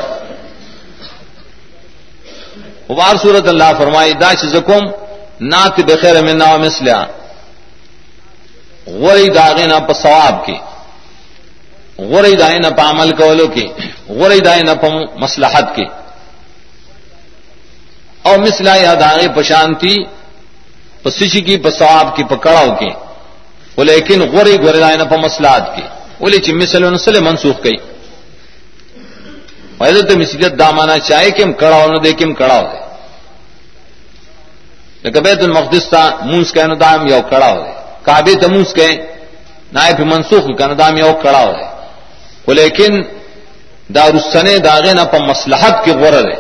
وبار 2.90 3.16
صورت 3.22 3.48
اللہ 3.48 3.72
فرمائی 3.78 4.14
داش 4.14 4.46
زکم 4.46 4.84
نات 5.42 5.80
بخیر 5.88 6.22
میں 6.24 6.34
نا 6.34 6.56
مسلیا 6.58 7.00
غوری 8.88 9.30
داغے 9.30 9.66
نہ 9.66 9.78
ثواب 10.02 10.46
کی. 10.46 10.58
غوری 11.98 12.36
دائیں 12.36 12.60
نہ 12.60 12.70
پا 12.78 12.90
عمل 12.90 13.12
کولو 13.16 13.48
کی. 13.48 13.68
غوری 14.10 14.40
دائیں 14.40 14.64
نہ 14.64 14.72
پا 14.82 14.88
مسلحت 15.24 15.76
کی. 15.76 15.86
اور 18.24 18.38
مسلا 18.38 18.76
یا 18.76 18.94
داغے 19.00 19.28
پشانتی 19.36 19.96
پسیشی 21.04 21.42
کی 21.42 21.58
ثواب 21.80 22.16
کی 22.16 22.24
پکڑاؤ 22.24 22.70
کی. 22.80 22.92
وہ 23.78 23.84
لیکن 23.84 24.22
غوری 24.32 24.58
غوری 24.58 24.80
دائیں 24.80 24.98
نہ 24.98 25.04
پا 25.04 25.16
مسلحت 25.16 25.76
کی. 25.76 25.84
بولے 26.20 26.40
چی 26.40 26.54
مسل 26.54 26.84
نسل 26.94 27.20
منسوخ 27.20 27.62
گئی 29.80 29.92
حضرت 29.92 30.12
مسیحت 30.22 30.60
دامانا 30.60 30.98
چاہے 31.08 31.32
کہ 31.36 31.42
ہم 31.44 31.54
کڑاؤ 31.62 31.88
نہ 31.92 31.98
دے 32.04 32.12
کہ 32.18 32.24
ہم 32.24 32.34
کڑاؤ 32.42 32.64
دے۔ 32.72 32.86
لکه 35.06 35.20
بیت 35.22 35.42
المقدس 35.44 35.86
ته 35.90 36.04
مونږ 36.30 36.46
کنه 36.56 36.76
دام 36.76 37.08
یو 37.08 37.22
کړهو 37.32 37.60
کعبه 38.06 38.36
ته 38.42 38.48
مونږ 38.48 38.68
کې 38.78 39.00
نائب 39.74 40.00
منسوخ 40.12 40.44
کنه 40.60 40.74
دام 40.74 40.98
یو 40.98 41.12
کړهو 41.24 41.54
ولیکن 42.48 42.94
دا 43.96 44.10
رسنه 44.10 44.58
داغه 44.58 44.94
نه 44.94 45.06
په 45.06 45.18
مصلحت 45.30 45.76
کې 45.86 45.92
غوړه 46.00 46.22
ده 46.28 46.36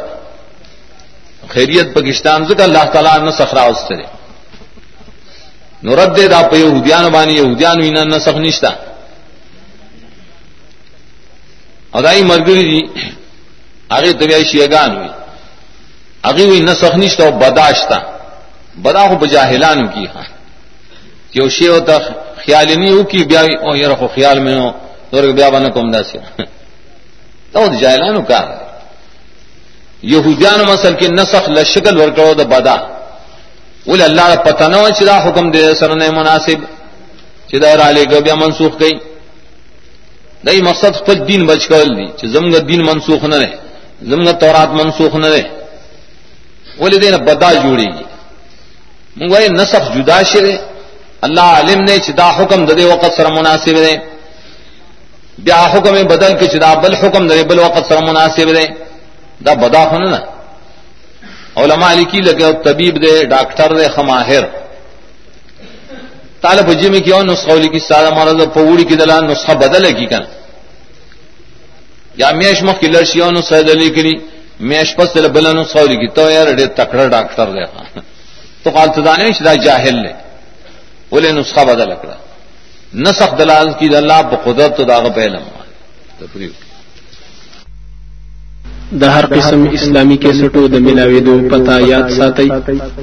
خیریت 1.54 1.94
پاکستان 1.94 2.48
ځکه 2.50 2.62
الله 2.62 2.86
تعالی 2.94 3.26
نه 3.26 3.32
سخرا 3.32 3.64
واستره 3.68 4.08
نو 5.84 5.96
رد 5.96 6.20
دا 6.34 6.42
په 6.44 6.56
يهوديان 6.58 7.06
باندې 7.12 7.32
يهوديان 7.42 7.82
وینا 7.82 8.04
نه 8.04 8.20
سخ 8.20 8.36
نشتا 8.36 8.72
او 11.94 12.02
دای 12.02 12.24
مرګري 12.24 12.64
دي 12.72 12.82
هغه 13.92 14.12
ته 14.12 14.44
شیګان 14.44 14.92
وي 14.98 15.10
هغه 16.26 16.44
وی 16.50 16.60
نه 16.60 16.74
سخ 16.74 16.96
نشتا 16.96 17.24
او 17.24 17.32
بداشتا 17.32 18.00
بدا 18.84 19.04
ہو 19.10 19.16
بجاہلان 19.16 19.88
کی 19.88 20.06
ہاں. 20.16 20.28
کہ 21.32 21.42
وہ 21.42 21.50
شی 21.50 21.68
ہوتا 21.68 21.98
خیال 22.46 22.68
نہیں 22.80 22.92
ہو 22.92 23.04
کہ 23.04 23.24
بیا 23.30 23.42
او 23.66 23.76
یہ 23.76 23.88
رکھو 23.88 24.08
خیال 24.16 24.40
میں 24.46 24.56
ہو 24.60 24.70
تو 25.10 25.32
بیا 25.34 25.50
بنا 25.50 25.70
کم 25.76 25.92
دا 25.92 26.04
سے 26.04 26.18
تو 27.52 27.66
جاہلان 27.82 28.24
کا 28.30 28.40
یہودیان 30.04 30.60
مسل 30.70 30.94
کی 31.00 31.08
نسخ 31.08 31.50
لشکل 31.50 31.98
ورکڑو 32.02 32.34
دا 32.34 32.44
بدا. 32.56 32.76
بولے 33.88 34.04
اللہ 34.04 34.26
کا 34.32 34.42
پتہ 34.44 34.64
نہ 34.72 34.78
چدا 34.98 35.18
حکم 35.26 35.46
دے 35.52 35.62
سر 35.80 35.96
نے 35.96 36.10
مناسب. 36.20 36.60
چدا 37.50 37.76
را 37.78 37.90
لے 37.96 38.04
بیا 38.06 38.36
منسوخ 38.36 38.74
گئی 38.82 38.96
دئی 40.46 40.62
مقصد 40.62 40.94
خود 41.06 41.20
دین 41.28 41.46
بچ 41.46 41.68
کر 41.68 41.84
دی 41.98 42.28
زمگ 42.34 42.54
دین 42.70 42.82
منسوخ 42.86 43.24
نہ 43.24 43.36
رہے. 43.36 43.56
زمگ 44.02 44.30
تورات 44.40 44.70
منسوخ 44.74 45.16
نہ 45.16 45.28
رہے 45.28 45.44
بولے 46.78 47.18
بدا 47.20 47.52
جوڑے 47.56 47.86
گی 47.88 48.04
منگوائے 49.16 49.48
نسخ 49.50 49.94
جدا 49.96 50.22
شرے 50.24 50.56
اللہ 51.22 51.50
علم 51.60 51.84
نے 51.84 51.98
چدا 52.00 52.30
حکم 52.38 52.66
ددے 52.66 52.86
وقت 52.86 53.14
سر 53.18 53.28
مناسب 53.32 53.78
دے 53.78 53.96
بیا 55.38 55.62
حکم 55.74 55.96
بدل 56.08 56.34
کے 56.40 56.48
چدا 56.48 56.74
بل 56.82 56.94
حکم 56.96 57.28
دے 57.28 57.44
بل 57.44 57.60
وقت 57.60 57.88
سر 57.90 58.02
مناسب 58.04 58.48
دے 58.56 58.66
دا 59.46 59.54
بدا 59.56 59.84
خن 59.90 60.04
نا 60.12 60.20
علماء 61.56 61.94
لکی 61.94 62.22
لگے 62.22 62.52
طبیب 62.64 63.02
دے 63.02 63.14
ڈاکٹر 63.26 63.76
دے 63.78 63.88
خماہر 63.96 64.44
طالب 66.42 66.72
جی 66.80 66.90
میں 66.90 67.00
کیا 67.00 67.22
نسخہ 67.24 67.58
کی 67.68 67.80
سادہ 67.82 68.10
مرض 68.16 68.42
پوڑی 68.54 68.84
کی 68.84 68.96
دلان 68.96 69.28
نسخہ 69.28 69.54
بدل 69.58 69.86
ہے 69.86 69.92
کی 69.94 70.06
کن 70.06 70.24
یا 72.18 72.32
میش 72.32 72.64
مخ 72.64 72.80
کی 72.80 72.88
لڑشیوں 72.88 73.42
سید 73.50 73.70
علی 73.70 73.90
کری 73.96 74.14
میش 74.70 74.96
پس 74.96 75.18
بلن 75.34 75.64
سوری 75.72 75.96
کی 75.98 76.08
تو 76.16 76.30
یار 76.32 76.52
ڈے 76.58 76.66
تکڑا 76.76 77.08
ڈاکٹر 77.08 77.48
دے 77.56 77.66
تو 78.64 78.72
خالص 78.72 78.98
دانے 79.06 79.32
شدا 79.38 79.54
جاہل 79.66 79.96
لے 80.04 80.14
بولے 81.10 81.32
نسخہ 81.32 81.66
بدل 81.68 81.92
اکڑا 81.92 82.16
نسخ 83.06 83.38
دلال 83.40 83.72
کی 83.80 83.96
اللہ 83.96 84.22
بقدرت 84.32 84.78
تو 84.78 84.84
داغ 84.84 85.12
پہلم 85.16 85.44
تفریح 86.20 86.64
د 88.94 89.04
هر 89.16 89.26
قسم 89.26 89.62
اسلامی 89.78 90.18
کیسټو 90.24 90.68
د 90.74 90.82
ملاويدو 90.88 91.36
پتا 91.52 91.78
یاد 91.88 92.10
ساتي 92.18 92.48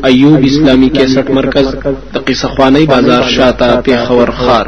ایوب 0.08 0.44
اسلامی 0.50 0.88
کیسټ 0.96 1.30
مرکز، 1.38 1.66
د 2.14 2.16
قصه 2.26 2.48
خوانی 2.54 2.84
بازار 2.92 3.22
شاته 3.36 3.68
په 3.86 4.04
خور 4.06 4.30
خار 4.38 4.66